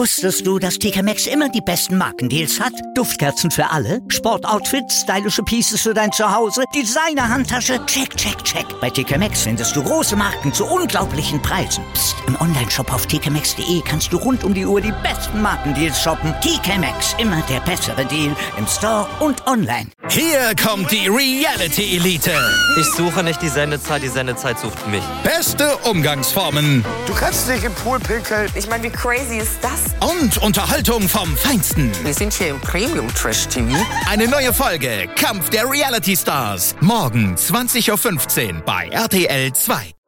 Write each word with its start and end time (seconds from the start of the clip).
Wusstest 0.00 0.46
du, 0.46 0.58
dass 0.58 0.78
TK 0.78 1.02
Maxx 1.02 1.26
immer 1.26 1.50
die 1.50 1.60
besten 1.60 1.98
Markendeals 1.98 2.58
hat? 2.58 2.72
Duftkerzen 2.94 3.50
für 3.50 3.68
alle, 3.68 4.00
Sportoutfits, 4.08 5.02
stylische 5.02 5.42
Pieces 5.42 5.82
für 5.82 5.92
dein 5.92 6.10
Zuhause, 6.10 6.64
Designer-Handtasche, 6.74 7.84
check, 7.84 8.16
check, 8.16 8.42
check. 8.42 8.64
Bei 8.80 8.88
TK 8.88 9.18
Maxx 9.18 9.42
findest 9.42 9.76
du 9.76 9.82
große 9.82 10.16
Marken 10.16 10.54
zu 10.54 10.64
unglaublichen 10.64 11.42
Preisen. 11.42 11.84
Psst. 11.92 12.16
im 12.26 12.40
Onlineshop 12.40 12.90
auf 12.94 13.04
tkmaxx.de 13.08 13.82
kannst 13.84 14.10
du 14.10 14.16
rund 14.16 14.42
um 14.42 14.54
die 14.54 14.64
Uhr 14.64 14.80
die 14.80 14.94
besten 15.02 15.42
Markendeals 15.42 16.00
shoppen. 16.00 16.32
TK 16.40 16.78
Maxx, 16.78 17.14
immer 17.18 17.42
der 17.50 17.60
bessere 17.60 18.06
Deal 18.06 18.34
im 18.56 18.66
Store 18.66 19.06
und 19.20 19.46
online. 19.46 19.90
Hier 20.08 20.54
kommt 20.64 20.90
die 20.90 21.08
Reality 21.08 21.96
Elite. 21.96 22.32
Ich 22.80 22.86
suche 22.86 23.22
nicht 23.22 23.42
die 23.42 23.48
Sendezeit, 23.48 24.02
die 24.02 24.08
Sendezeit 24.08 24.58
sucht 24.58 24.88
mich. 24.88 25.02
Beste 25.24 25.76
Umgangsformen 25.84 26.86
Du 27.06 27.12
kannst 27.12 27.48
dich 27.50 27.64
im 27.64 27.74
Pool 27.74 27.98
pinkeln. 27.98 28.48
Ich 28.54 28.66
meine, 28.66 28.84
wie 28.84 28.90
crazy 28.90 29.36
ist 29.36 29.58
das? 29.60 29.89
Und 30.00 30.38
Unterhaltung 30.38 31.08
vom 31.08 31.36
Feinsten. 31.36 31.90
Wir 32.04 32.14
sind 32.14 32.32
hier 32.32 32.48
im 32.48 32.60
Premium 32.60 33.08
Trash 33.14 33.46
TV. 33.48 33.76
Eine 34.08 34.28
neue 34.28 34.52
Folge 34.52 35.08
Kampf 35.16 35.50
der 35.50 35.70
Reality 35.70 36.16
Stars. 36.16 36.74
Morgen 36.80 37.34
20.15 37.36 38.54
Uhr 38.54 38.60
bei 38.62 38.88
RTL 38.88 39.52
2. 39.52 39.99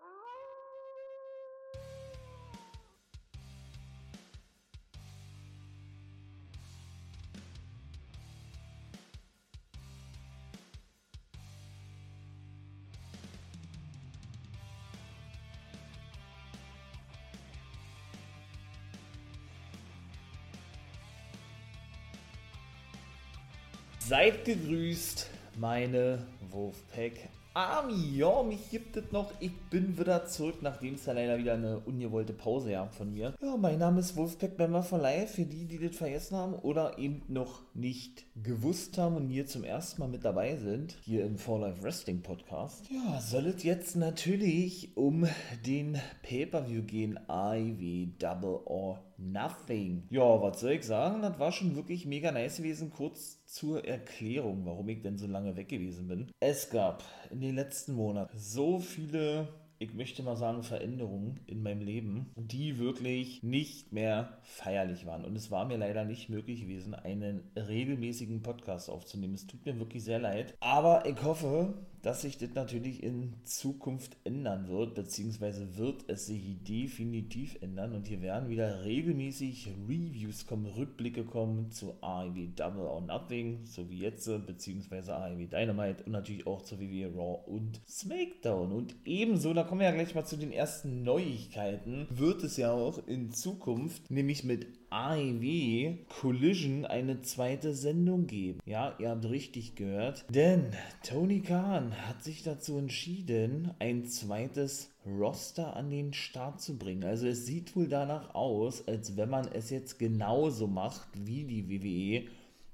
Seid 24.13 24.45
gegrüßt, 24.45 25.31
meine 25.59 26.19
Wolfpack 26.51 27.31
Army. 27.55 28.19
Ja, 28.19 28.43
mich 28.43 28.71
gibt 28.71 28.95
es 28.99 29.11
noch. 29.11 29.33
Ich 29.41 29.53
bin 29.71 29.99
wieder 29.99 30.27
zurück, 30.27 30.57
nachdem 30.61 30.97
es 30.97 31.07
ja 31.07 31.15
leider 31.15 31.39
wieder 31.39 31.55
eine 31.55 31.79
ungewollte 31.81 32.35
Pause 32.35 32.73
gab 32.73 32.95
von 32.95 33.11
mir. 33.11 33.33
Ja, 33.41 33.57
mein 33.57 33.79
Name 33.79 34.01
ist 34.01 34.15
Wolfpack 34.15 34.59
Member 34.59 34.83
for 34.83 34.99
Life. 34.99 35.37
Für 35.37 35.47
die, 35.47 35.65
die 35.65 35.79
das 35.79 35.97
vergessen 35.97 36.37
haben 36.37 36.53
oder 36.53 36.99
eben 36.99 37.23
noch 37.29 37.63
nicht 37.73 38.27
gewusst 38.43 38.99
haben 38.99 39.17
und 39.17 39.29
hier 39.29 39.47
zum 39.47 39.65
ersten 39.65 40.03
Mal 40.03 40.09
mit 40.09 40.27
dabei 40.27 40.57
sind, 40.57 40.95
hier 41.03 41.25
im 41.25 41.39
For 41.39 41.61
Life 41.61 41.83
Wrestling 41.83 42.21
Podcast. 42.21 42.91
Ja, 42.91 43.19
soll 43.19 43.47
es 43.47 43.63
jetzt 43.63 43.97
natürlich 43.97 44.95
um 44.95 45.27
den 45.65 45.99
Pay-Per-View 46.23 46.83
gehen. 46.83 47.19
IW 47.31 48.09
Double 48.19 48.61
or 48.67 49.03
Nothing. 49.31 50.05
Ja, 50.11 50.41
was 50.43 50.61
soll 50.61 50.73
ich 50.73 50.85
sagen? 50.85 51.23
Das 51.23 51.39
war 51.39 51.53
schon 51.53 51.77
wirklich 51.77 52.07
mega 52.07 52.33
nice 52.33 52.57
gewesen. 52.57 52.91
Kurz 52.91 53.45
zur 53.47 53.85
Erklärung, 53.85 54.65
warum 54.65 54.89
ich 54.89 55.03
denn 55.03 55.19
so 55.19 55.27
lange 55.27 55.57
weg 55.57 55.69
gewesen 55.69 56.09
bin. 56.09 56.31
Es 56.41 56.71
gab 56.71 57.05
in 57.31 57.41
den 57.41 57.55
letzten 57.55 57.95
Monaten 57.95 58.37
so 58.37 58.79
viele 58.79 59.49
ich 59.83 59.95
möchte 59.95 60.23
mal 60.23 60.37
sagen, 60.37 60.63
Veränderungen 60.63 61.41
in 61.47 61.61
meinem 61.61 61.81
Leben, 61.81 62.31
die 62.37 62.79
wirklich 62.79 63.43
nicht 63.43 63.93
mehr 63.93 64.39
feierlich 64.43 65.07
waren. 65.07 65.25
Und 65.25 65.35
es 65.35 65.51
war 65.51 65.65
mir 65.65 65.77
leider 65.77 66.05
nicht 66.05 66.29
möglich 66.29 66.61
gewesen, 66.61 66.95
einen 66.95 67.51
regelmäßigen 67.57 68.43
Podcast 68.43 68.89
aufzunehmen. 68.89 69.35
Es 69.35 69.49
tut 69.49 69.67
mir 69.67 69.81
wirklich 69.81 70.05
sehr 70.05 70.21
leid. 70.21 70.55
Aber 70.61 71.05
ich 71.05 71.21
hoffe, 71.25 71.75
dass 72.03 72.23
sich 72.23 72.37
das 72.37 72.55
natürlich 72.55 73.03
in 73.03 73.35
Zukunft 73.45 74.17
ändern 74.25 74.69
wird, 74.69 74.95
beziehungsweise 74.95 75.77
wird 75.77 76.05
es 76.09 76.27
sich 76.27 76.63
definitiv 76.65 77.57
ändern. 77.63 77.95
Und 77.95 78.09
hier 78.09 78.21
werden 78.21 78.49
wieder 78.49 78.85
regelmäßig 78.85 79.71
Reviews 79.89 80.47
kommen, 80.47 80.67
Rückblicke 80.67 81.25
kommen 81.25 81.71
zu 81.71 81.95
AEW 82.01 82.49
Double 82.57 82.83
or 82.83 83.01
Nothing, 83.01 83.65
so 83.65 83.89
wie 83.89 84.01
jetzt, 84.01 84.27
beziehungsweise 84.47 85.15
AEW 85.15 85.47
Dynamite 85.47 86.03
und 86.05 86.13
natürlich 86.13 86.47
auch 86.47 86.63
zu 86.63 86.81
WWE 86.81 87.15
Raw 87.15 87.39
und 87.47 87.81
SmackDown. 87.89 88.73
Und 88.73 88.97
ebenso, 89.05 89.55
da 89.55 89.63
kommen 89.63 89.81
wir 89.81 89.89
ja 89.89 89.95
gleich 89.95 90.15
mal 90.15 90.25
zu 90.25 90.37
den 90.37 90.53
ersten 90.53 91.05
Neuigkeiten, 91.05 92.09
wird 92.11 92.43
es 92.43 92.57
ja 92.57 92.73
auch 92.73 93.07
in 93.07 93.31
Zukunft, 93.31 94.11
nämlich 94.11 94.43
mit 94.43 94.67
AEW 94.93 95.97
Collision 96.21 96.85
eine 96.85 97.23
zweite 97.23 97.73
Sendung 97.73 98.27
geben. 98.27 98.61
Ja, 98.67 98.95
ihr 98.99 99.09
habt 99.09 99.25
richtig 99.25 99.75
gehört. 99.75 100.27
Denn 100.29 100.67
Tony 101.03 101.41
Khan 101.41 101.93
hat 102.07 102.23
sich 102.23 102.43
dazu 102.43 102.77
entschieden, 102.77 103.71
ein 103.79 104.05
zweites 104.05 104.91
Roster 105.07 105.75
an 105.77 105.89
den 105.89 106.13
Start 106.13 106.61
zu 106.61 106.77
bringen. 106.77 107.05
Also 107.05 107.27
es 107.27 107.47
sieht 107.47 107.75
wohl 107.75 107.89
danach 107.89 108.35
aus, 108.35 108.87
als 108.87 109.17
wenn 109.17 109.31
man 109.31 109.49
es 109.49 109.71
jetzt 109.71 109.99
genauso 109.99 110.67
macht 110.67 111.09
wie 111.15 111.45
die 111.45 111.71
WWE, 111.71 112.29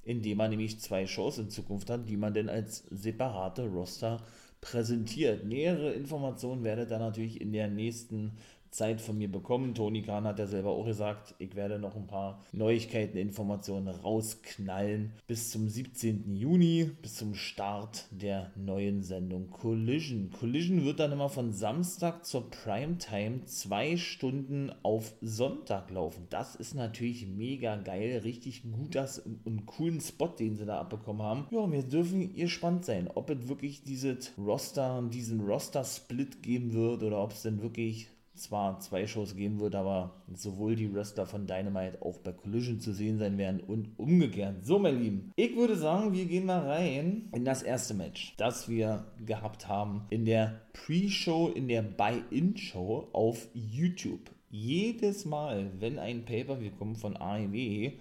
indem 0.04 0.38
man 0.38 0.50
nämlich 0.50 0.80
zwei 0.80 1.06
Shows 1.06 1.38
in 1.38 1.50
Zukunft 1.50 1.88
hat, 1.88 2.08
die 2.08 2.16
man 2.16 2.34
dann 2.34 2.48
als 2.48 2.84
separate 2.90 3.68
Roster 3.68 4.20
präsentiert. 4.60 5.44
Nähere 5.44 5.92
Informationen 5.92 6.64
werdet 6.64 6.90
ihr 6.90 6.98
natürlich 6.98 7.40
in 7.40 7.52
der 7.52 7.68
nächsten 7.68 8.32
Zeit 8.70 9.00
von 9.00 9.18
mir 9.18 9.30
bekommen. 9.30 9.74
Tony 9.74 10.02
Khan 10.02 10.24
hat 10.24 10.38
ja 10.38 10.46
selber 10.46 10.70
auch 10.70 10.84
gesagt, 10.84 11.34
ich 11.38 11.54
werde 11.54 11.78
noch 11.78 11.96
ein 11.96 12.06
paar 12.06 12.44
Neuigkeiten, 12.52 13.16
Informationen 13.16 13.88
rausknallen 13.88 15.12
bis 15.26 15.50
zum 15.50 15.68
17. 15.68 16.36
Juni, 16.36 16.90
bis 17.02 17.16
zum 17.16 17.34
Start 17.34 18.06
der 18.10 18.52
neuen 18.56 19.02
Sendung 19.02 19.50
Collision. 19.50 20.30
Collision 20.38 20.84
wird 20.84 21.00
dann 21.00 21.12
immer 21.12 21.28
von 21.28 21.52
Samstag 21.52 22.24
zur 22.24 22.50
Primetime 22.50 23.44
zwei 23.46 23.96
Stunden 23.96 24.72
auf 24.82 25.14
Sonntag 25.20 25.90
laufen. 25.90 26.26
Das 26.30 26.54
ist 26.54 26.74
natürlich 26.74 27.26
mega 27.26 27.76
geil, 27.76 28.20
richtig 28.24 28.62
gut 28.62 28.94
das 28.94 29.18
und 29.18 29.66
coolen 29.66 30.00
Spot, 30.00 30.28
den 30.28 30.56
sie 30.56 30.66
da 30.66 30.80
abbekommen 30.80 31.22
haben. 31.22 31.46
Ja, 31.50 31.70
wir 31.70 31.82
dürfen 31.82 32.34
gespannt 32.34 32.84
sein, 32.84 33.08
ob 33.14 33.30
es 33.30 33.48
wirklich 33.48 33.82
dieses 33.82 34.32
Roster, 34.38 35.02
diesen 35.10 35.40
Roster-Split 35.40 36.42
geben 36.42 36.72
wird 36.72 37.02
oder 37.02 37.22
ob 37.22 37.32
es 37.32 37.42
denn 37.42 37.62
wirklich 37.62 38.08
zwar 38.38 38.80
zwei 38.80 39.06
Shows 39.06 39.36
geben 39.36 39.60
wird, 39.60 39.74
aber 39.74 40.22
sowohl 40.32 40.76
die 40.76 40.92
Wrestler 40.92 41.26
von 41.26 41.46
Dynamite 41.46 42.02
auch 42.02 42.18
bei 42.18 42.32
Collision 42.32 42.80
zu 42.80 42.92
sehen 42.92 43.18
sein 43.18 43.38
werden 43.38 43.60
und 43.60 43.98
umgekehrt. 43.98 44.64
So, 44.64 44.78
meine 44.78 44.98
Lieben, 44.98 45.32
ich 45.36 45.56
würde 45.56 45.76
sagen, 45.76 46.12
wir 46.12 46.24
gehen 46.26 46.46
mal 46.46 46.66
rein 46.66 47.28
in 47.34 47.44
das 47.44 47.62
erste 47.62 47.94
Match, 47.94 48.34
das 48.36 48.68
wir 48.68 49.04
gehabt 49.24 49.68
haben 49.68 50.06
in 50.10 50.24
der 50.24 50.60
Pre-Show, 50.72 51.48
in 51.48 51.68
der 51.68 51.82
Buy-In-Show 51.82 53.08
auf 53.12 53.48
YouTube. 53.52 54.30
Jedes 54.50 55.24
Mal, 55.24 55.70
wenn 55.78 55.98
ein 55.98 56.24
Pay-Per-View 56.24 56.70
kommt 56.78 56.98
von 56.98 57.16
AEW, 57.16 57.92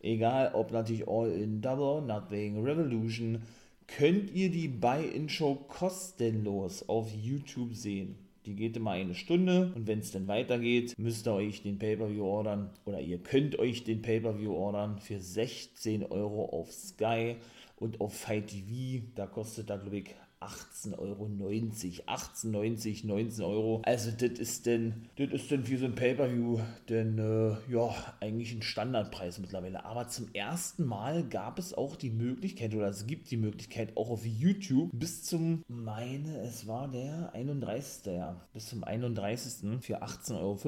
egal 0.00 0.52
ob 0.54 0.72
natürlich 0.72 1.06
All 1.06 1.30
in 1.30 1.60
Double 1.60 1.84
or 1.84 2.00
Nothing, 2.00 2.64
Revolution, 2.64 3.42
könnt 3.86 4.30
ihr 4.32 4.50
die 4.50 4.68
Buy-In-Show 4.68 5.66
kostenlos 5.68 6.88
auf 6.88 7.12
YouTube 7.12 7.74
sehen. 7.74 8.16
Die 8.44 8.56
geht 8.56 8.76
immer 8.76 8.90
eine 8.90 9.14
Stunde 9.14 9.72
und 9.76 9.86
wenn 9.86 10.00
es 10.00 10.10
dann 10.10 10.26
weitergeht, 10.26 10.94
müsst 10.98 11.28
ihr 11.28 11.34
euch 11.34 11.62
den 11.62 11.78
Pay-Per-View 11.78 12.24
ordern 12.24 12.70
oder 12.84 13.00
ihr 13.00 13.18
könnt 13.18 13.58
euch 13.58 13.84
den 13.84 14.02
Pay-Per-View 14.02 14.52
ordern 14.52 14.98
für 14.98 15.20
16 15.20 16.04
Euro 16.06 16.46
auf 16.46 16.72
Sky 16.72 17.36
und 17.76 18.00
auf 18.00 18.14
Fight 18.14 18.48
TV. 18.48 19.04
Da 19.14 19.26
kostet 19.26 19.70
da, 19.70 19.76
glaube 19.76 19.98
ich, 19.98 20.14
18,90 20.46 20.98
Euro. 20.98 21.24
18,90, 21.26 23.06
19 23.06 23.44
Euro. 23.44 23.82
Also 23.84 24.10
das 24.10 24.38
ist 24.38 24.66
denn, 24.66 25.08
das 25.16 25.30
ist 25.30 25.50
denn 25.50 25.64
für 25.64 25.78
so 25.78 25.86
ein 25.86 25.94
Pay-Per-View 25.94 26.60
denn, 26.88 27.18
äh, 27.18 27.72
ja, 27.72 27.94
eigentlich 28.20 28.52
ein 28.52 28.62
Standardpreis 28.62 29.38
mittlerweile. 29.38 29.84
Aber 29.84 30.08
zum 30.08 30.28
ersten 30.32 30.84
Mal 30.84 31.24
gab 31.24 31.58
es 31.58 31.74
auch 31.74 31.96
die 31.96 32.10
Möglichkeit, 32.10 32.74
oder 32.74 32.88
es 32.88 33.06
gibt 33.06 33.30
die 33.30 33.36
Möglichkeit, 33.36 33.96
auch 33.96 34.10
auf 34.10 34.26
YouTube 34.26 34.90
bis 34.92 35.24
zum, 35.24 35.62
meine, 35.68 36.38
es 36.40 36.66
war 36.66 36.88
der 36.88 37.32
31. 37.34 38.06
Ja, 38.06 38.40
bis 38.52 38.68
zum 38.68 38.84
31. 38.84 39.80
für 39.80 40.02
18,50 40.02 40.38
Euro 40.38 40.58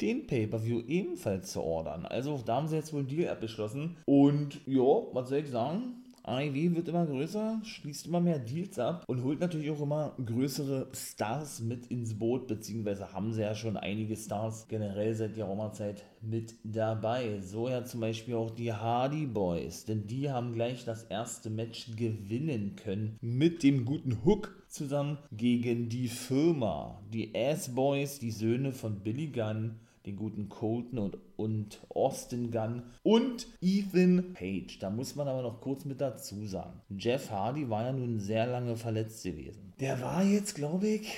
den 0.00 0.26
Pay-Per-View 0.26 0.82
ebenfalls 0.86 1.52
zu 1.52 1.62
ordern. 1.62 2.06
Also 2.06 2.40
da 2.44 2.56
haben 2.56 2.68
sie 2.68 2.76
jetzt 2.76 2.92
wohl 2.92 3.00
einen 3.00 3.08
Deal 3.08 3.30
abgeschlossen. 3.30 3.96
Und 4.06 4.60
ja, 4.66 4.82
was 5.12 5.28
soll 5.28 5.38
ich 5.38 5.50
sagen? 5.50 6.03
AEW 6.26 6.74
wird 6.74 6.88
immer 6.88 7.04
größer, 7.04 7.60
schließt 7.64 8.06
immer 8.06 8.20
mehr 8.20 8.38
Deals 8.38 8.78
ab 8.78 9.04
und 9.06 9.22
holt 9.22 9.40
natürlich 9.40 9.70
auch 9.70 9.82
immer 9.82 10.16
größere 10.24 10.88
Stars 10.94 11.60
mit 11.60 11.88
ins 11.88 12.18
Boot, 12.18 12.46
beziehungsweise 12.46 13.12
haben 13.12 13.34
sie 13.34 13.42
ja 13.42 13.54
schon 13.54 13.76
einige 13.76 14.16
Stars 14.16 14.66
generell 14.66 15.14
seit 15.14 15.34
geraumer 15.34 15.72
Zeit 15.72 16.02
mit 16.22 16.54
dabei. 16.64 17.40
So 17.40 17.68
ja 17.68 17.84
zum 17.84 18.00
Beispiel 18.00 18.36
auch 18.36 18.50
die 18.50 18.72
Hardy 18.72 19.26
Boys, 19.26 19.84
denn 19.84 20.06
die 20.06 20.30
haben 20.30 20.54
gleich 20.54 20.86
das 20.86 21.04
erste 21.04 21.50
Match 21.50 21.94
gewinnen 21.94 22.74
können 22.76 23.18
mit 23.20 23.62
dem 23.62 23.84
guten 23.84 24.24
Hook 24.24 24.64
zusammen 24.68 25.18
gegen 25.30 25.90
die 25.90 26.08
Firma. 26.08 27.02
Die 27.12 27.34
Ass 27.34 27.74
Boys, 27.74 28.18
die 28.18 28.30
Söhne 28.30 28.72
von 28.72 29.00
Billy 29.00 29.26
Gunn 29.26 29.78
den 30.06 30.16
guten 30.16 30.48
Colton 30.48 30.98
und, 30.98 31.18
und 31.36 31.80
Austin 31.88 32.50
Gunn 32.50 32.82
und 33.02 33.46
Ethan 33.60 34.34
Page. 34.34 34.78
Da 34.78 34.90
muss 34.90 35.14
man 35.16 35.28
aber 35.28 35.42
noch 35.42 35.60
kurz 35.60 35.84
mit 35.84 36.00
dazu 36.00 36.46
sagen. 36.46 36.80
Jeff 36.90 37.30
Hardy 37.30 37.70
war 37.70 37.84
ja 37.84 37.92
nun 37.92 38.20
sehr 38.20 38.46
lange 38.46 38.76
verletzt 38.76 39.24
gewesen. 39.24 39.72
Der 39.80 40.00
war 40.00 40.22
jetzt, 40.22 40.54
glaube 40.54 40.88
ich, 40.88 41.16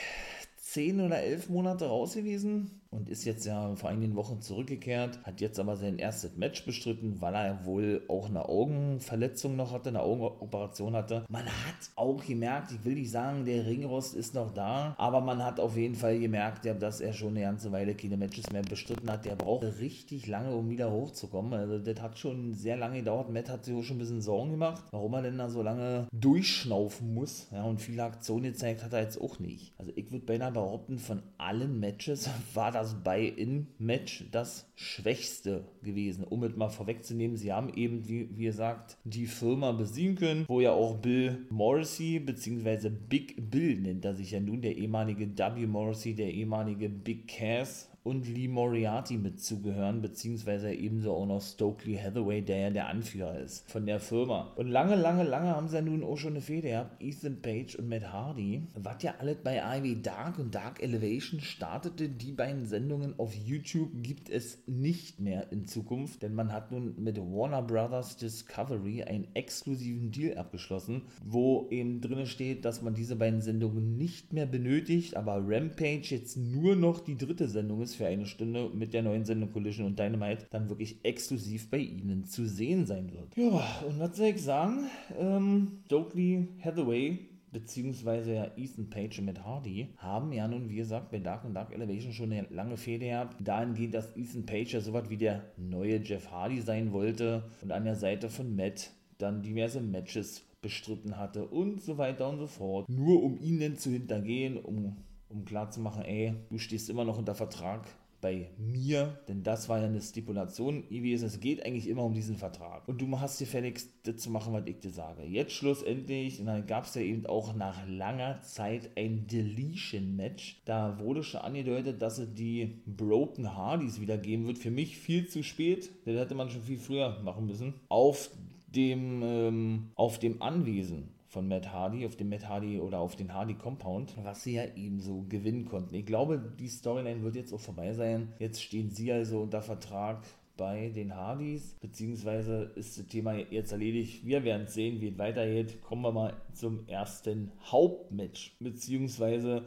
zehn 0.56 1.00
oder 1.00 1.20
elf 1.20 1.48
Monate 1.48 1.86
raus 1.86 2.14
gewesen. 2.14 2.80
Und 2.96 3.08
ist 3.08 3.24
jetzt 3.24 3.46
ja 3.46 3.74
vor 3.76 3.90
einigen 3.90 4.16
Wochen 4.16 4.40
zurückgekehrt, 4.40 5.20
hat 5.24 5.40
jetzt 5.40 5.60
aber 5.60 5.76
sein 5.76 5.98
erstes 5.98 6.36
Match 6.36 6.64
bestritten, 6.64 7.20
weil 7.20 7.34
er 7.34 7.64
wohl 7.64 8.02
auch 8.08 8.28
eine 8.28 8.48
Augenverletzung 8.48 9.56
noch 9.56 9.72
hatte, 9.72 9.90
eine 9.90 10.00
Augenoperation 10.00 10.94
hatte. 10.94 11.24
Man 11.28 11.46
hat 11.46 11.90
auch 11.94 12.24
gemerkt, 12.24 12.72
ich 12.72 12.84
will 12.84 12.94
nicht 12.94 13.10
sagen, 13.10 13.44
der 13.44 13.66
Ringrost 13.66 14.14
ist 14.14 14.34
noch 14.34 14.52
da, 14.52 14.94
aber 14.98 15.20
man 15.20 15.44
hat 15.44 15.60
auf 15.60 15.76
jeden 15.76 15.94
Fall 15.94 16.18
gemerkt, 16.18 16.66
dass 16.80 17.00
er 17.00 17.12
schon 17.12 17.30
eine 17.30 17.42
ganze 17.42 17.72
Weile 17.72 17.94
keine 17.94 18.16
Matches 18.16 18.50
mehr 18.50 18.62
bestritten 18.62 19.10
hat. 19.10 19.24
Der 19.24 19.36
braucht 19.36 19.64
richtig 19.80 20.26
lange, 20.26 20.54
um 20.54 20.70
wieder 20.70 20.90
hochzukommen. 20.90 21.52
Also 21.54 21.78
das 21.78 22.00
hat 22.00 22.18
schon 22.18 22.54
sehr 22.54 22.76
lange 22.76 22.98
gedauert. 22.98 23.30
Matt 23.30 23.48
hat 23.48 23.64
sich 23.64 23.74
auch 23.74 23.82
schon 23.82 23.96
ein 23.96 24.00
bisschen 24.00 24.22
Sorgen 24.22 24.52
gemacht, 24.52 24.84
warum 24.90 25.14
er 25.14 25.22
denn 25.22 25.38
da 25.38 25.48
so 25.48 25.62
lange 25.62 26.06
durchschnaufen 26.12 27.14
muss. 27.14 27.48
Ja, 27.52 27.64
und 27.64 27.80
viele 27.80 28.04
Aktionen 28.04 28.44
gezeigt 28.44 28.82
hat 28.82 28.92
er 28.92 29.02
jetzt 29.02 29.20
auch 29.20 29.38
nicht. 29.38 29.74
Also 29.78 29.92
ich 29.94 30.10
würde 30.10 30.24
beinahe 30.24 30.52
behaupten, 30.52 30.98
von 30.98 31.22
allen 31.38 31.80
Matches 31.80 32.28
war 32.54 32.72
das 32.72 32.85
Buy-In-Match 32.94 34.26
das 34.30 34.70
schwächste 34.74 35.64
gewesen. 35.82 36.24
Um 36.24 36.42
es 36.44 36.56
mal 36.56 36.68
vorwegzunehmen, 36.68 37.36
sie 37.36 37.52
haben 37.52 37.72
eben, 37.74 38.08
wie, 38.08 38.28
wie 38.36 38.44
gesagt, 38.44 38.96
die 39.04 39.26
Firma 39.26 39.72
besiegen 39.72 40.16
können, 40.16 40.44
wo 40.48 40.60
ja 40.60 40.72
auch 40.72 40.96
Bill 40.96 41.46
Morrissey, 41.50 42.18
beziehungsweise 42.18 42.90
Big 42.90 43.50
Bill 43.50 43.80
nennt 43.80 44.04
er 44.04 44.14
sich 44.14 44.30
ja 44.30 44.40
nun, 44.40 44.62
der 44.62 44.76
ehemalige 44.76 45.36
W. 45.36 45.66
Morrissey, 45.66 46.14
der 46.14 46.32
ehemalige 46.32 46.88
Big 46.88 47.28
Cass, 47.28 47.90
und 48.06 48.28
Lee 48.28 48.46
Moriarty 48.46 49.18
mit 49.18 49.40
zugehören, 49.40 50.00
beziehungsweise 50.00 50.72
ebenso 50.72 51.12
auch 51.12 51.26
noch 51.26 51.42
Stokely 51.42 51.96
Hathaway, 51.96 52.40
der 52.40 52.58
ja 52.58 52.70
der 52.70 52.86
Anführer 52.88 53.40
ist 53.40 53.68
von 53.68 53.84
der 53.84 53.98
Firma. 53.98 54.52
Und 54.54 54.68
lange, 54.68 54.94
lange, 54.94 55.24
lange 55.24 55.48
haben 55.48 55.66
sie 55.66 55.74
ja 55.74 55.82
nun 55.82 56.04
auch 56.04 56.16
schon 56.16 56.34
eine 56.34 56.40
Fehde 56.40 56.68
gehabt, 56.68 57.02
Ethan 57.02 57.42
Page 57.42 57.74
und 57.74 57.88
Matt 57.88 58.12
Hardy. 58.12 58.62
Was 58.74 59.02
ja 59.02 59.14
alles 59.18 59.38
bei 59.42 59.60
Ivy 59.78 60.02
Dark 60.02 60.38
und 60.38 60.54
Dark 60.54 60.80
Elevation 60.80 61.40
startete, 61.40 62.08
die 62.08 62.30
beiden 62.30 62.64
Sendungen 62.64 63.18
auf 63.18 63.34
YouTube 63.34 63.90
gibt 64.04 64.30
es 64.30 64.62
nicht 64.68 65.18
mehr 65.18 65.50
in 65.50 65.66
Zukunft, 65.66 66.22
denn 66.22 66.34
man 66.34 66.52
hat 66.52 66.70
nun 66.70 66.94
mit 67.02 67.18
Warner 67.18 67.62
Brothers 67.62 68.18
Discovery 68.18 69.02
einen 69.02 69.26
exklusiven 69.34 70.12
Deal 70.12 70.38
abgeschlossen, 70.38 71.02
wo 71.24 71.66
eben 71.70 72.00
drin 72.00 72.26
steht, 72.26 72.64
dass 72.64 72.82
man 72.82 72.94
diese 72.94 73.16
beiden 73.16 73.40
Sendungen 73.40 73.96
nicht 73.96 74.32
mehr 74.32 74.46
benötigt, 74.46 75.16
aber 75.16 75.42
Rampage 75.44 76.14
jetzt 76.14 76.36
nur 76.36 76.76
noch 76.76 77.00
die 77.00 77.16
dritte 77.16 77.48
Sendung 77.48 77.82
ist 77.82 77.95
für 77.96 78.06
eine 78.06 78.26
Stunde 78.26 78.70
mit 78.72 78.94
der 78.94 79.02
neuen 79.02 79.24
Sendung 79.24 79.52
Collision 79.52 79.86
und 79.86 79.98
Dynamite 79.98 80.46
dann 80.50 80.68
wirklich 80.68 81.04
exklusiv 81.04 81.70
bei 81.70 81.78
Ihnen 81.78 82.24
zu 82.24 82.46
sehen 82.46 82.86
sein 82.86 83.12
wird. 83.12 83.36
Ja, 83.36 83.82
und 83.86 83.98
was 83.98 84.16
soll 84.16 84.26
ich 84.26 84.42
sagen? 84.42 84.86
Ähm, 85.18 85.80
Stokely 85.86 86.48
Hathaway 86.62 87.18
beziehungsweise 87.56 88.34
ja 88.34 88.50
Ethan 88.58 88.90
Page 88.90 89.18
und 89.18 89.24
Matt 89.24 89.42
Hardy, 89.42 89.88
haben 89.96 90.30
ja 90.30 90.46
nun, 90.46 90.68
wie 90.68 90.76
gesagt, 90.76 91.10
bei 91.10 91.20
Dark 91.20 91.42
und 91.44 91.54
Dark 91.54 91.72
Elevation 91.72 92.12
schon 92.12 92.30
eine 92.30 92.46
lange 92.50 92.76
Fehde 92.76 93.06
gehabt. 93.06 93.36
Dahingehend, 93.40 93.94
dass 93.94 94.14
Ethan 94.14 94.44
Page 94.44 94.74
ja 94.74 94.80
sowas 94.80 95.08
wie 95.08 95.16
der 95.16 95.42
neue 95.56 95.96
Jeff 96.02 96.30
Hardy 96.30 96.60
sein 96.60 96.92
wollte 96.92 97.44
und 97.62 97.72
an 97.72 97.84
der 97.84 97.96
Seite 97.96 98.28
von 98.28 98.54
Matt 98.54 98.90
dann 99.16 99.40
diverse 99.40 99.80
Matches 99.80 100.44
bestritten 100.60 101.16
hatte 101.16 101.46
und 101.46 101.80
so 101.80 101.96
weiter 101.96 102.28
und 102.28 102.38
so 102.38 102.46
fort. 102.46 102.88
Nur 102.88 103.22
um 103.22 103.38
ihn 103.40 103.58
denn 103.58 103.76
zu 103.76 103.90
hintergehen, 103.90 104.58
um 104.58 104.96
um 105.36 105.44
klarzumachen, 105.44 106.02
ey, 106.02 106.34
du 106.50 106.58
stehst 106.58 106.90
immer 106.90 107.04
noch 107.04 107.18
unter 107.18 107.34
Vertrag 107.34 107.86
bei 108.20 108.48
mir, 108.58 109.20
denn 109.28 109.42
das 109.42 109.68
war 109.68 109.78
ja 109.78 109.86
eine 109.86 110.00
Stipulation 110.00 110.88
gewesen. 110.88 111.26
Es 111.26 111.38
geht 111.38 111.64
eigentlich 111.64 111.88
immer 111.88 112.02
um 112.02 112.14
diesen 112.14 112.36
Vertrag. 112.36 112.88
Und 112.88 113.00
du 113.00 113.20
hast 113.20 113.38
dir 113.38 113.46
fälligst 113.46 113.90
das 114.04 114.16
zu 114.16 114.30
machen, 114.30 114.52
was 114.52 114.66
ich 114.66 114.78
dir 114.78 114.90
sage. 114.90 115.22
Jetzt 115.24 115.52
schlussendlich, 115.52 116.40
und 116.40 116.46
dann 116.46 116.66
gab 116.66 116.86
es 116.86 116.94
ja 116.94 117.02
eben 117.02 117.26
auch 117.26 117.54
nach 117.54 117.86
langer 117.86 118.40
Zeit 118.42 118.90
ein 118.96 119.26
Deletion-Match. 119.26 120.62
Da 120.64 120.98
wurde 120.98 121.22
schon 121.22 121.42
angedeutet, 121.42 122.00
dass 122.00 122.18
es 122.18 122.32
die 122.34 122.82
Broken 122.86 123.54
Hardys 123.54 124.00
wieder 124.00 124.18
geben 124.18 124.46
wird. 124.46 124.58
Für 124.58 124.70
mich 124.70 124.96
viel 124.96 125.28
zu 125.28 125.42
spät. 125.42 125.90
Das 126.04 126.16
hätte 126.16 126.34
man 126.34 126.50
schon 126.50 126.62
viel 126.62 126.78
früher 126.78 127.20
machen 127.22 127.46
müssen. 127.46 127.74
Auf 127.88 128.30
dem, 128.68 129.22
ähm, 129.22 129.90
auf 129.94 130.18
dem 130.18 130.42
Anwesen 130.42 131.15
von 131.28 131.48
Matt 131.48 131.72
Hardy, 131.72 132.06
auf 132.06 132.16
dem 132.16 132.28
Matt 132.28 132.48
Hardy 132.48 132.80
oder 132.80 133.00
auf 133.00 133.16
den 133.16 133.34
Hardy 133.34 133.54
Compound, 133.54 134.14
was 134.22 134.44
sie 134.44 134.54
ja 134.54 134.64
eben 134.76 135.00
so 135.00 135.24
gewinnen 135.28 135.64
konnten. 135.64 135.94
Ich 135.94 136.06
glaube, 136.06 136.38
die 136.58 136.68
Storyline 136.68 137.22
wird 137.22 137.36
jetzt 137.36 137.52
auch 137.52 137.60
vorbei 137.60 137.92
sein. 137.92 138.32
Jetzt 138.38 138.62
stehen 138.62 138.90
sie 138.90 139.12
also 139.12 139.40
unter 139.40 139.62
Vertrag 139.62 140.22
bei 140.56 140.88
den 140.88 141.14
Hardys, 141.14 141.76
beziehungsweise 141.80 142.72
ist 142.76 142.98
das 142.98 143.06
Thema 143.06 143.34
jetzt 143.34 143.72
erledigt. 143.72 144.24
Wir 144.24 144.44
werden 144.44 144.66
sehen, 144.66 145.00
wie 145.00 145.08
es 145.08 145.18
weitergeht. 145.18 145.82
Kommen 145.82 146.02
wir 146.02 146.12
mal 146.12 146.34
zum 146.54 146.88
ersten 146.88 147.52
Hauptmatch, 147.64 148.56
beziehungsweise 148.58 149.64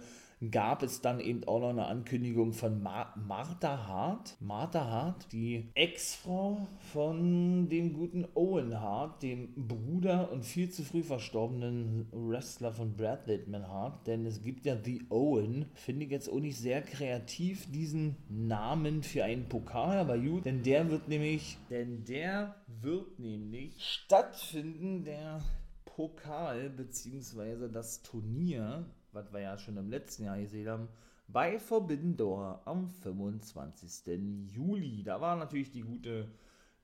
gab 0.52 0.84
es 0.84 1.02
dann 1.02 1.20
eben 1.20 1.44
auch 1.46 1.60
noch 1.60 1.70
eine 1.70 1.86
Ankündigung 1.88 2.54
von 2.54 2.82
Mar 2.82 3.14
Martha 3.28 3.88
Hart. 3.88 4.38
Martha 4.40 4.86
Hart, 4.86 5.32
die 5.32 5.70
Ex-Frau 5.74 6.68
von 6.92 7.68
dem 7.70 7.94
guten 7.94 8.26
Owen 8.36 8.80
Hart, 8.80 9.22
dem 9.22 9.54
Bruder 9.68 10.32
und 10.32 10.46
viel 10.46 10.70
zu 10.70 10.84
früh 10.84 11.04
verstorbenen 11.04 12.08
Wrestler 12.12 12.72
von 12.72 12.96
Brad 12.96 13.28
Littman 13.28 13.68
Hart. 13.68 14.08
Denn 14.08 14.26
es 14.26 14.42
gibt 14.42 14.66
ja 14.66 14.78
The 14.82 15.06
Owen. 15.10 15.66
Finde 15.74 16.06
ich 16.06 16.12
jetzt 16.12 16.30
auch 16.30 16.40
nicht 16.40 16.58
sehr 16.58 16.82
kreativ, 16.82 17.70
diesen 17.72 18.16
Namen 18.30 19.04
für 19.04 19.24
einen 19.24 19.50
Pokal, 19.50 19.98
aber 19.98 20.18
gut, 20.18 20.46
denn 20.46 20.64
der 20.64 20.90
wird 20.90 21.08
nämlich, 21.08 21.58
denn 21.70 22.06
der 22.06 22.56
wird 22.82 23.20
nämlich 23.20 23.74
stattfinden, 23.84 25.04
der 25.04 25.42
Pokal 25.86 26.70
bzw. 26.70 27.68
das 27.68 28.02
Turnier 28.02 28.86
was 29.12 29.32
wir 29.34 29.42
ja 29.42 29.58
schon 29.58 29.78
im 29.78 29.90
letzten 29.90 30.26
Jahr 30.26 30.38
gesehen 30.38 30.70
haben, 30.70 30.88
bei 31.28 31.60
Forbidden 31.60 32.18
Door 32.18 32.62
am 32.66 32.90
25. 32.90 34.52
Juli. 34.52 35.04
Da 35.04 35.22
war 35.22 35.36
natürlich 35.36 35.72
die 35.72 35.82
gute, 35.82 36.28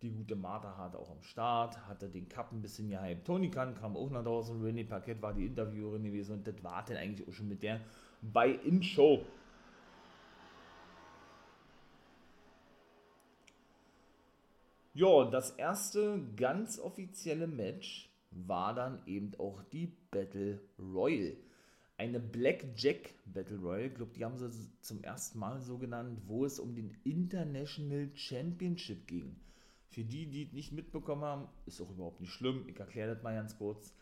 die 0.02 0.12
gute 0.12 0.36
Martha 0.36 0.78
Hart 0.78 0.96
auch 0.96 1.10
am 1.10 1.24
Start, 1.24 1.88
hatte 1.88 2.10
den 2.10 2.30
Cup 2.30 2.52
ein 2.52 2.62
bisschen 2.62 2.90
gehypt. 2.90 3.26
Tony 3.26 3.50
Khan 3.50 3.76
kam 3.76 3.98
auch 3.98 4.10
nach 4.10 4.24
draußen, 4.24 4.62
René 4.64 4.88
Paquette 4.88 5.22
war 5.22 5.34
die 5.34 5.46
Interviewerin 5.46 6.04
gewesen 6.04 6.34
und 6.34 6.48
das 6.48 6.64
war 6.64 6.84
dann 6.86 6.98
eigentlich 6.98 7.28
auch 7.28 7.34
schon 7.34 7.48
mit 7.48 7.64
der 7.64 7.82
Buy-In-Show. 8.22 9.26
Ja, 14.94 15.26
das 15.26 15.52
erste 15.52 16.22
ganz 16.38 16.80
offizielle 16.80 17.48
Match 17.48 18.10
war 18.32 18.74
dann 18.74 19.02
eben 19.06 19.32
auch 19.40 19.62
die 19.64 19.92
Battle 20.10 20.62
Royal 20.80 21.36
eine 21.98 22.20
Blackjack 22.20 23.14
Battle 23.26 23.58
Royale, 23.58 23.88
ich 23.88 23.96
glaube, 23.96 24.14
die 24.14 24.26
haben 24.26 24.38
sie 24.38 24.50
zum 24.82 25.04
ersten 25.04 25.40
Mal 25.40 25.62
so 25.62 25.78
genannt, 25.78 26.20
wo 26.26 26.46
es 26.46 26.60
um 26.60 26.76
den 26.76 26.96
International 27.04 28.10
Championship 28.14 29.08
ging. 29.08 29.36
Für 29.90 30.04
die, 30.04 30.28
die 30.28 30.44
es 30.44 30.52
nicht 30.52 30.74
mitbekommen 30.74 31.24
haben, 31.24 31.48
ist 31.66 31.82
auch 31.82 31.90
überhaupt 31.90 32.20
nicht 32.20 32.34
schlimm, 32.34 32.66
ich 32.68 32.78
erkläre 32.78 33.14
das 33.14 33.24
mal 33.24 33.36
ganz 33.36 33.58
kurz. 33.58 33.94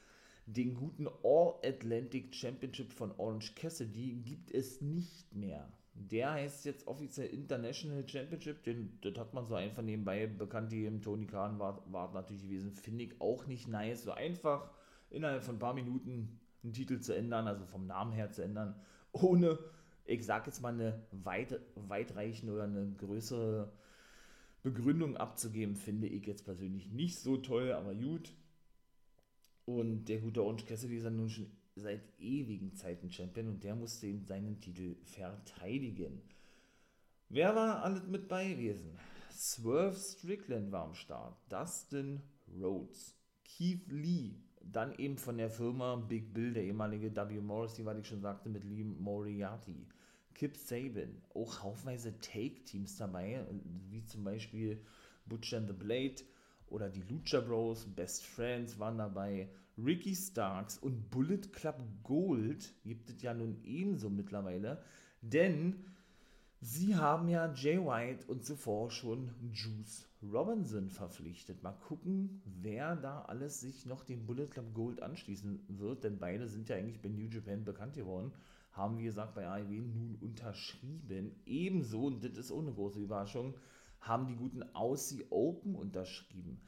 Den 0.45 0.73
guten 0.73 1.07
All 1.23 1.53
Atlantic 1.63 2.35
Championship 2.35 2.91
von 2.91 3.11
Orange 3.17 3.53
Cassidy 3.55 4.15
gibt 4.25 4.51
es 4.51 4.81
nicht 4.81 5.33
mehr. 5.33 5.71
Der 5.93 6.31
heißt 6.31 6.65
jetzt 6.65 6.87
offiziell 6.87 7.27
International 7.27 8.07
Championship, 8.09 8.63
den, 8.63 8.97
das 9.01 9.15
hat 9.17 9.33
man 9.35 9.45
so 9.45 9.53
einfach 9.53 9.83
nebenbei 9.83 10.25
bekannt, 10.25 10.71
die 10.71 10.85
im 10.85 11.01
Tony 11.01 11.27
Khan 11.27 11.59
war, 11.59 11.83
war 11.91 12.11
natürlich 12.11 12.41
gewesen, 12.41 12.73
finde 12.73 13.03
ich 13.05 13.21
auch 13.21 13.45
nicht 13.45 13.67
nice. 13.67 14.03
So 14.03 14.11
einfach 14.11 14.71
innerhalb 15.11 15.43
von 15.43 15.55
ein 15.55 15.59
paar 15.59 15.75
Minuten 15.75 16.39
einen 16.63 16.73
Titel 16.73 16.99
zu 16.99 17.13
ändern, 17.15 17.47
also 17.47 17.65
vom 17.65 17.87
Namen 17.87 18.11
her 18.13 18.31
zu 18.31 18.43
ändern, 18.43 18.75
ohne, 19.11 19.59
ich 20.05 20.25
sag 20.25 20.45
jetzt 20.47 20.61
mal, 20.61 20.73
eine 20.73 21.01
weit, 21.11 21.59
weitreichende 21.75 22.53
oder 22.53 22.63
eine 22.63 22.91
größere 22.97 23.71
Begründung 24.63 25.17
abzugeben, 25.17 25.75
finde 25.75 26.07
ich 26.07 26.25
jetzt 26.25 26.45
persönlich 26.45 26.89
nicht 26.91 27.19
so 27.19 27.37
toll, 27.37 27.73
aber 27.73 27.93
gut. 27.93 28.33
Und 29.65 30.05
der 30.05 30.19
gute 30.19 30.43
Orange 30.43 30.65
Cassidy 30.65 30.97
ist 30.97 31.03
ja 31.03 31.09
nun 31.09 31.29
schon 31.29 31.51
seit 31.75 32.01
ewigen 32.19 32.75
Zeiten 32.75 33.11
Champion 33.11 33.47
und 33.47 33.63
der 33.63 33.75
musste 33.75 34.07
eben 34.07 34.25
seinen 34.25 34.59
Titel 34.59 34.95
verteidigen. 35.03 36.21
Wer 37.29 37.55
war 37.55 37.83
alles 37.83 38.05
mit 38.07 38.27
bei 38.27 38.49
gewesen? 38.49 38.97
Swerve 39.31 39.95
Strickland 39.95 40.71
war 40.71 40.85
am 40.85 40.93
Start, 40.93 41.35
Dustin 41.49 42.21
Rhodes, 42.61 43.15
Keith 43.43 43.91
Lee, 43.91 44.35
dann 44.71 44.93
eben 44.97 45.17
von 45.17 45.37
der 45.37 45.49
Firma 45.49 45.95
Big 45.95 46.33
Bill, 46.33 46.53
der 46.53 46.63
ehemalige 46.63 47.15
W. 47.15 47.41
Morrissey, 47.41 47.85
was 47.85 47.97
ich 47.97 48.07
schon 48.07 48.21
sagte, 48.21 48.49
mit 48.49 48.63
Lee 48.63 48.83
Moriarty. 48.83 49.85
Kip 50.33 50.57
Saban, 50.57 51.21
auch 51.35 51.61
haufenweise 51.61 52.19
Take-Teams 52.19 52.97
dabei, 52.97 53.45
wie 53.89 54.03
zum 54.05 54.23
Beispiel 54.23 54.81
Butcher 55.25 55.57
and 55.57 55.67
the 55.67 55.73
Blade 55.73 56.15
oder 56.67 56.89
die 56.89 57.03
Lucha 57.03 57.39
Bros, 57.39 57.85
Best 57.85 58.25
Friends 58.25 58.79
waren 58.79 58.97
dabei, 58.97 59.47
Ricky 59.77 60.15
Starks 60.15 60.77
und 60.77 61.09
Bullet 61.11 61.41
Club 61.51 61.81
Gold 62.03 62.73
gibt 62.83 63.09
es 63.09 63.21
ja 63.21 63.33
nun 63.33 63.57
ebenso 63.63 64.09
mittlerweile, 64.09 64.81
denn 65.21 65.85
sie 66.63 66.95
haben 66.95 67.27
ja 67.27 67.53
Jay 67.53 67.77
White 67.77 68.25
und 68.27 68.45
zuvor 68.45 68.89
schon 68.89 69.29
Juice 69.51 70.07
Robinson 70.31 70.89
verpflichtet. 70.89 71.61
Mal 71.61 71.73
gucken, 71.73 72.41
wer 72.45 72.95
da 72.95 73.23
alles 73.23 73.59
sich 73.59 73.85
noch 73.85 74.05
dem 74.05 74.25
Bullet 74.25 74.47
Club 74.47 74.73
Gold 74.73 75.01
anschließen 75.01 75.65
wird, 75.67 76.05
denn 76.05 76.19
beide 76.19 76.47
sind 76.47 76.69
ja 76.69 76.77
eigentlich 76.77 77.01
bei 77.01 77.09
New 77.09 77.27
Japan 77.27 77.65
bekannt 77.65 77.95
geworden. 77.95 78.31
haben, 78.71 78.97
wie 78.97 79.03
gesagt, 79.03 79.35
bei 79.35 79.45
AEW 79.47 79.81
nun 79.81 80.17
unterschrieben. 80.21 81.35
Ebenso, 81.45 82.05
und 82.05 82.23
das 82.23 82.37
ist 82.37 82.51
eine 82.51 82.73
große 82.73 82.99
Überraschung, 82.99 83.53
haben 83.99 84.25
die 84.25 84.35
guten 84.35 84.63
Aussie 84.73 85.25
Open 85.29 85.75
unterschrieben. 85.75 86.59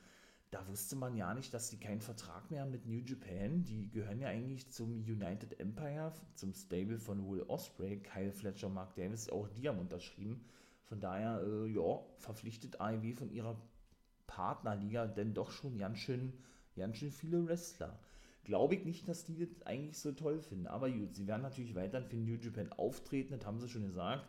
Da 0.56 0.66
wusste 0.70 0.96
man 0.96 1.18
ja 1.18 1.34
nicht, 1.34 1.54
dass 1.54 1.70
die 1.70 1.78
keinen 1.78 2.00
Vertrag 2.00 2.50
mehr 2.50 2.62
haben 2.62 2.72
mit 2.72 2.86
New 2.86 3.02
Japan. 3.06 3.66
Die 3.66 3.90
gehören 3.90 4.22
ja 4.22 4.30
eigentlich 4.30 4.72
zum 4.72 5.00
United 5.00 5.60
Empire, 5.60 6.14
zum 6.34 6.54
Stable 6.54 6.98
von 6.98 7.30
Will 7.30 7.44
Osprey, 7.50 7.98
Kyle 7.98 8.32
Fletcher, 8.32 8.70
Mark 8.70 8.96
Davis, 8.96 9.28
auch 9.28 9.50
die 9.50 9.68
haben 9.68 9.80
unterschrieben. 9.80 10.46
Von 10.86 11.02
daher, 11.02 11.44
äh, 11.46 11.68
ja, 11.68 12.00
verpflichtet 12.20 12.80
AEW 12.80 13.16
von 13.16 13.32
ihrer 13.32 13.60
Partnerliga 14.28 15.08
denn 15.08 15.34
doch 15.34 15.52
schon 15.52 15.78
ganz 15.78 15.98
schön, 15.98 16.32
ganz 16.78 16.96
schön 16.96 17.12
viele 17.12 17.46
Wrestler. 17.46 18.00
Glaube 18.46 18.76
ich 18.76 18.86
nicht, 18.86 19.10
dass 19.10 19.26
die 19.26 19.38
das 19.38 19.62
eigentlich 19.64 19.98
so 19.98 20.14
toll 20.14 20.40
finden. 20.40 20.68
Aber 20.68 20.90
gut, 20.90 21.16
sie 21.16 21.28
werden 21.28 21.42
natürlich 21.42 21.76
weiterhin 21.76 22.08
für 22.08 22.16
New 22.16 22.38
Japan 22.38 22.72
auftreten, 22.72 23.38
das 23.38 23.46
haben 23.46 23.60
sie 23.60 23.68
schon 23.68 23.88
gesagt. 23.88 24.26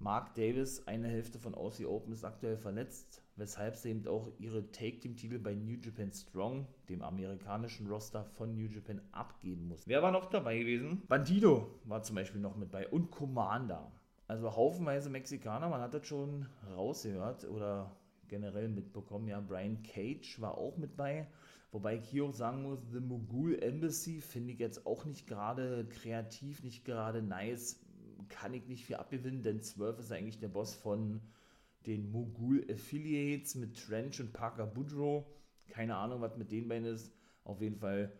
Mark 0.00 0.34
Davis, 0.34 0.88
eine 0.88 1.06
Hälfte 1.06 1.38
von 1.38 1.54
Aussie 1.54 1.86
Open, 1.86 2.12
ist 2.12 2.24
aktuell 2.24 2.56
verletzt, 2.56 3.22
weshalb 3.38 3.76
sie 3.76 3.90
eben 3.90 4.06
auch 4.06 4.28
ihre 4.38 4.70
Take-Team-Titel 4.70 5.38
bei 5.38 5.54
New 5.54 5.78
Japan 5.80 6.12
Strong, 6.12 6.66
dem 6.88 7.02
amerikanischen 7.02 7.86
Roster 7.88 8.24
von 8.24 8.54
New 8.54 8.66
Japan, 8.66 9.00
abgeben 9.12 9.68
muss. 9.68 9.86
Wer 9.86 10.02
war 10.02 10.10
noch 10.10 10.26
dabei 10.26 10.58
gewesen? 10.58 11.02
Bandido 11.08 11.78
war 11.84 12.02
zum 12.02 12.16
Beispiel 12.16 12.40
noch 12.40 12.56
mit 12.56 12.70
bei 12.70 12.88
und 12.88 13.10
Commander. 13.10 13.92
Also 14.26 14.54
haufenweise 14.54 15.08
Mexikaner, 15.08 15.68
man 15.68 15.80
hat 15.80 15.94
das 15.94 16.06
schon 16.06 16.46
rausgehört 16.76 17.44
oder 17.44 17.96
generell 18.28 18.68
mitbekommen. 18.68 19.28
Ja, 19.28 19.40
Brian 19.40 19.82
Cage 19.82 20.40
war 20.40 20.58
auch 20.58 20.76
mit 20.76 20.96
bei. 20.96 21.26
Wobei 21.70 21.96
ich 21.96 22.08
hier 22.08 22.24
auch 22.24 22.32
sagen 22.32 22.62
muss, 22.62 22.80
The 22.92 23.00
Mogul 23.00 23.58
Embassy 23.62 24.20
finde 24.20 24.52
ich 24.52 24.58
jetzt 24.58 24.86
auch 24.86 25.04
nicht 25.04 25.26
gerade 25.26 25.86
kreativ, 25.86 26.62
nicht 26.62 26.84
gerade 26.84 27.22
nice 27.22 27.80
kann 28.28 28.54
ich 28.54 28.66
nicht 28.66 28.84
viel 28.84 28.96
abgewinnen, 28.96 29.42
denn 29.42 29.62
Swerve 29.62 30.00
ist 30.00 30.12
eigentlich 30.12 30.38
der 30.38 30.48
Boss 30.48 30.74
von 30.74 31.20
den 31.86 32.10
Mogul 32.10 32.66
Affiliates 32.70 33.54
mit 33.54 33.76
Trench 33.76 34.20
und 34.20 34.32
Parker 34.32 34.66
Boudreau. 34.66 35.26
Keine 35.68 35.96
Ahnung, 35.96 36.20
was 36.20 36.36
mit 36.36 36.50
den 36.50 36.68
beiden 36.68 36.86
ist. 36.86 37.12
Auf 37.44 37.60
jeden 37.60 37.76
Fall, 37.76 38.12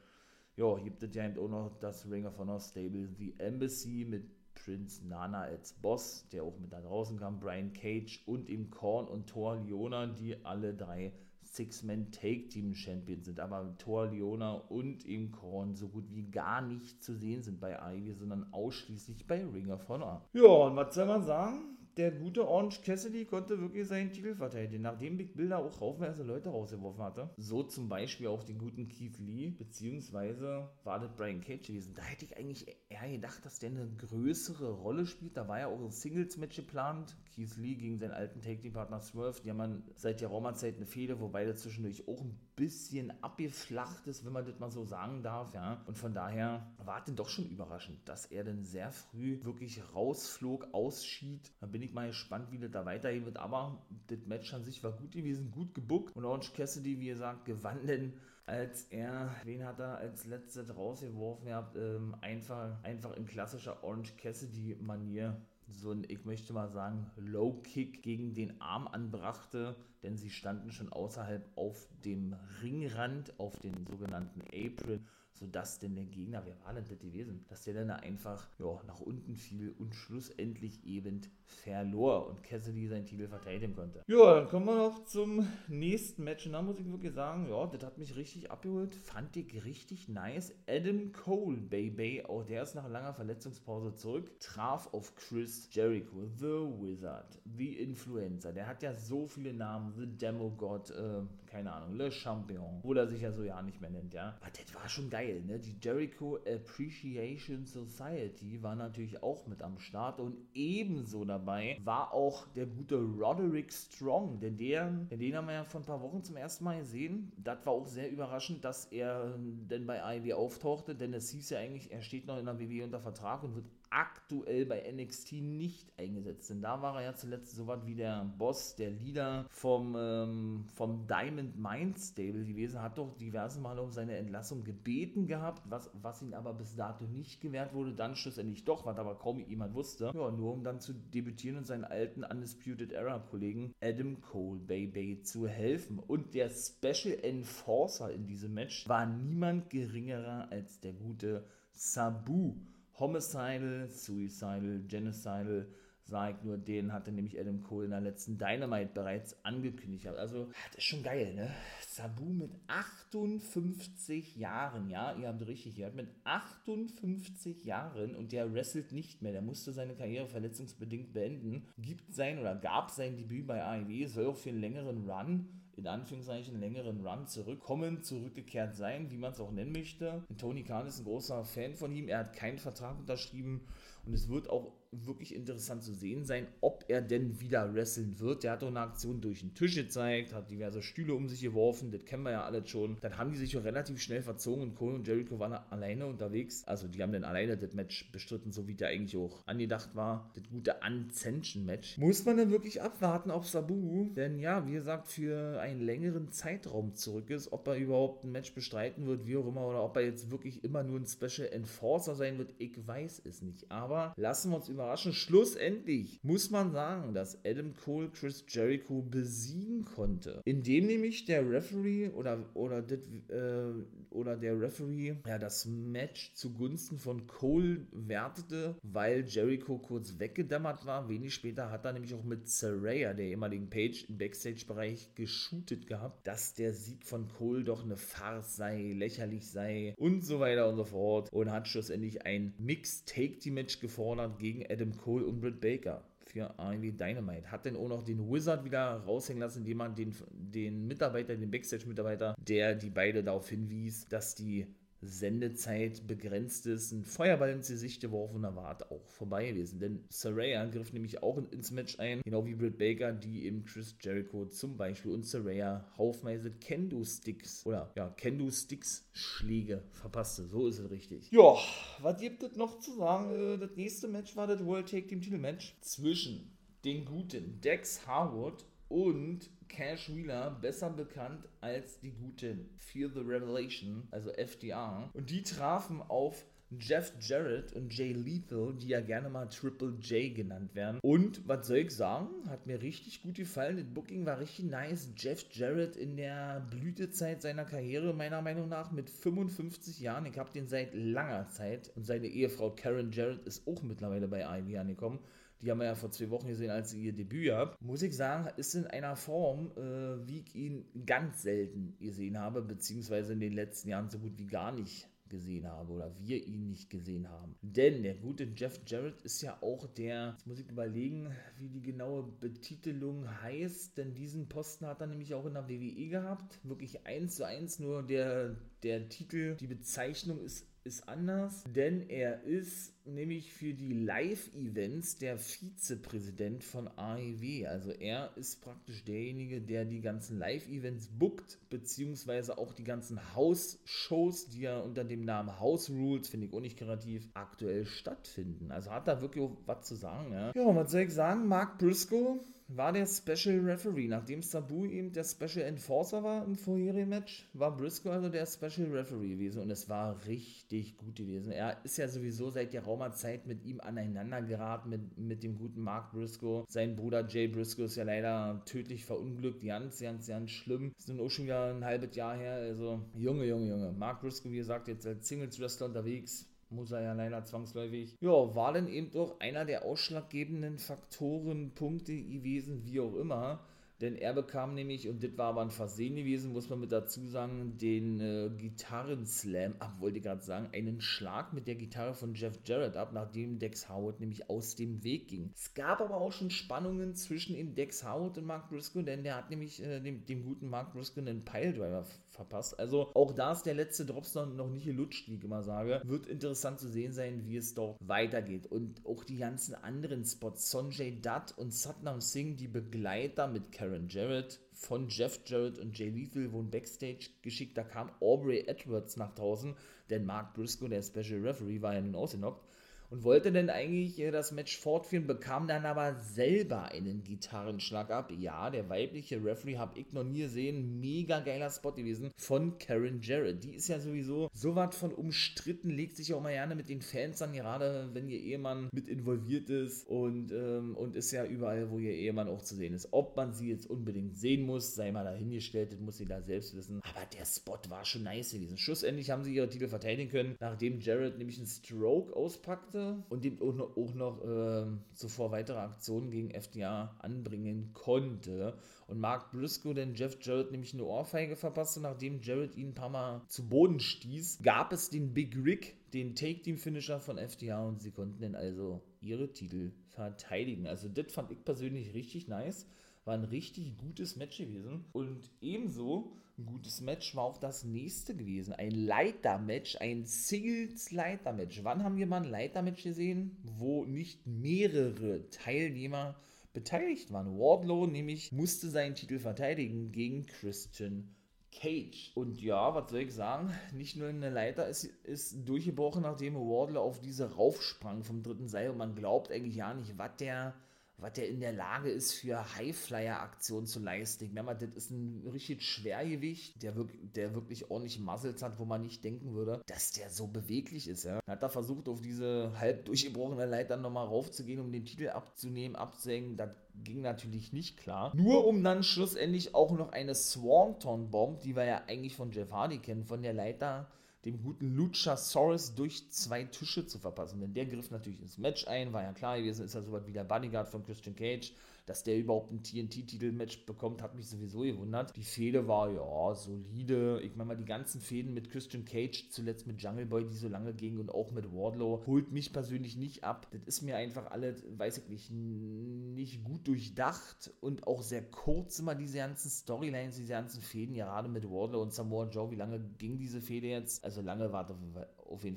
ja, 0.57 0.77
gibt 0.79 1.03
es 1.03 1.15
ja 1.15 1.29
auch 1.37 1.49
noch 1.49 1.79
das 1.81 2.11
Ring 2.11 2.27
of 2.27 2.39
Honor 2.39 2.61
Stable 2.61 3.09
The 3.17 3.35
Embassy 3.39 4.07
mit 4.09 4.25
Prince 4.55 5.07
Nana 5.07 5.43
als 5.43 5.73
Boss, 5.73 6.29
der 6.33 6.43
auch 6.43 6.59
mit 6.59 6.73
da 6.73 6.81
draußen 6.81 7.19
kam, 7.19 7.41
Brian 7.41 7.73
Cage 7.73 8.23
und 8.27 8.49
im 8.49 8.71
Korn 8.71 9.07
und 9.07 9.29
Thor 9.29 9.57
Leona, 9.57 10.07
die 10.07 10.45
alle 10.45 10.75
drei 10.75 11.13
Six-Man-Take-Team-Champions 11.43 13.27
sind, 13.27 13.41
aber 13.41 13.77
Thor 13.79 14.07
Leona 14.07 14.55
und 14.55 15.05
im 15.07 15.33
Korn 15.33 15.75
so 15.75 15.89
gut 15.89 16.13
wie 16.13 16.31
gar 16.31 16.61
nicht 16.61 17.03
zu 17.03 17.15
sehen 17.15 17.43
sind 17.43 17.61
bei 17.61 17.79
Ivy, 17.79 18.13
sondern 18.15 18.53
ausschließlich 18.53 19.27
bei 19.27 19.45
Ring 19.45 19.71
of 19.71 19.89
Honor. 19.89 20.29
Ja, 20.33 20.47
und 20.47 20.77
was 20.77 20.95
soll 20.95 21.07
man 21.07 21.23
sagen? 21.23 21.78
Der 21.99 22.13
gute 22.13 22.47
Orange 22.47 22.81
Cassidy 22.83 23.25
konnte 23.25 23.61
wirklich 23.61 23.89
seinen 23.89 24.13
Titel 24.13 24.37
verteidigen, 24.37 24.83
nachdem 24.83 25.17
Big 25.17 25.35
Bilder 25.35 25.59
auch 25.59 25.81
haufenweise 25.81 26.23
Leute 26.23 26.49
rausgeworfen 26.49 27.03
hatte. 27.03 27.31
So 27.37 27.65
zum 27.65 27.89
Beispiel 27.89 28.29
auch 28.29 28.45
den 28.45 28.59
guten 28.59 28.89
Keith 28.89 29.19
Lee, 29.19 29.51
beziehungsweise 29.51 30.71
war 30.85 31.01
das 31.01 31.13
Brian 31.17 31.41
Cage 31.41 31.67
gewesen. 31.67 31.95
Da 31.97 32.03
hätte 32.03 32.25
ich 32.25 32.37
eigentlich 32.37 32.69
eher 32.89 33.09
gedacht, 33.11 33.45
dass 33.45 33.59
der 33.59 33.71
eine 33.71 33.89
größere 33.89 34.71
Rolle 34.71 35.07
spielt. 35.07 35.37
Da 35.37 35.49
war 35.49 35.59
ja 35.59 35.67
auch 35.67 35.81
ein 35.81 35.91
Singles-Match 35.91 36.55
geplant. 36.55 37.17
Keith 37.35 37.57
Lee 37.57 37.75
gegen 37.75 37.99
seinen 37.99 38.13
alten 38.13 38.41
Take-Team-Partner 38.41 39.01
Swerve. 39.01 39.41
Die 39.43 39.51
haben 39.51 39.83
seit 39.97 40.21
der 40.21 40.29
Roma-Zeit 40.29 40.77
eine 40.77 40.87
Fehde, 40.87 41.19
wobei 41.19 41.45
das 41.47 41.63
zwischendurch 41.63 42.07
auch 42.07 42.21
ein 42.21 42.39
bisschen 42.55 43.13
abgeflacht 43.23 44.07
ist, 44.07 44.25
wenn 44.25 44.33
man 44.33 44.45
das 44.45 44.59
mal 44.61 44.71
so 44.71 44.85
sagen 44.85 45.23
darf. 45.25 45.53
Ja. 45.53 45.83
Und 45.87 45.99
von 45.99 46.15
daher 46.15 46.73
war 46.85 47.01
es 47.01 47.05
denn 47.07 47.17
doch 47.17 47.29
schon 47.29 47.49
überraschend, 47.49 48.09
dass 48.09 48.27
er 48.27 48.45
dann 48.45 48.65
sehr 48.65 48.93
früh 48.93 49.43
wirklich 49.45 49.81
rausflog, 49.95 50.69
ausschied. 50.73 51.53
Da 51.61 51.67
bin 51.67 51.83
ich 51.83 51.88
mal 51.93 52.09
gespannt, 52.09 52.51
wie 52.51 52.59
das 52.59 52.71
da 52.71 52.85
weitergehen 52.85 53.25
wird. 53.25 53.39
Aber 53.39 53.83
das 54.07 54.19
Match 54.27 54.53
an 54.55 54.65
sich 54.65 54.83
war 54.83 54.93
gut 54.93 55.13
gewesen, 55.13 55.51
gut 55.51 55.75
gebuckt. 55.75 56.17
Und 56.17 56.25
Orange 56.25 56.53
Cassidy, 56.53 56.99
wie 57.01 57.09
gesagt, 57.09 57.45
gewann 57.45 57.87
denn 57.87 58.15
als 58.47 58.85
er, 58.85 59.35
wen 59.45 59.65
hat 59.65 59.79
er 59.79 59.99
als 59.99 60.25
letztes 60.25 60.75
rausgeworfen? 60.75 61.47
Er 61.49 61.57
hat 61.57 61.77
ähm, 61.77 62.17
einfach, 62.23 62.83
einfach 62.83 63.13
in 63.13 63.27
klassischer 63.27 63.85
Orange 63.85 64.17
Cassidy-Manier 64.17 65.39
so 65.71 65.93
ein, 65.93 66.07
ich 66.09 66.25
möchte 66.25 66.55
mal 66.55 66.71
sagen, 66.71 67.11
Low-Kick 67.17 68.03
gegen 68.03 68.33
den 68.33 68.59
Arm 68.61 68.89
anbrachte, 68.89 69.77
denn 70.03 70.17
sie 70.17 70.31
standen 70.31 70.71
schon 70.71 70.91
außerhalb 70.91 71.47
auf 71.57 71.89
dem 72.05 72.35
Ringrand, 72.63 73.39
auf 73.39 73.59
den 73.59 73.87
sogenannten 73.87 74.41
Apron 74.51 75.07
sodass 75.39 75.79
denn 75.79 75.95
der 75.95 76.05
Gegner, 76.05 76.43
wer 76.45 76.59
war 76.65 76.75
denn 76.75 76.85
das 76.85 76.99
gewesen, 76.99 77.45
dass 77.49 77.63
der 77.63 77.75
dann 77.75 77.91
einfach 77.91 78.49
ja, 78.59 78.81
nach 78.87 79.01
unten 79.01 79.37
fiel 79.37 79.75
und 79.79 79.95
schlussendlich 79.95 80.85
eben 80.85 81.21
verlor 81.45 82.29
und 82.29 82.43
Cassidy 82.43 82.87
seinen 82.89 83.07
Titel 83.07 83.29
verteidigen 83.29 83.75
konnte. 83.75 84.03
Ja, 84.07 84.35
dann 84.35 84.49
kommen 84.49 84.67
wir 84.67 84.77
noch 84.77 85.05
zum 85.05 85.47
nächsten 85.69 86.25
Match 86.25 86.47
und 86.47 86.53
da 86.53 86.63
muss 86.63 86.79
ich 86.79 86.91
wirklich 86.91 87.13
sagen, 87.13 87.49
ja, 87.49 87.67
das 87.67 87.85
hat 87.85 87.99
mich 87.99 88.17
richtig 88.17 88.51
abgeholt, 88.51 88.95
fand 88.95 89.37
ich 89.37 89.65
richtig 89.65 90.09
nice. 90.09 90.55
Adam 90.69 91.13
Cole, 91.13 91.59
Baby, 91.59 92.25
auch 92.25 92.43
der 92.43 92.63
ist 92.63 92.75
nach 92.75 92.89
langer 92.89 93.15
Verletzungspause 93.15 93.95
zurück, 93.95 94.39
traf 94.41 94.93
auf 94.93 95.15
Chris 95.15 95.69
Jericho, 95.73 96.27
The 96.37 96.83
Wizard, 96.83 97.39
The 97.57 97.79
Influencer, 97.79 98.53
der 98.53 98.67
hat 98.67 98.83
ja 98.83 98.93
so 98.93 99.27
viele 99.27 99.55
Namen, 99.55 99.93
The 99.97 100.07
Demogod, 100.07 100.91
äh, 100.91 101.23
keine 101.51 101.73
Ahnung, 101.73 101.97
Le 101.97 102.11
Champion, 102.11 102.79
obwohl 102.79 102.99
er 102.99 103.07
sich 103.07 103.23
ja 103.23 103.33
so 103.33 103.43
ja 103.43 103.61
nicht 103.63 103.81
mehr 103.81 103.91
nennt, 103.91 104.15
ja. 104.15 104.37
Aber 104.41 104.51
das 104.51 104.75
war 104.75 104.89
schon 104.89 105.11
geil 105.11 105.43
ne? 105.47 105.59
Die 105.59 105.77
Jericho 105.81 106.39
Appreciation 106.47 107.67
Society 107.67 108.63
war 108.63 108.77
natürlich 108.77 109.23
auch 109.23 109.47
mit 109.47 109.63
am 109.63 109.79
Start 109.79 110.21
und 110.21 110.37
ebenso 110.55 111.25
dabei 111.25 111.79
war 111.85 112.13
auch 112.13 112.47
der 112.49 112.67
gute 112.67 112.97
Roderick 112.97 113.73
Strong, 113.73 114.41
denn 114.41 114.57
der, 114.57 114.91
den 115.11 115.37
haben 115.37 115.47
wir 115.47 115.55
ja 115.55 115.65
vor 115.65 115.81
ein 115.81 115.87
paar 115.87 116.03
Wochen 116.03 116.23
zum 116.23 116.37
ersten 116.37 116.65
Mal 116.65 116.79
gesehen. 116.79 117.33
Das 117.39 117.65
war 117.67 117.73
auch 117.73 117.87
sehr 117.87 118.11
überraschend, 118.11 118.65
dass 118.65 118.87
er 118.87 119.37
denn 119.39 119.87
bei 119.87 120.17
IW 120.17 120.35
auftauchte, 120.35 120.95
denn 120.95 121.15
es 121.15 121.31
hieß 121.31 121.51
ja 121.51 121.59
eigentlich, 121.59 121.91
er 121.91 122.03
steht 122.03 122.27
noch 122.27 122.39
in 122.39 122.47
der 122.47 122.59
WWE 122.59 122.85
unter 122.85 123.01
Vertrag 123.01 123.43
und 123.43 123.55
wird 123.55 123.67
aktuell 123.91 124.67
bei 124.67 124.91
NXT 124.91 125.33
nicht 125.33 125.93
eingesetzt. 125.99 126.51
Denn 126.51 126.63
da 126.63 126.83
war 126.83 126.97
er 126.97 127.11
ja 127.11 127.15
zuletzt 127.15 127.55
so 127.55 127.67
was 127.67 127.87
wie 127.87 127.95
der 127.95 128.25
Boss, 128.39 128.77
der 128.77 128.91
Leader 128.91 129.47
vom, 129.51 129.97
ähm, 129.99 130.65
vom 130.75 131.07
Diamond 131.07 131.59
Mind 131.59 131.99
Stable 131.99 132.45
gewesen, 132.45 132.83
hat 132.83 132.99
doch 132.99 133.17
diverse 133.17 133.61
Male 133.61 133.83
um 133.83 133.91
seine 133.91 134.17
Entlassung 134.17 134.65
gebeten 134.65 135.27
gehabt, 135.27 135.63
was, 135.69 135.91
was 136.01 136.23
ihn 136.23 136.35
aber 136.35 136.55
bis 136.55 136.77
dato 136.77 137.05
nicht 137.05 137.41
gewährt 137.41 137.75
wurde, 137.75 137.95
dann 137.95 138.17
schlussendlich 138.17 138.65
doch, 138.65 138.87
was 138.87 138.99
aber 138.99 139.17
kaum 139.17 139.39
jemand 139.47 139.75
wusste. 139.75 140.13
Ja, 140.15 140.31
nur 140.31 140.53
um 140.53 140.65
dann 140.65 140.81
zu 140.81 140.93
debütieren 140.93 141.59
und 141.59 141.67
seinen 141.67 141.85
alten 141.85 142.25
Undisputed 142.25 142.93
Era 142.93 143.19
Kollegen 143.19 143.73
Adam 143.81 144.21
Cole 144.21 144.61
Baby 144.61 145.23
zu 145.23 145.47
helfen. 145.47 145.99
Und 145.99 146.35
der 146.35 146.51
Special 146.51 147.17
Enforcer 147.23 148.13
in 148.13 148.27
diesem 148.27 148.55
Match 148.55 148.89
war 148.89 149.07
niemand 149.07 149.71
geringerer 149.71 150.49
als 150.51 150.81
der 150.81 150.93
gute 150.93 151.45
Sabu. 151.73 152.55
Homicidal, 152.99 153.89
Suicidal, 153.89 154.83
Genocidal, 154.89 155.69
sag 156.09 156.39
ich 156.39 156.43
nur, 156.43 156.57
den 156.57 156.93
hatte 156.93 157.13
nämlich 157.13 157.39
Adam 157.39 157.63
Cole 157.63 157.85
in 157.85 157.91
der 157.91 158.01
letzten 158.01 158.39
Dynamite 158.39 158.91
bereits 158.95 159.45
angekündigt. 159.45 160.09
Also, 160.09 160.47
das 160.71 160.79
ist 160.79 160.85
schon 160.85 161.03
geil, 161.03 161.35
ne? 161.35 161.51
Sabu 161.87 162.25
mit 162.25 162.51
58 162.67 164.37
Jahren, 164.37 164.89
ja, 164.89 165.15
ihr 165.15 165.29
habt 165.29 165.47
richtig 165.47 165.77
gehört, 165.77 165.95
mit 165.95 166.09
58 166.25 167.65
Jahren 167.65 168.15
und 168.15 168.33
der 168.33 168.53
wrestelt 168.55 168.93
nicht 168.93 169.21
mehr, 169.21 169.33
der 169.33 169.43
musste 169.43 169.73
seine 169.73 169.95
Karriere 169.95 170.27
verletzungsbedingt 170.27 171.13
beenden, 171.13 171.67
gibt 171.77 172.15
sein 172.15 172.39
oder 172.39 172.57
gab 172.57 172.91
sein 172.91 173.17
Debüt 173.17 173.47
bei 173.47 173.63
AEW, 173.63 174.07
soll 174.07 174.27
auch 174.27 174.37
für 174.37 174.51
einen 174.51 174.61
längeren 174.61 175.11
Run 175.11 175.49
in 175.79 175.87
Anführungszeichen 175.87 176.59
längeren 176.59 177.07
Run 177.07 177.27
zurückkommen, 177.29 178.03
zurückgekehrt 178.03 178.75
sein, 178.75 179.11
wie 179.11 179.17
man 179.17 179.33
es 179.33 179.41
auch 179.41 179.53
nennen 179.53 179.73
möchte. 179.73 180.25
Tony 180.37 180.65
Khan 180.65 180.87
ist 180.87 180.99
ein 180.99 181.05
großer 181.05 181.45
Fan 181.45 181.75
von 181.75 181.93
ihm. 181.93 182.09
Er 182.09 182.19
hat 182.19 182.35
keinen 182.35 182.59
Vertrag 182.59 182.99
unterschrieben 182.99 183.61
und 184.05 184.13
es 184.13 184.29
wird 184.29 184.51
auch 184.51 184.73
wirklich 184.93 185.35
interessant 185.35 185.83
zu 185.83 185.93
sehen 185.93 186.25
sein, 186.25 186.47
ob 186.61 186.85
er 186.89 187.03
denn 187.03 187.41
wieder 187.41 187.75
wresteln 187.75 188.19
wird. 188.19 188.43
Der 188.43 188.53
hat 188.53 188.63
doch 188.63 188.69
eine 188.69 188.81
Aktion 188.81 189.21
durch 189.21 189.41
den 189.41 189.55
Tisch 189.55 189.75
gezeigt, 189.75 190.33
hat 190.33 190.51
diverse 190.51 190.83
Stühle 190.83 191.15
um 191.15 191.29
sich 191.29 191.43
geworfen, 191.43 191.91
das 191.91 192.05
kennen 192.05 192.23
wir 192.23 192.33
ja 192.33 192.45
alle 192.45 192.67
schon. 192.67 192.97
Dann 193.01 193.19
haben 193.19 193.31
die 193.31 193.39
sich 193.39 193.57
auch 193.57 193.65
relativ 193.65 194.01
schnell 194.01 194.23
verzogen 194.23 194.63
und 194.63 194.75
Cole 194.75 194.95
und 194.95 195.07
Jericho 195.07 195.39
waren 195.39 195.53
alleine 195.71 196.07
unterwegs. 196.07 196.65
Also 196.67 196.89
die 196.89 197.03
haben 197.03 197.13
dann 197.13 197.25
alleine 197.25 197.57
das 197.57 197.75
Match 197.75 198.11
bestritten, 198.13 198.53
so 198.53 198.67
wie 198.67 198.75
der 198.75 198.89
eigentlich 198.89 199.17
auch 199.17 199.47
angedacht 199.47 199.95
war. 199.95 200.31
Das 200.35 200.45
gute 200.51 200.77
Uncension-Match. 200.87 201.99
Muss 201.99 202.25
man 202.25 202.39
dann 202.39 202.51
wirklich 202.51 202.81
abwarten 202.81 203.31
auf 203.31 203.47
Sabu, 203.47 204.11
denn 204.17 204.39
ja, 204.39 204.67
wie 204.67 204.73
gesagt, 204.73 205.09
für 205.09 205.61
einen 205.61 205.81
längeren 205.81 206.31
Zeitraum 206.31 206.95
zurück 206.95 207.31
ist, 207.31 207.53
ob 207.53 207.67
er 207.69 207.77
überhaupt 207.77 208.25
ein 208.25 208.33
Match 208.33 208.55
bestreiten 208.55 209.07
wird, 209.07 209.27
wie 209.27 209.37
auch 209.37 209.47
immer, 209.47 209.67
oder 209.67 209.85
ob 209.85 209.97
er 209.97 210.03
jetzt 210.03 210.31
wirklich 210.31 210.65
immer 210.65 210.83
nur 210.83 210.99
ein 210.99 211.07
Special 211.07 211.49
Enforcer 211.49 212.15
sein 212.15 212.39
wird, 212.39 212.55
ich 212.59 212.87
weiß 212.87 213.23
es 213.25 213.43
nicht. 213.43 213.71
Aber 213.71 214.15
lassen 214.17 214.51
wir 214.51 214.57
uns 214.57 214.69
über 214.69 214.78
überraschend. 214.79 215.17
Schlussendlich 215.17 216.21
muss 216.23 216.51
man 216.51 216.71
sagen, 216.71 217.13
dass 217.13 217.45
Adam 217.45 217.75
Cole 217.75 218.11
Chris 218.11 218.45
Jericho 218.49 219.03
besiegen 219.03 219.85
konnte. 219.85 220.41
Indem 220.45 220.87
nämlich 220.87 221.25
der 221.25 221.49
Referee 221.51 222.11
oder, 222.11 222.45
oder, 222.55 222.81
dit, 222.81 223.05
äh, 223.29 223.73
oder 224.11 224.37
der 224.37 224.61
Referee 224.61 225.17
ja, 225.27 225.39
das 225.39 225.67
Match 225.67 226.33
zugunsten 226.35 226.99
von 226.99 227.27
Cole 227.27 227.87
wertete, 227.91 228.77
weil 228.83 229.25
Jericho 229.27 229.79
kurz 229.79 230.19
weggedämmert 230.19 230.87
war. 230.87 231.09
Wenig 231.09 231.35
später 231.35 231.71
hat 231.71 231.85
er 231.85 231.93
nämlich 231.93 232.15
auch 232.15 232.25
mit 232.25 232.49
Saraya, 232.49 233.15
der 233.15 233.27
ehemaligen 233.27 233.69
Page, 233.69 234.05
im 234.09 234.19
Backstage-Bereich 234.19 235.15
geshootet 235.17 235.89
gehabt, 235.89 236.27
dass 236.27 236.55
der 236.55 236.73
Sieg 236.73 237.05
von 237.05 237.29
Cole 237.29 237.65
doch 237.65 237.83
eine 237.83 237.97
Farce 237.97 238.57
sei, 238.57 238.93
lächerlich 238.97 239.51
sei 239.51 239.95
und 239.99 240.25
so 240.25 240.39
weiter 240.39 240.69
und 240.69 240.77
so 240.77 240.85
fort. 240.85 241.33
Und 241.33 241.51
hat 241.51 241.67
schlussendlich 241.67 242.25
ein 242.25 242.55
Mixed-Take-Team-Match 242.59 243.81
gefordert 243.81 244.39
gegen 244.39 244.68
Adam 244.69 244.97
Cole 244.97 245.27
und 245.27 245.41
Britt 245.41 245.61
Baker 245.61 246.05
für 246.21 246.59
AEW 246.59 246.93
Dynamite. 246.93 247.51
Hat 247.51 247.67
dann 247.67 247.77
auch 247.77 247.89
noch 247.89 248.05
den 248.05 248.31
Wizard 248.31 248.65
wieder 248.65 249.03
raushängen 249.05 249.41
lassen, 249.41 249.61
indem 249.61 249.79
man 249.79 249.95
den, 249.95 250.15
den 250.31 250.87
Mitarbeiter, 250.87 251.37
den 251.37 251.51
Backstage-Mitarbeiter, 251.51 252.35
der 252.39 252.75
die 252.75 252.91
beide 252.91 253.23
darauf 253.23 253.49
hinwies, 253.49 254.07
dass 254.09 254.35
die 254.35 254.67
Sendezeit 255.01 256.07
begrenzt 256.07 256.67
ist, 256.67 256.93
ein 256.93 257.05
Feuerball 257.05 257.51
ins 257.51 257.69
Gesicht 257.69 258.01
geworfen 258.01 258.43
da 258.43 258.57
war 258.57 258.77
es 258.77 258.91
auch 258.91 259.09
vorbei 259.09 259.51
gewesen. 259.51 259.79
Denn 259.79 260.05
Saraya 260.09 260.67
griff 260.67 260.93
nämlich 260.93 261.23
auch 261.23 261.39
ins 261.51 261.71
Match 261.71 261.99
ein, 261.99 262.21
genau 262.25 262.47
wie 262.47 262.55
Britt 262.55 262.79
Baker, 262.79 263.13
die 263.13 263.45
eben 263.47 263.65
Chris 263.65 263.97
Jericho 264.01 264.47
zum 264.47 264.77
Beispiel 264.77 265.13
und 265.13 265.27
Saraya 265.27 265.87
haufenweise 265.97 266.51
Kendo-Sticks 266.51 267.65
oder 267.67 267.93
ja, 267.97 268.09
Kendo-Sticks-Schläge 268.11 269.83
verpasste. 269.93 270.47
So 270.47 270.67
ist 270.67 270.79
es 270.79 270.91
richtig. 270.91 271.31
Ja, 271.31 271.55
was 272.01 272.21
gibt 272.21 272.43
es 272.43 272.57
noch 272.57 272.79
zu 272.81 272.97
sagen? 272.97 273.31
Äh, 273.31 273.59
das 273.59 273.77
nächste 273.77 274.09
Match 274.09 274.37
war 274.37 274.47
das 274.47 274.65
World 274.65 274.91
Take 274.91 275.07
Team 275.07 275.21
Titel 275.21 275.39
Match 275.39 275.77
zwischen 275.81 276.57
den 276.85 277.05
guten 277.05 277.61
Dex 277.61 278.07
Harwood 278.07 278.65
und 278.89 279.51
Cash 279.69 280.15
Wheeler, 280.15 280.51
besser 280.51 280.91
bekannt 280.91 281.47
als 281.61 282.01
die 282.01 282.11
guten 282.11 282.71
Fear 282.79 283.11
the 283.11 283.21
Revelation, 283.21 284.09
also 284.11 284.31
FDR. 284.31 285.11
Und 285.13 285.31
die 285.31 285.43
trafen 285.43 286.01
auf 286.03 286.45
Jeff 286.79 287.15
Jarrett 287.21 287.73
und 287.73 287.97
Jay 287.97 288.13
Lethal, 288.13 288.75
die 288.75 288.89
ja 288.89 289.01
gerne 289.01 289.31
mal 289.31 289.47
Triple 289.47 289.97
J 290.01 290.35
genannt 290.35 290.75
werden. 290.75 291.01
Und 291.03 291.47
was 291.49 291.67
soll 291.67 291.79
ich 291.79 291.93
sagen? 291.93 292.29
Hat 292.49 292.67
mir 292.67 292.83
richtig 292.83 293.23
gut 293.23 293.37
gefallen. 293.37 293.79
Das 293.79 293.87
Booking 293.87 294.27
war 294.27 294.39
richtig 294.39 294.67
nice. 294.67 295.13
Jeff 295.17 295.47
Jarrett 295.51 295.97
in 295.97 296.17
der 296.17 296.61
Blütezeit 296.71 297.41
seiner 297.41 297.65
Karriere, 297.65 298.13
meiner 298.13 298.43
Meinung 298.43 298.69
nach, 298.69 298.91
mit 298.91 299.09
55 299.09 300.01
Jahren. 300.01 300.27
Ich 300.27 300.39
habe 300.39 300.53
den 300.53 300.69
seit 300.69 300.95
langer 300.95 301.49
Zeit. 301.49 301.91
Und 301.97 302.05
seine 302.05 302.27
Ehefrau 302.27 302.71
Karen 302.71 303.13
Jarrett 303.13 303.47
ist 303.47 303.67
auch 303.67 303.83
mittlerweile 303.83 304.29
bei 304.29 304.43
Ivy 304.43 304.77
angekommen 304.77 305.21
die 305.61 305.71
haben 305.71 305.79
wir 305.79 305.87
ja 305.87 305.95
vor 305.95 306.11
zwei 306.11 306.31
Wochen 306.31 306.49
gesehen, 306.49 306.71
als 306.71 306.91
sie 306.91 307.03
ihr 307.03 307.13
Debüt 307.13 307.53
habt, 307.53 307.81
muss 307.83 308.03
ich 308.03 308.17
sagen, 308.17 308.49
ist 308.57 308.75
in 308.75 308.87
einer 308.87 309.17
Form, 309.17 309.73
äh, 309.77 310.27
wie 310.27 310.41
ich 310.41 310.55
ihn 310.55 310.85
ganz 311.07 311.43
selten 311.43 311.97
gesehen 312.01 312.39
habe, 312.39 312.63
beziehungsweise 312.63 313.33
in 313.33 313.41
den 313.41 313.53
letzten 313.53 313.89
Jahren 313.89 314.11
so 314.11 314.19
gut 314.19 314.39
wie 314.39 314.47
gar 314.47 314.73
nicht 314.73 315.09
gesehen 315.29 315.67
habe 315.67 315.93
oder 315.93 316.17
wir 316.19 316.47
ihn 316.47 316.69
nicht 316.69 316.91
gesehen 316.91 317.29
haben. 317.29 317.55
Denn 317.63 318.03
der 318.03 318.15
gute 318.15 318.49
Jeff 318.57 318.81
Jarrett 318.87 319.21
ist 319.23 319.43
ja 319.43 319.59
auch 319.63 319.87
der, 319.87 320.31
jetzt 320.33 320.47
muss 320.47 320.59
ich 320.59 320.69
überlegen, 320.69 321.31
wie 321.59 321.69
die 321.69 321.83
genaue 321.83 322.23
Betitelung 322.23 323.29
heißt, 323.43 323.99
denn 323.99 324.15
diesen 324.15 324.49
Posten 324.49 324.87
hat 324.87 325.01
er 325.01 325.07
nämlich 325.07 325.35
auch 325.35 325.47
in 325.47 325.55
der 325.55 325.69
WWE 325.69 326.09
gehabt. 326.09 326.59
Wirklich 326.63 327.07
eins 327.07 327.37
zu 327.37 327.47
eins, 327.47 327.79
nur 327.79 328.03
der, 328.03 328.57
der 328.83 329.09
Titel, 329.09 329.57
die 329.57 329.67
Bezeichnung 329.67 330.41
ist 330.41 330.67
ist 330.89 331.07
anders, 331.07 331.65
denn 331.75 332.09
er 332.09 332.43
ist 332.43 332.95
nämlich 333.05 333.53
für 333.53 333.75
die 333.75 333.93
Live-Events 333.93 335.19
der 335.19 335.39
Vizepräsident 335.39 336.65
von 336.65 336.89
AEW. 336.89 337.67
Also 337.67 337.91
er 337.91 338.31
ist 338.37 338.63
praktisch 338.63 339.05
derjenige, 339.05 339.61
der 339.61 339.85
die 339.85 340.01
ganzen 340.01 340.39
Live-Events 340.39 341.09
bookt, 341.09 341.59
beziehungsweise 341.69 342.57
auch 342.57 342.73
die 342.73 342.85
ganzen 342.85 343.35
House-Shows, 343.35 344.49
die 344.49 344.63
ja 344.63 344.81
unter 344.81 345.05
dem 345.05 345.27
Namen 345.27 345.61
House 345.61 345.91
Rules, 345.91 346.29
finde 346.29 346.47
ich 346.47 346.55
auch 346.55 346.61
nicht 346.61 346.79
kreativ, 346.79 347.29
aktuell 347.35 347.85
stattfinden. 347.85 348.73
Also 348.73 348.91
hat 348.91 349.07
da 349.07 349.21
wirklich 349.21 349.45
was 349.67 349.87
zu 349.87 349.95
sagen. 349.95 350.33
Ja, 350.33 350.53
ja 350.55 350.75
was 350.75 350.91
soll 350.91 351.03
ich 351.03 351.13
sagen? 351.13 351.47
Mark 351.47 351.79
Briscoe 351.79 352.41
war 352.69 352.93
der 352.93 353.07
Special 353.07 353.61
Referee. 353.61 354.09
Nachdem 354.09 354.43
Sabu 354.43 354.85
eben 354.85 355.13
der 355.13 355.25
Special 355.25 355.65
Enforcer 355.65 356.23
war 356.23 356.45
im 356.45 356.55
vorherigen 356.55 357.09
Match, 357.09 357.49
war 357.55 357.75
Briscoe 357.77 358.11
also 358.11 358.29
der 358.29 358.47
Special 358.47 358.91
Referee 358.91 359.31
gewesen 359.31 359.63
und 359.63 359.71
es 359.71 359.89
war 359.89 360.27
richtig 360.27 360.97
gut 360.99 361.17
gewesen. 361.17 361.51
Er 361.51 361.83
ist 361.85 361.97
ja 361.97 362.09
sowieso 362.09 362.51
seit 362.51 362.71
geraumer 362.71 363.13
Zeit 363.13 363.47
mit 363.47 363.65
ihm 363.65 363.81
aneinander 363.81 364.43
geraten, 364.43 364.91
mit, 364.91 365.19
mit 365.19 365.43
dem 365.43 365.57
guten 365.57 365.81
Mark 365.81 366.13
Briscoe. 366.13 366.65
Sein 366.69 366.95
Bruder 366.95 367.27
Jay 367.27 367.49
Briscoe 367.49 367.85
ist 367.85 367.97
ja 367.97 368.05
leider 368.05 368.63
tödlich 368.67 369.05
verunglückt, 369.05 369.65
ganz, 369.65 370.01
ganz, 370.01 370.27
ganz 370.27 370.51
schlimm. 370.51 370.93
Ist 370.99 371.09
nun 371.09 371.21
auch 371.21 371.31
schon 371.31 371.47
wieder 371.47 371.75
ein 371.75 371.85
halbes 371.85 372.15
Jahr 372.15 372.37
her. 372.37 372.53
Also, 372.55 373.03
Junge, 373.15 373.47
Junge, 373.47 373.71
Junge. 373.71 373.93
Mark 373.93 374.21
Briscoe, 374.21 374.51
wie 374.51 374.57
gesagt, 374.57 374.89
jetzt 374.89 375.07
als 375.07 375.27
Singles 375.27 375.59
Wrestler 375.59 375.87
unterwegs 375.87 376.47
muss 376.71 376.91
er 376.91 377.03
ja 377.03 377.13
leider 377.13 377.45
zwangsläufig. 377.45 378.17
Ja, 378.21 378.55
war 378.55 378.73
dann 378.73 378.89
eben 378.89 379.11
doch 379.11 379.41
einer 379.41 379.65
der 379.65 379.85
ausschlaggebenden 379.85 380.79
Faktoren, 380.79 381.73
Punkte 381.75 382.15
gewesen, 382.15 382.85
wie 382.85 383.01
auch 383.01 383.15
immer, 383.17 383.61
denn 384.01 384.15
er 384.15 384.33
bekam 384.33 384.75
nämlich, 384.75 385.09
und 385.09 385.25
das 385.25 385.37
war 385.37 385.49
aber 385.49 385.63
ein 385.63 385.71
Versehen 385.71 386.15
gewesen, 386.15 386.53
muss 386.53 386.69
man 386.69 386.79
mit 386.79 386.93
dazu 386.93 387.27
sagen, 387.27 387.77
den 387.79 388.21
äh, 388.21 388.51
Gitarrenslam 388.57 389.75
ab, 389.81 389.97
wollte 389.99 390.19
ich 390.19 390.25
gerade 390.25 390.43
sagen, 390.43 390.69
einen 390.73 391.01
Schlag 391.01 391.53
mit 391.53 391.67
der 391.67 391.75
Gitarre 391.75 392.15
von 392.15 392.35
Jeff 392.35 392.61
Jarrett 392.65 392.97
ab, 392.97 393.11
nachdem 393.13 393.59
Dex 393.59 393.89
Howard 393.89 394.21
nämlich 394.21 394.49
aus 394.49 394.77
dem 394.77 395.03
Weg 395.03 395.29
ging. 395.29 395.51
Es 395.55 395.75
gab 395.75 396.01
aber 396.01 396.21
auch 396.21 396.33
schon 396.33 396.51
Spannungen 396.51 397.17
zwischen 397.17 397.57
den 397.57 397.75
Dex 397.75 398.05
Howard 398.05 398.39
und 398.39 398.47
Mark 398.47 398.69
Briscoe, 398.69 399.03
denn 399.03 399.25
der 399.25 399.37
hat 399.37 399.51
nämlich 399.51 399.83
äh, 399.83 400.01
dem, 400.01 400.25
dem, 400.27 400.45
guten 400.45 400.69
Mark 400.69 400.93
Briscoe 400.93 401.21
einen 401.21 401.45
Piledriver 401.45 402.05
verpasst. 402.31 402.79
Also 402.79 403.11
auch 403.15 403.33
da 403.33 403.51
ist 403.51 403.65
der 403.65 403.75
letzte 403.75 404.07
Drops 404.07 404.35
noch, 404.35 404.47
noch 404.47 404.71
nicht 404.71 404.87
gelutscht, 404.87 405.29
wie 405.29 405.35
ich 405.35 405.45
immer 405.45 405.65
sage. 405.65 406.01
Wird 406.05 406.27
interessant 406.27 406.79
zu 406.79 406.89
sehen 406.89 407.13
sein, 407.13 407.43
wie 407.47 407.57
es 407.57 407.75
dort 407.75 407.97
weitergeht. 408.07 408.67
Und 408.67 409.05
auch 409.05 409.25
die 409.25 409.39
ganzen 409.39 409.75
anderen 409.75 410.25
Spots, 410.25 410.71
Sonjay 410.71 411.21
Dutt 411.21 411.55
und 411.57 411.75
Satnam 411.75 412.21
Singh, 412.21 412.57
die 412.57 412.69
Begleiter 412.69 413.49
mit 413.49 413.73
Karen 413.73 413.88
Karen 413.89 414.09
Jarrett 414.09 414.61
von 414.75 415.09
Jeff 415.09 415.41
Jarrett 415.47 415.79
und 415.79 415.99
Jay 415.99 416.11
Lethal 416.11 416.53
wurden 416.53 416.71
Backstage 416.71 417.31
geschickt. 417.41 417.79
Da 417.79 417.83
kam 417.83 418.11
Aubrey 418.21 418.67
Edwards 418.67 419.17
nach 419.17 419.35
draußen, 419.35 419.75
denn 420.11 420.27
Mark 420.27 420.53
Briscoe, 420.53 420.89
der 420.89 421.03
Special 421.03 421.41
Referee, 421.41 421.81
war 421.81 421.95
ja 421.95 422.03
nun 422.03 422.15
ausgenockt 422.15 422.68
und 423.11 423.25
wollte 423.25 423.53
dann 423.53 423.71
eigentlich 423.71 424.19
äh, 424.19 424.31
das 424.31 424.53
Match 424.53 424.77
fortführen, 424.77 425.27
bekam 425.27 425.67
dann 425.67 425.87
aber 425.87 426.15
selber 426.17 426.85
einen 426.85 427.25
Gitarrenschlag 427.25 428.11
ab. 428.11 428.31
Ja, 428.39 428.71
der 428.71 428.89
weibliche 428.89 429.43
Referee 429.43 429.79
habe 429.79 429.99
ich 429.99 430.13
noch 430.13 430.25
nie 430.25 430.41
gesehen. 430.41 431.01
Mega 431.01 431.41
geiler 431.41 431.71
Spot 431.71 431.93
gewesen 431.93 432.31
von 432.37 432.79
Karen 432.79 433.21
Jarrett. 433.23 433.65
Die 433.65 433.75
ist 433.75 433.89
ja 433.89 433.99
sowieso 433.99 434.51
so 434.53 434.75
was 434.75 434.97
von 434.97 435.13
umstritten, 435.13 435.91
legt 435.91 436.17
sich 436.17 436.35
auch 436.35 436.43
mal 436.43 436.53
gerne 436.53 436.75
mit 436.75 436.89
den 436.89 437.03
Fans 437.03 437.41
an, 437.43 437.53
gerade 437.53 438.11
wenn 438.13 438.29
ihr 438.29 438.39
Ehemann 438.39 438.89
mit 438.93 439.09
involviert 439.09 439.71
ist 439.71 440.07
und, 440.07 440.53
ähm, 440.53 440.97
und 440.97 441.17
ist 441.17 441.31
ja 441.33 441.45
überall, 441.45 441.91
wo 441.91 441.99
ihr 441.99 442.13
Ehemann 442.13 442.49
auch 442.49 442.63
zu 442.63 442.75
sehen 442.75 442.95
ist. 442.95 443.09
Ob 443.13 443.37
man 443.37 443.55
sie 443.55 443.71
jetzt 443.71 443.89
unbedingt 443.89 444.39
sehen 444.39 444.63
muss, 444.63 444.95
sei 444.95 445.13
mal 445.13 445.25
dahingestellt, 445.25 445.93
das 445.93 446.01
muss 446.01 446.19
sie 446.19 446.27
da 446.27 446.43
selbst 446.43 446.77
wissen. 446.77 447.01
Aber 447.03 447.27
der 447.27 447.45
Spot 447.45 447.79
war 447.89 448.05
schon 448.05 448.25
nice 448.25 448.53
gewesen. 448.53 448.79
Schlussendlich 448.79 449.31
haben 449.31 449.45
sie 449.45 449.55
ihre 449.55 449.69
Titel 449.69 449.89
verteidigen 449.89 450.31
können, 450.31 450.57
nachdem 450.61 451.01
Jarrett 451.01 451.39
nämlich 451.39 451.59
einen 451.59 451.67
Stroke 451.67 452.35
auspackte 452.35 452.98
hatte 452.99 453.25
und 453.29 453.45
ihm 453.45 453.61
auch 453.61 453.75
noch, 453.75 453.97
auch 453.97 454.15
noch 454.15 454.45
äh, 454.45 454.87
zuvor 455.15 455.51
weitere 455.51 455.79
Aktionen 455.79 456.31
gegen 456.31 456.51
FDA 456.51 457.15
anbringen 457.21 457.91
konnte. 457.93 458.77
Und 459.07 459.21
Mark 459.21 459.51
Briscoe 459.53 459.95
den 459.95 460.15
Jeff 460.15 460.39
Jarrett 460.41 460.71
nämlich 460.71 460.95
eine 460.95 461.05
Ohrfeige 461.05 461.57
verpasste, 461.57 462.01
nachdem 462.01 462.43
Jarrett 462.43 462.77
ihn 462.77 462.89
ein 462.89 462.95
paar 462.95 463.09
Mal 463.09 463.43
zu 463.49 463.69
Boden 463.69 464.01
stieß, 464.01 464.61
gab 464.63 464.93
es 464.93 465.11
den 465.11 465.33
Big 465.35 465.57
Rick, 465.57 465.97
den 466.13 466.35
Take-Team-Finisher 466.35 467.21
von 467.21 467.39
FDA 467.39 467.87
und 467.87 468.01
sie 468.01 468.11
konnten 468.11 468.41
dann 468.41 468.55
also 468.55 469.03
ihre 469.21 469.53
Titel 469.53 469.93
verteidigen. 470.09 470.87
Also 470.87 471.09
das 471.09 471.33
fand 471.33 471.51
ich 471.51 471.65
persönlich 471.65 472.15
richtig 472.15 472.49
nice. 472.49 472.87
War 473.25 473.35
ein 473.35 473.45
richtig 473.45 473.99
gutes 473.99 474.37
Match 474.37 474.59
gewesen. 474.59 475.05
Und 475.13 475.51
ebenso 475.61 476.33
ein 476.59 476.67
gutes 476.67 477.01
Match 477.01 477.37
war 477.37 477.45
auch 477.45 477.59
das 477.59 477.85
nächste 477.85 478.35
gewesen. 478.35 478.73
Ein 478.73 478.91
Leiter-Match, 478.91 479.97
ein 480.01 480.25
Singles-Leiter-Match. 480.25 481.85
Wann 481.85 482.03
haben 482.03 482.17
wir 482.17 482.27
mal 482.27 482.43
ein 482.43 482.51
Leiter-Match 482.51 483.05
gesehen, 483.05 483.57
wo 483.63 484.05
nicht 484.05 484.47
mehrere 484.47 485.49
Teilnehmer 485.51 486.37
beteiligt 486.73 487.33
waren? 487.33 487.59
Wardlow 487.59 488.07
nämlich 488.07 488.51
musste 488.51 488.91
seinen 488.91 489.15
Titel 489.15 489.39
verteidigen 489.39 490.11
gegen 490.11 490.47
Christian 490.47 491.35
Cage. 491.71 492.33
Und 492.35 492.61
ja, 492.61 492.93
was 492.95 493.11
soll 493.11 493.21
ich 493.21 493.35
sagen? 493.35 493.73
Nicht 493.95 494.17
nur 494.17 494.29
eine 494.29 494.51
Leiter 494.51 494.89
ist, 494.89 495.05
ist 495.05 495.69
durchgebrochen, 495.69 496.23
nachdem 496.23 496.57
Wardlow 496.57 497.01
auf 497.01 497.21
diese 497.21 497.55
raufsprang 497.55 498.25
vom 498.25 498.43
dritten 498.43 498.69
Seil. 498.69 498.91
Und 498.91 498.99
man 498.99 499.15
glaubt 499.15 499.53
eigentlich 499.53 499.77
ja 499.77 499.95
nicht, 499.95 500.19
was 500.19 500.37
der 500.41 500.75
was 501.19 501.33
der 501.33 501.49
in 501.49 501.61
der 501.61 501.73
Lage 501.73 502.11
ist, 502.11 502.33
für 502.33 502.77
Highflyer-Aktionen 502.77 503.87
zu 503.87 504.01
leisten. 504.01 504.45
Ich 504.45 504.53
meine, 504.53 504.77
das 504.77 504.91
ist 504.95 505.11
ein 505.11 505.47
richtig 505.53 505.83
Schwergewicht, 505.83 506.83
der, 506.83 506.95
wirklich, 506.95 507.21
der 507.35 507.55
wirklich 507.55 507.91
ordentlich 507.91 508.21
Muscles 508.21 508.63
hat, 508.63 508.79
wo 508.79 508.85
man 508.85 509.03
nicht 509.03 509.25
denken 509.25 509.53
würde, 509.55 509.83
dass 509.87 510.13
der 510.13 510.31
so 510.31 510.47
beweglich 510.47 511.09
ist. 511.09 511.25
Ja. 511.25 511.41
Hat 511.47 511.63
da 511.63 511.69
versucht, 511.69 512.09
auf 512.09 512.21
diese 512.21 512.73
halb 512.79 513.05
durchgebrochene 513.07 513.67
Leiter 513.67 513.97
nochmal 513.97 514.27
raufzugehen, 514.27 514.81
um 514.81 514.93
den 514.93 515.05
Titel 515.05 515.29
abzunehmen, 515.29 515.97
abzusenken. 515.97 516.57
Das 516.57 516.71
ging 517.03 517.21
natürlich 517.21 517.73
nicht 517.73 517.97
klar. 517.97 518.33
Nur 518.37 518.67
um 518.67 518.83
dann 518.85 519.03
schlussendlich 519.03 519.75
auch 519.75 519.93
noch 519.93 520.13
eine 520.13 520.35
Swanton 520.35 521.31
Bomb, 521.31 521.61
die 521.61 521.75
wir 521.75 521.85
ja 521.85 522.03
eigentlich 522.07 522.37
von 522.37 522.53
Jeff 522.53 522.71
Hardy 522.71 522.99
kennen, 522.99 523.25
von 523.25 523.43
der 523.43 523.55
Leiter 523.55 524.09
dem 524.49 524.63
guten 524.63 524.97
Luchasaurus 524.97 525.95
durch 525.95 526.31
zwei 526.31 526.65
Tische 526.65 527.07
zu 527.07 527.19
verpassen. 527.19 527.61
Denn 527.61 527.75
der 527.75 527.87
griff 527.87 528.11
natürlich 528.11 528.41
ins 528.41 528.57
Match 528.57 528.87
ein, 528.87 529.13
war 529.13 529.23
ja 529.23 529.33
klar 529.33 529.59
gewesen, 529.59 529.85
ist 529.85 529.95
ja 529.95 530.03
so 530.03 530.13
was 530.13 530.27
wie 530.27 530.33
der 530.33 530.45
Bodyguard 530.45 530.89
von 530.89 531.05
Christian 531.05 531.37
Cage 531.37 531.73
dass 532.09 532.23
der 532.25 532.39
überhaupt 532.39 532.73
ein 532.73 532.83
TNT-Titelmatch 532.83 533.85
bekommt, 533.85 534.23
hat 534.23 534.35
mich 534.35 534.49
sowieso 534.49 534.81
gewundert. 534.81 535.37
Die 535.37 535.43
Fehde 535.43 535.87
war 535.89 536.11
ja 536.11 536.55
solide. 536.55 537.41
Ich 537.43 537.55
meine 537.57 537.69
mal, 537.69 537.77
die 537.77 537.85
ganzen 537.85 538.21
Fäden 538.21 538.55
mit 538.55 538.71
Christian 538.71 539.05
Cage, 539.05 539.51
zuletzt 539.51 539.87
mit 539.87 540.03
Jungle 540.03 540.27
Boy, 540.27 540.47
die 540.47 540.55
so 540.55 540.69
lange 540.69 540.95
gingen 540.95 541.21
und 541.21 541.31
auch 541.31 541.51
mit 541.51 541.73
Wardlow, 541.73 542.23
holt 542.27 542.51
mich 542.51 542.73
persönlich 542.73 543.17
nicht 543.17 543.45
ab. 543.45 543.67
Das 543.71 543.83
ist 543.85 544.03
mir 544.03 544.17
einfach 544.17 544.51
alles, 544.51 544.83
weiß 544.97 545.19
ich 545.19 545.29
nicht, 545.29 545.51
nicht 545.51 546.65
gut 546.65 546.87
durchdacht 546.89 547.73
und 547.81 548.07
auch 548.07 548.23
sehr 548.23 548.43
kurz 548.43 548.99
immer 548.99 549.15
diese 549.15 549.39
ganzen 549.39 549.71
Storylines, 549.71 550.37
diese 550.37 550.53
ganzen 550.53 550.81
Fäden, 550.81 551.15
gerade 551.15 551.49
mit 551.49 551.69
Wardlow 551.69 552.01
und 552.01 552.13
Samoa 552.13 552.49
Joe. 552.49 552.71
Wie 552.71 552.77
lange 552.77 553.01
ging 553.19 553.39
diese 553.39 553.61
Fehde 553.61 553.89
jetzt? 553.89 554.25
Also 554.25 554.41
lange 554.41 554.73
war 554.73 554.87
das 554.87 554.97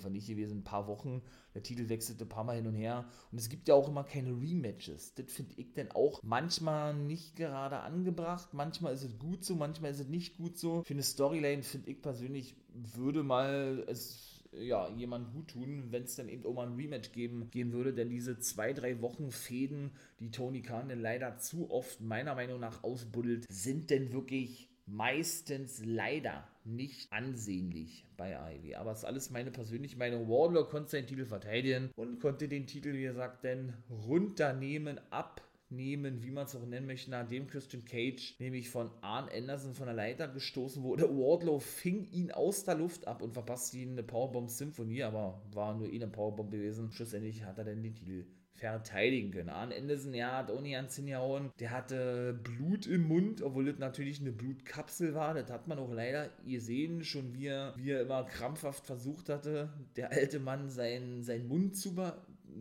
nicht 0.09 0.27
gewesen, 0.27 0.59
ein 0.59 0.63
paar 0.63 0.87
Wochen. 0.87 1.21
Der 1.53 1.63
Titel 1.63 1.89
wechselte 1.89 2.25
ein 2.25 2.29
paar 2.29 2.43
Mal 2.43 2.55
hin 2.55 2.67
und 2.67 2.75
her. 2.75 3.05
Und 3.31 3.39
es 3.39 3.49
gibt 3.49 3.67
ja 3.67 3.75
auch 3.75 3.87
immer 3.87 4.03
keine 4.03 4.31
Rematches. 4.31 5.13
Das 5.15 5.31
finde 5.31 5.53
ich 5.57 5.73
dann 5.73 5.91
auch 5.91 6.21
manchmal 6.23 6.93
nicht 6.93 7.35
gerade 7.35 7.79
angebracht. 7.79 8.53
Manchmal 8.53 8.93
ist 8.93 9.03
es 9.03 9.19
gut 9.19 9.43
so, 9.43 9.55
manchmal 9.55 9.91
ist 9.91 9.99
es 9.99 10.07
nicht 10.07 10.37
gut 10.37 10.57
so. 10.57 10.83
Für 10.83 10.93
eine 10.93 11.03
Storyline 11.03 11.63
finde 11.63 11.91
ich 11.91 12.01
persönlich, 12.01 12.55
würde 12.73 13.23
mal 13.23 13.83
es 13.87 14.31
ja, 14.53 14.89
jemand 14.89 15.31
gut 15.33 15.49
tun, 15.49 15.87
wenn 15.91 16.03
es 16.03 16.15
dann 16.15 16.27
eben 16.27 16.45
auch 16.45 16.53
mal 16.53 16.67
ein 16.67 16.75
Rematch 16.75 17.11
geben, 17.13 17.49
geben 17.51 17.71
würde, 17.71 17.93
denn 17.93 18.09
diese 18.09 18.39
zwei, 18.39 18.73
drei 18.73 19.01
Wochen 19.01 19.31
Fäden, 19.31 19.91
die 20.19 20.31
Tony 20.31 20.61
Khan 20.61 20.89
denn 20.89 20.99
leider 20.99 21.37
zu 21.37 21.71
oft 21.71 22.01
meiner 22.01 22.35
Meinung 22.35 22.59
nach 22.59 22.83
ausbuddelt, 22.83 23.45
sind 23.49 23.89
denn 23.89 24.11
wirklich 24.11 24.69
meistens 24.85 25.81
leider 25.85 26.47
nicht 26.65 27.11
ansehnlich 27.11 28.05
bei 28.17 28.37
Ivy. 28.55 28.75
Aber 28.75 28.91
es 28.91 28.99
ist 28.99 29.05
alles 29.05 29.29
meine 29.29 29.51
persönliche 29.51 29.97
Meinung. 29.97 30.27
Wardlow 30.27 30.65
konnte 30.65 30.91
seinen 30.91 31.07
Titel 31.07 31.25
verteidigen 31.25 31.89
und 31.95 32.19
konnte 32.19 32.47
den 32.47 32.67
Titel, 32.67 32.93
wie 32.93 33.03
gesagt, 33.03 33.43
dann 33.43 33.73
runternehmen, 33.89 34.99
abnehmen, 35.09 36.21
wie 36.21 36.31
man 36.31 36.45
es 36.45 36.55
auch 36.55 36.65
nennen 36.65 36.85
möchte, 36.85 37.11
nachdem 37.11 37.47
Christian 37.47 37.85
Cage 37.85 38.35
nämlich 38.39 38.69
von 38.69 38.91
Arn 39.01 39.29
Anderson 39.29 39.73
von 39.73 39.85
der 39.85 39.95
Leiter 39.95 40.27
gestoßen 40.27 40.83
wurde. 40.83 41.09
Wardlow 41.09 41.59
fing 41.59 42.07
ihn 42.11 42.31
aus 42.31 42.63
der 42.63 42.75
Luft 42.75 43.07
ab 43.07 43.21
und 43.21 43.33
verpasste 43.33 43.77
ihn 43.77 43.91
eine 43.91 44.03
Powerbomb-Symphonie, 44.03 45.03
aber 45.03 45.41
war 45.53 45.75
nur 45.75 45.87
ihn 45.87 46.03
eine 46.03 46.11
Powerbomb 46.11 46.51
gewesen. 46.51 46.91
Schlussendlich 46.91 47.43
hat 47.43 47.57
er 47.57 47.65
dann 47.65 47.83
den 47.83 47.95
Titel 47.95 48.25
verteidigen 48.53 49.31
können. 49.31 49.49
Arn 49.49 49.71
Anderson, 49.71 50.13
ja, 50.13 50.37
hat 50.37 50.51
auch 50.51 50.61
nicht 50.61 50.75
ans 50.75 50.95
hingehauen. 50.95 51.51
Der 51.59 51.71
hatte 51.71 52.39
Blut 52.43 52.85
im 52.85 53.07
Mund, 53.07 53.41
obwohl 53.41 53.65
das 53.65 53.79
natürlich 53.79 54.21
eine 54.21 54.31
Blutkapsel 54.31 55.13
war. 55.15 55.33
Das 55.33 55.49
hat 55.49 55.67
man 55.67 55.79
auch 55.79 55.91
leider 55.91 56.29
gesehen, 56.45 57.03
schon 57.03 57.33
wie 57.33 57.47
er, 57.47 57.73
wie 57.77 57.91
er 57.91 58.01
immer 58.01 58.23
krampfhaft 58.23 58.85
versucht 58.85 59.29
hatte, 59.29 59.73
der 59.95 60.11
alte 60.11 60.39
Mann 60.39 60.69
seinen, 60.69 61.23
seinen 61.23 61.47
Mund 61.47 61.75
zu 61.75 61.95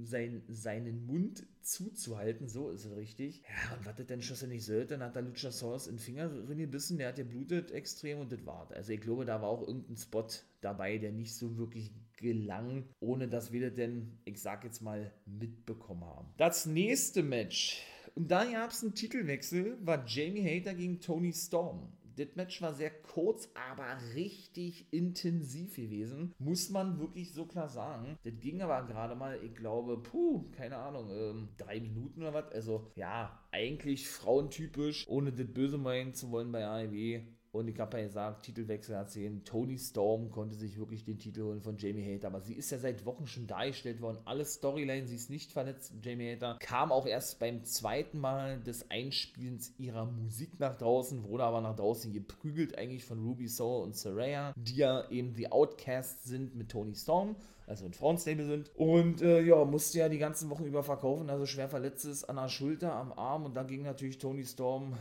sein, 0.03 0.43
seinen 0.49 1.07
Mund 1.07 1.47
zuzuhalten, 1.63 2.49
so 2.49 2.71
ist 2.71 2.85
es 2.85 2.97
richtig. 2.97 3.43
Ja, 3.43 3.77
und 3.77 3.87
was 3.87 3.97
das 3.97 4.07
denn 4.07 4.23
schlussendlich 4.23 4.65
sollte, 4.65 4.99
dann 4.99 5.03
hat 5.03 5.15
der 5.15 5.23
Luchasaurus 5.23 5.87
in 5.87 5.97
den 5.97 6.01
Finger 6.01 6.29
gebissen, 6.29 6.99
der 6.99 7.09
hat 7.09 7.17
geblutet 7.17 7.71
extrem 7.71 8.19
und 8.19 8.33
das 8.33 8.45
war 8.47 8.71
Also 8.73 8.93
ich 8.93 9.01
glaube, 9.01 9.25
da 9.25 9.43
war 9.43 9.49
auch 9.49 9.67
irgendein 9.67 9.97
Spot 9.97 10.27
dabei, 10.61 10.99
der 10.99 11.13
nicht 11.13 11.35
so 11.35 11.57
wirklich 11.59 11.91
gelang, 12.21 12.89
ohne 13.01 13.29
dass 13.29 13.53
wir 13.53 13.69
das 13.69 13.75
denn, 13.75 14.19
ich 14.25 14.41
sag 14.41 14.65
jetzt 14.65 14.81
mal, 14.81 15.13
mitbekommen 15.27 16.05
haben. 16.05 16.29
Das 16.37 16.67
nächste 16.67 17.23
Match, 17.23 17.83
und 18.15 18.31
da 18.31 18.45
gab 18.45 18.71
es 18.71 18.83
einen 18.83 18.95
Titelwechsel, 18.95 19.79
war 19.85 20.05
Jamie 20.07 20.45
Hater 20.45 20.75
gegen 20.75 21.01
Tony 21.01 21.33
Storm. 21.33 21.93
Das 22.17 22.29
Match 22.35 22.61
war 22.61 22.75
sehr 22.75 22.91
kurz, 22.91 23.49
aber 23.55 23.97
richtig 24.15 24.93
intensiv 24.93 25.77
gewesen. 25.77 26.35
Muss 26.39 26.69
man 26.69 26.99
wirklich 26.99 27.33
so 27.33 27.47
klar 27.47 27.69
sagen. 27.69 28.19
Das 28.25 28.35
ging 28.41 28.61
aber 28.61 28.87
gerade 28.87 29.15
mal, 29.15 29.43
ich 29.43 29.55
glaube, 29.55 29.97
puh, 29.97 30.51
keine 30.51 30.77
Ahnung, 30.77 31.09
ähm, 31.11 31.49
drei 31.57 31.81
Minuten 31.81 32.21
oder 32.21 32.35
was. 32.35 32.53
Also, 32.53 32.91
ja, 32.95 33.43
eigentlich 33.53 34.09
frauentypisch, 34.09 35.09
ohne 35.09 35.33
das 35.33 35.47
böse 35.47 35.79
meinen 35.79 36.13
zu 36.13 36.31
wollen 36.31 36.53
bei 36.53 36.67
AEW. 36.67 37.23
Und 37.53 37.67
ich 37.67 37.81
habe 37.81 37.99
ja 37.99 38.05
gesagt, 38.05 38.45
Titelwechsel 38.45 38.95
erzählen. 38.95 39.43
Tony 39.45 39.77
Storm 39.77 40.31
konnte 40.31 40.55
sich 40.55 40.79
wirklich 40.79 41.05
den 41.05 41.19
Titel 41.19 41.43
holen 41.43 41.61
von 41.61 41.77
Jamie 41.79 42.05
Hater. 42.05 42.29
Aber 42.29 42.41
sie 42.41 42.55
ist 42.55 42.71
ja 42.71 42.79
seit 42.79 43.05
Wochen 43.05 43.27
schon 43.27 43.49
dargestellt 43.49 44.01
worden. 44.01 44.19
Alle 44.25 44.45
Storyline, 44.45 45.09
sie 45.09 45.17
ist 45.17 45.31
nicht 45.31 45.51
verletzt, 45.51 45.93
Jamie 46.01 46.33
Hater. 46.33 46.59
Kam 46.61 46.93
auch 46.93 47.07
erst 47.07 47.41
beim 47.41 47.65
zweiten 47.65 48.21
Mal 48.21 48.61
des 48.61 48.89
Einspielens 48.91 49.75
ihrer 49.79 50.07
Musik 50.07 50.61
nach 50.61 50.79
draußen, 50.79 51.25
wurde 51.25 51.43
aber 51.43 51.61
nach 51.61 51.75
draußen 51.75 52.13
geprügelt, 52.13 52.79
eigentlich 52.79 53.05
von 53.05 53.19
Ruby 53.19 53.49
Soul 53.49 53.83
und 53.83 53.97
Saraya, 53.97 54.53
die 54.57 54.77
ja 54.77 55.11
eben 55.11 55.35
die 55.35 55.51
Outcasts 55.51 56.25
sind 56.25 56.55
mit 56.55 56.71
Tony 56.71 56.95
Storm 56.95 57.35
also 57.71 57.87
ein 57.87 57.93
Frauenstable 57.95 58.45
sind. 58.45 58.71
Und 58.75 59.23
äh, 59.23 59.41
ja, 59.43 59.65
musste 59.65 59.99
ja 59.99 60.09
die 60.09 60.19
ganzen 60.19 60.51
Wochen 60.51 60.65
über 60.65 60.83
verkaufen, 60.83 61.31
also 61.31 61.47
schwer 61.47 61.69
verletzt 61.69 62.05
ist 62.05 62.25
an 62.25 62.37
der 62.37 62.49
Schulter, 62.49 62.93
am 62.95 63.13
Arm. 63.13 63.45
Und 63.45 63.57
da 63.57 63.63
ging 63.63 63.83
natürlich 63.83 64.19
Tony 64.19 64.45
Storm 64.45 64.95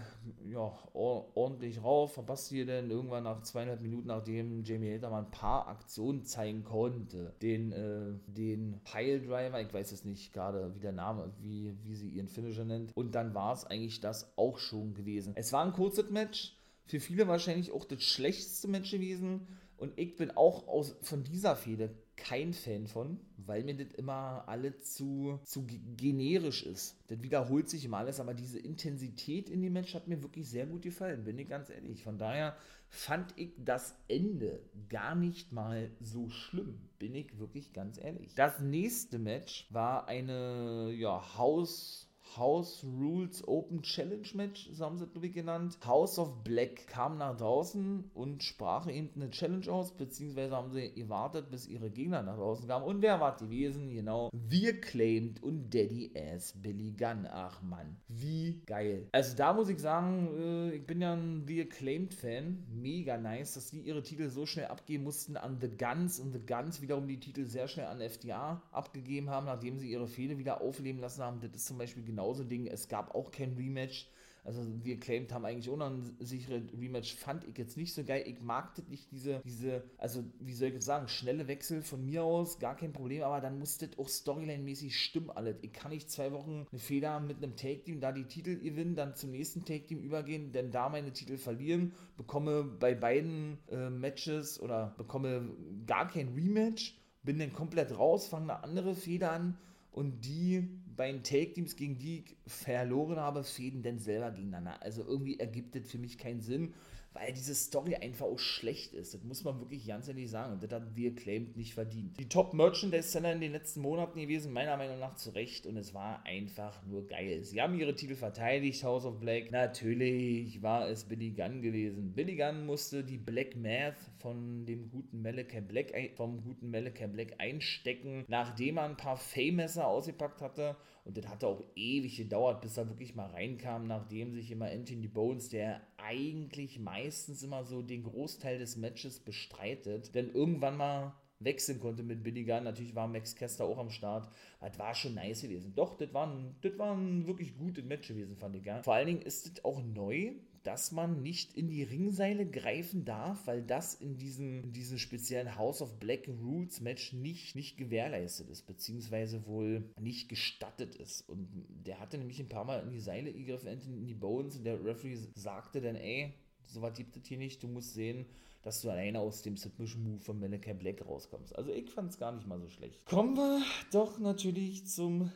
ja, 0.46 0.72
ordentlich 0.94 1.84
rauf. 1.84 2.14
Verpasst 2.14 2.50
hier 2.50 2.66
denn 2.66 2.92
irgendwann 2.92 3.24
nach 3.24 3.42
zweieinhalb 3.42 3.82
Minuten, 3.82 4.08
nachdem 4.08 4.64
Jamie 4.64 4.94
Hater 4.94 5.10
mal 5.10 5.24
ein 5.24 5.32
paar 5.32 5.68
Aktionen 5.68 6.24
zeigen 6.24 6.64
konnte. 6.64 7.34
Den, 7.42 7.72
äh, 7.72 8.14
den 8.28 8.80
Piledriver, 8.84 9.60
ich 9.60 9.74
weiß 9.74 9.92
jetzt 9.92 10.06
nicht 10.06 10.32
gerade, 10.32 10.74
wie 10.76 10.80
der 10.80 10.92
Name, 10.92 11.34
wie, 11.40 11.76
wie 11.84 11.96
sie 11.96 12.08
ihren 12.08 12.30
Finisher 12.30 12.66
nennt. 12.66 12.96
Und 12.96 13.16
dann 13.16 13.34
war 13.34 13.54
es 13.54 13.66
eigentlich 13.66 14.00
das 14.00 14.32
auch 14.38 14.60
schon 14.60 14.94
gewesen. 14.94 15.34
Es 15.36 15.52
war 15.52 15.66
ein 15.66 15.74
kurzes 15.74 16.12
Match. 16.12 16.56
Für 16.86 17.00
viele 17.00 17.28
wahrscheinlich 17.28 17.72
auch 17.72 17.86
das 17.86 18.04
schlechteste 18.04 18.68
Match 18.68 18.92
gewesen. 18.92 19.48
Und 19.78 19.94
ich 19.98 20.18
bin 20.18 20.32
auch 20.32 20.68
aus, 20.68 20.96
von 21.02 21.24
dieser 21.24 21.56
Fehde 21.56 21.96
kein 22.20 22.54
Fan 22.54 22.88
von, 22.88 23.20
weil 23.38 23.64
mir 23.64 23.76
das 23.76 23.94
immer 23.94 24.44
alles 24.48 24.94
zu, 24.94 25.40
zu 25.44 25.66
generisch 25.66 26.64
ist. 26.64 26.98
Das 27.08 27.24
wiederholt 27.24 27.70
sich 27.70 27.86
immer 27.86 27.98
alles, 27.98 28.20
aber 28.20 28.34
diese 28.34 28.60
Intensität 28.60 29.50
in 29.50 29.62
dem 29.62 29.74
Match 29.74 29.96
hat 29.96 30.08
mir 30.08 30.22
wirklich 30.22 30.48
sehr 30.50 30.68
gut 30.68 30.82
gefallen, 30.82 31.24
bin 31.24 31.40
ich 31.40 31.48
ganz 31.48 31.70
ehrlich. 31.70 32.04
Von 32.04 32.18
daher 32.18 32.56
fand 32.90 33.34
ich 33.38 33.52
das 33.58 33.96
Ende 34.08 34.62
gar 34.90 35.16
nicht 35.16 35.54
mal 35.54 35.92
so 36.02 36.30
schlimm, 36.30 36.80
bin 37.00 37.16
ich 37.16 37.40
wirklich 37.40 37.72
ganz 37.74 37.98
ehrlich. 37.98 38.36
Das 38.36 38.60
nächste 38.60 39.18
Match 39.18 39.68
war 39.72 40.08
eine 40.08 40.92
ja, 40.92 41.38
Haus 41.38 42.09
House 42.38 42.84
Rules 42.84 43.48
Open 43.48 43.82
Challenge 43.82 44.28
Match, 44.34 44.70
so 44.72 44.86
haben 44.86 44.98
sie 44.98 45.06
es 45.06 45.34
genannt. 45.34 45.78
House 45.86 46.20
of 46.20 46.44
Black 46.44 46.88
kam 46.88 47.18
nach 47.18 47.38
draußen 47.38 48.12
und 48.14 48.44
sprach 48.44 48.88
eben 48.88 49.10
eine 49.16 49.30
Challenge 49.30 49.68
aus, 49.72 49.92
beziehungsweise 49.92 50.56
haben 50.56 50.72
sie 50.72 50.94
gewartet, 50.94 51.50
bis 51.50 51.68
ihre 51.68 51.90
Gegner 51.90 52.22
nach 52.22 52.36
draußen 52.36 52.68
kamen. 52.68 52.86
Und 52.86 53.02
wer 53.02 53.20
war 53.20 53.36
gewesen? 53.38 53.90
Genau, 53.94 54.30
wir 54.34 54.80
claimed 54.80 55.42
und 55.42 55.74
Daddy 55.74 56.12
Ass 56.16 56.54
Billy 56.54 56.92
Gunn. 56.92 57.28
Ach 57.32 57.62
man, 57.62 57.98
wie 58.08 58.62
geil. 58.66 59.08
Also 59.12 59.36
da 59.36 59.54
muss 59.54 59.70
ich 59.70 59.80
sagen, 59.80 60.30
äh, 60.38 60.76
ich 60.76 60.86
bin 60.86 61.02
ja 61.02 61.14
ein 61.14 61.44
The 61.48 61.62
Acclaimed 61.62 62.14
Fan. 62.14 62.64
Mega 62.70 63.18
nice, 63.18 63.54
dass 63.54 63.72
die 63.72 63.80
ihre 63.80 64.04
Titel 64.04 64.30
so 64.30 64.46
schnell 64.46 64.68
abgeben 64.68 65.04
mussten 65.04 65.38
an 65.38 65.58
The 65.60 65.70
Guns 65.70 66.20
und 66.20 66.34
The 66.34 66.46
Guns 66.46 66.82
wiederum 66.82 67.08
die 67.08 67.20
Titel 67.20 67.46
sehr 67.46 67.68
schnell 67.68 67.88
an 67.88 68.02
FDA 68.02 68.62
abgegeben 68.72 69.30
haben, 69.30 69.46
nachdem 69.46 69.80
sie 69.80 69.92
ihre 69.92 70.08
Fehde 70.08 70.38
wieder 70.38 70.62
aufleben 70.62 71.02
lassen 71.02 71.24
haben. 71.24 71.40
Das 71.42 71.52
ist 71.54 71.68
zum 71.68 71.78
Beispiel 71.78 72.04
genau 72.04 72.19
genauso 72.20 72.44
Ding. 72.44 72.68
Es 72.68 72.90
gab 72.90 73.16
auch 73.16 73.32
kein 73.32 73.56
Rematch. 73.56 74.10
Also 74.44 74.62
wir 74.84 75.00
claimed 75.00 75.32
haben 75.32 75.46
eigentlich 75.46 75.68
noch 75.68 75.90
ein 75.90 76.16
sicheres 76.20 76.64
Rematch. 76.74 77.14
Fand 77.16 77.46
ich 77.46 77.58
jetzt 77.58 77.78
nicht 77.78 77.94
so 77.94 78.04
geil. 78.04 78.24
Ich 78.26 78.42
mag 78.42 78.74
das 78.76 78.88
nicht, 78.88 79.12
diese, 79.12 79.42
diese, 79.46 79.84
also 79.98 80.24
wie 80.40 80.54
soll 80.54 80.70
ich 80.70 80.82
sagen, 80.82 81.08
schnelle 81.08 81.48
Wechsel 81.48 81.82
von 81.82 82.04
mir 82.06 82.24
aus, 82.24 82.58
gar 82.58 82.76
kein 82.76 82.94
Problem, 82.94 83.24
aber 83.24 83.42
dann 83.42 83.60
muss 83.60 83.78
das 83.78 83.90
auch 83.98 84.08
Storyline-mäßig 84.08 84.92
stimmen 84.96 85.30
alles. 85.30 85.58
Ich 85.62 85.74
kann 85.74 85.92
nicht 85.92 86.10
zwei 86.10 86.32
Wochen 86.32 86.66
eine 86.72 86.80
Fehler 86.80 87.20
mit 87.20 87.38
einem 87.38 87.56
Take-Team, 87.56 88.00
da 88.00 88.12
die 88.12 88.24
Titel 88.26 88.58
gewinnen, 88.58 88.96
dann 88.96 89.14
zum 89.14 89.32
nächsten 89.32 89.66
Take-Team 89.66 90.00
übergehen, 90.00 90.52
denn 90.52 90.72
da 90.72 90.90
meine 90.90 91.12
Titel 91.12 91.38
verlieren, 91.38 91.94
bekomme 92.18 92.64
bei 92.64 92.96
beiden 92.96 93.60
äh, 93.70 93.90
Matches 93.90 94.60
oder 94.60 94.96
bekomme 94.98 95.52
gar 95.86 96.08
kein 96.08 96.30
Rematch, 96.30 96.98
bin 97.24 97.40
dann 97.40 97.54
komplett 97.54 97.98
raus, 97.98 98.28
fange 98.28 98.54
eine 98.54 98.64
andere 98.64 98.96
Feder 98.96 99.32
an 99.34 99.58
und 99.92 100.26
die 100.26 100.68
bei 101.00 101.10
den 101.10 101.24
Take-Teams, 101.24 101.78
gegen 101.78 101.98
die 101.98 102.26
ich 102.26 102.36
verloren 102.46 103.16
habe, 103.22 103.46
fäden 103.46 103.84
denn 103.84 104.00
selber 104.00 104.32
gegeneinander. 104.32 104.84
Also 104.84 105.02
irgendwie 105.02 105.40
ergibt 105.40 105.74
das 105.74 105.90
für 105.90 105.98
mich 105.98 106.18
keinen 106.18 106.42
Sinn 106.42 106.74
weil 107.14 107.34
diese 107.34 107.56
Story 107.56 107.96
einfach 107.96 108.26
auch 108.26 108.40
schlecht 108.40 108.94
ist. 108.94 109.14
Das 109.14 109.24
muss 109.24 109.44
man 109.44 109.60
wirklich 109.60 109.88
ganz 109.88 110.08
ehrlich 110.08 110.30
sagen. 110.30 110.54
Und 110.54 110.64
das 110.64 110.72
hat 110.72 110.96
The 110.96 111.08
Acclaimed 111.08 111.58
nicht 111.58 111.74
verdient. 111.74 112.20
Die 112.20 112.30
Top-Merchandise-Seller 112.30 113.34
in 113.34 113.42
den 113.42 113.52
letzten 113.52 113.82
Monaten 113.82 114.20
gewesen, 114.20 114.54
meiner 114.54 114.78
Meinung 114.78 115.00
nach 115.00 115.16
zu 115.16 115.32
Recht. 115.32 115.66
Und 115.66 115.78
es 115.78 115.94
war 115.94 116.24
einfach 116.26 116.86
nur 116.86 117.08
geil. 117.08 117.44
Sie 117.44 117.62
haben 117.62 117.78
ihre 117.80 117.96
Titel 117.96 118.16
verteidigt, 118.16 118.84
House 118.84 119.06
of 119.06 119.20
Black. 119.20 119.52
Natürlich 119.52 120.62
war 120.62 120.88
es 120.88 121.06
Billy 121.06 121.32
Gunn 121.32 121.62
gewesen. 121.62 122.14
Billy 122.14 122.36
Gunn 122.36 122.66
musste 122.66 123.04
die 123.04 123.18
Black 123.18 123.56
Math 123.56 123.98
von 124.20 124.66
dem 124.66 124.90
guten 124.90 125.22
Malachi 125.22 125.62
Black, 125.62 125.92
vom 126.16 126.42
guten 126.44 126.70
Malachi 126.70 127.08
Black 127.08 127.36
einstecken, 127.40 128.26
nachdem 128.28 128.78
er 128.78 128.84
ein 128.84 128.98
paar 128.98 129.18
Fame-Messer 129.18 129.88
ausgepackt 129.88 130.42
hatte. 130.42 130.76
Und 131.06 131.18
das 131.18 131.28
hatte 131.28 131.48
auch 131.48 131.64
ewig 131.76 132.18
gedauert, 132.18 132.62
bis 132.62 132.78
er 132.78 132.88
wirklich 132.88 133.16
mal 133.16 133.32
reinkam, 133.32 133.88
nachdem 133.88 134.32
sich 134.34 134.52
immer 134.52 134.70
Anthony 134.70 135.08
Bones, 135.08 135.50
der 135.50 135.82
eigentlich 136.04 136.80
meistens 136.80 137.44
immer 137.44 137.64
so 137.64 137.82
den 137.82 138.04
Großteil 138.04 138.60
des 138.60 138.78
Matches 138.78 139.20
bestreitet, 139.20 140.16
denn 140.16 140.32
irgendwann 140.32 140.78
mal 140.78 141.16
wechseln 141.40 141.80
konnte 141.80 142.04
mit 142.04 142.24
Billy 142.24 142.44
Gunn. 142.44 142.64
Natürlich 142.64 142.96
war 142.96 143.08
Max 143.08 143.36
Kester 143.36 143.66
auch 143.66 143.78
am 143.78 143.90
Start. 143.90 144.30
Das 144.60 144.78
war 144.78 144.94
schon 144.94 145.16
nice 145.16 145.42
gewesen. 145.42 145.74
Doch, 145.76 145.98
das 145.98 146.14
war 146.14 146.28
ein, 146.28 146.56
das 146.62 146.78
war 146.78 146.96
ein 146.96 147.28
wirklich 147.28 147.58
gutes 147.58 147.86
Match 147.86 148.10
gewesen, 148.10 148.36
fand 148.36 148.56
ich. 148.56 148.66
Ja. 148.66 148.84
Vor 148.84 148.94
allen 148.94 149.08
Dingen 149.08 149.22
ist 149.22 149.46
es 149.46 149.64
auch 149.64 149.82
neu, 149.82 150.34
dass 150.64 150.92
man 150.92 151.22
nicht 151.22 151.56
in 151.56 151.68
die 151.68 151.84
Ringseile 151.84 152.46
greifen 152.46 153.06
darf, 153.06 153.48
weil 153.48 153.62
das 153.64 153.94
in 153.94 154.18
diesem, 154.18 154.64
in 154.64 154.74
diesem 154.74 154.98
speziellen 154.98 155.56
House 155.56 155.82
of 155.82 156.00
Black 156.00 156.28
Rules 156.28 156.82
Match 156.82 157.14
nicht, 157.14 157.56
nicht 157.56 157.78
gewährleistet 157.78 158.50
ist, 158.50 158.68
beziehungsweise 158.68 159.46
wohl 159.46 159.84
nicht 160.00 160.30
gestattet 160.30 160.96
ist. 160.96 161.28
Und 161.30 161.48
der 161.86 162.00
hatte 162.00 162.18
nämlich 162.18 162.40
ein 162.40 162.50
paar 162.50 162.66
Mal 162.66 162.84
in 162.84 162.92
die 162.92 163.00
Seile 163.00 163.32
gegriffen, 163.32 163.68
in 163.68 164.06
die 164.06 164.14
Bones, 164.14 164.58
und 164.58 164.64
der 164.64 164.84
Referee 164.84 165.18
sagte 165.36 165.82
dann, 165.82 165.96
ey, 165.96 166.34
sowas 166.68 166.98
gibt 166.98 167.16
es 167.18 167.28
hier 167.28 167.38
nicht, 167.38 167.64
du 167.64 167.68
musst 167.68 167.94
sehen, 167.94 168.26
dass 168.62 168.82
du 168.82 168.90
alleine 168.90 169.20
aus 169.20 169.42
dem 169.42 169.56
Submission 169.56 170.04
Move 170.04 170.20
von 170.20 170.40
Malachi 170.40 170.74
Black 170.74 171.06
rauskommst. 171.06 171.56
Also 171.56 171.72
ich 171.72 171.90
fand 171.90 172.12
es 172.12 172.18
gar 172.18 172.32
nicht 172.34 172.48
mal 172.48 172.60
so 172.60 172.68
schlecht. 172.68 173.06
Kommen 173.06 173.36
wir 173.36 173.62
doch 173.92 174.20
natürlich 174.20 174.86
zum 174.88 175.32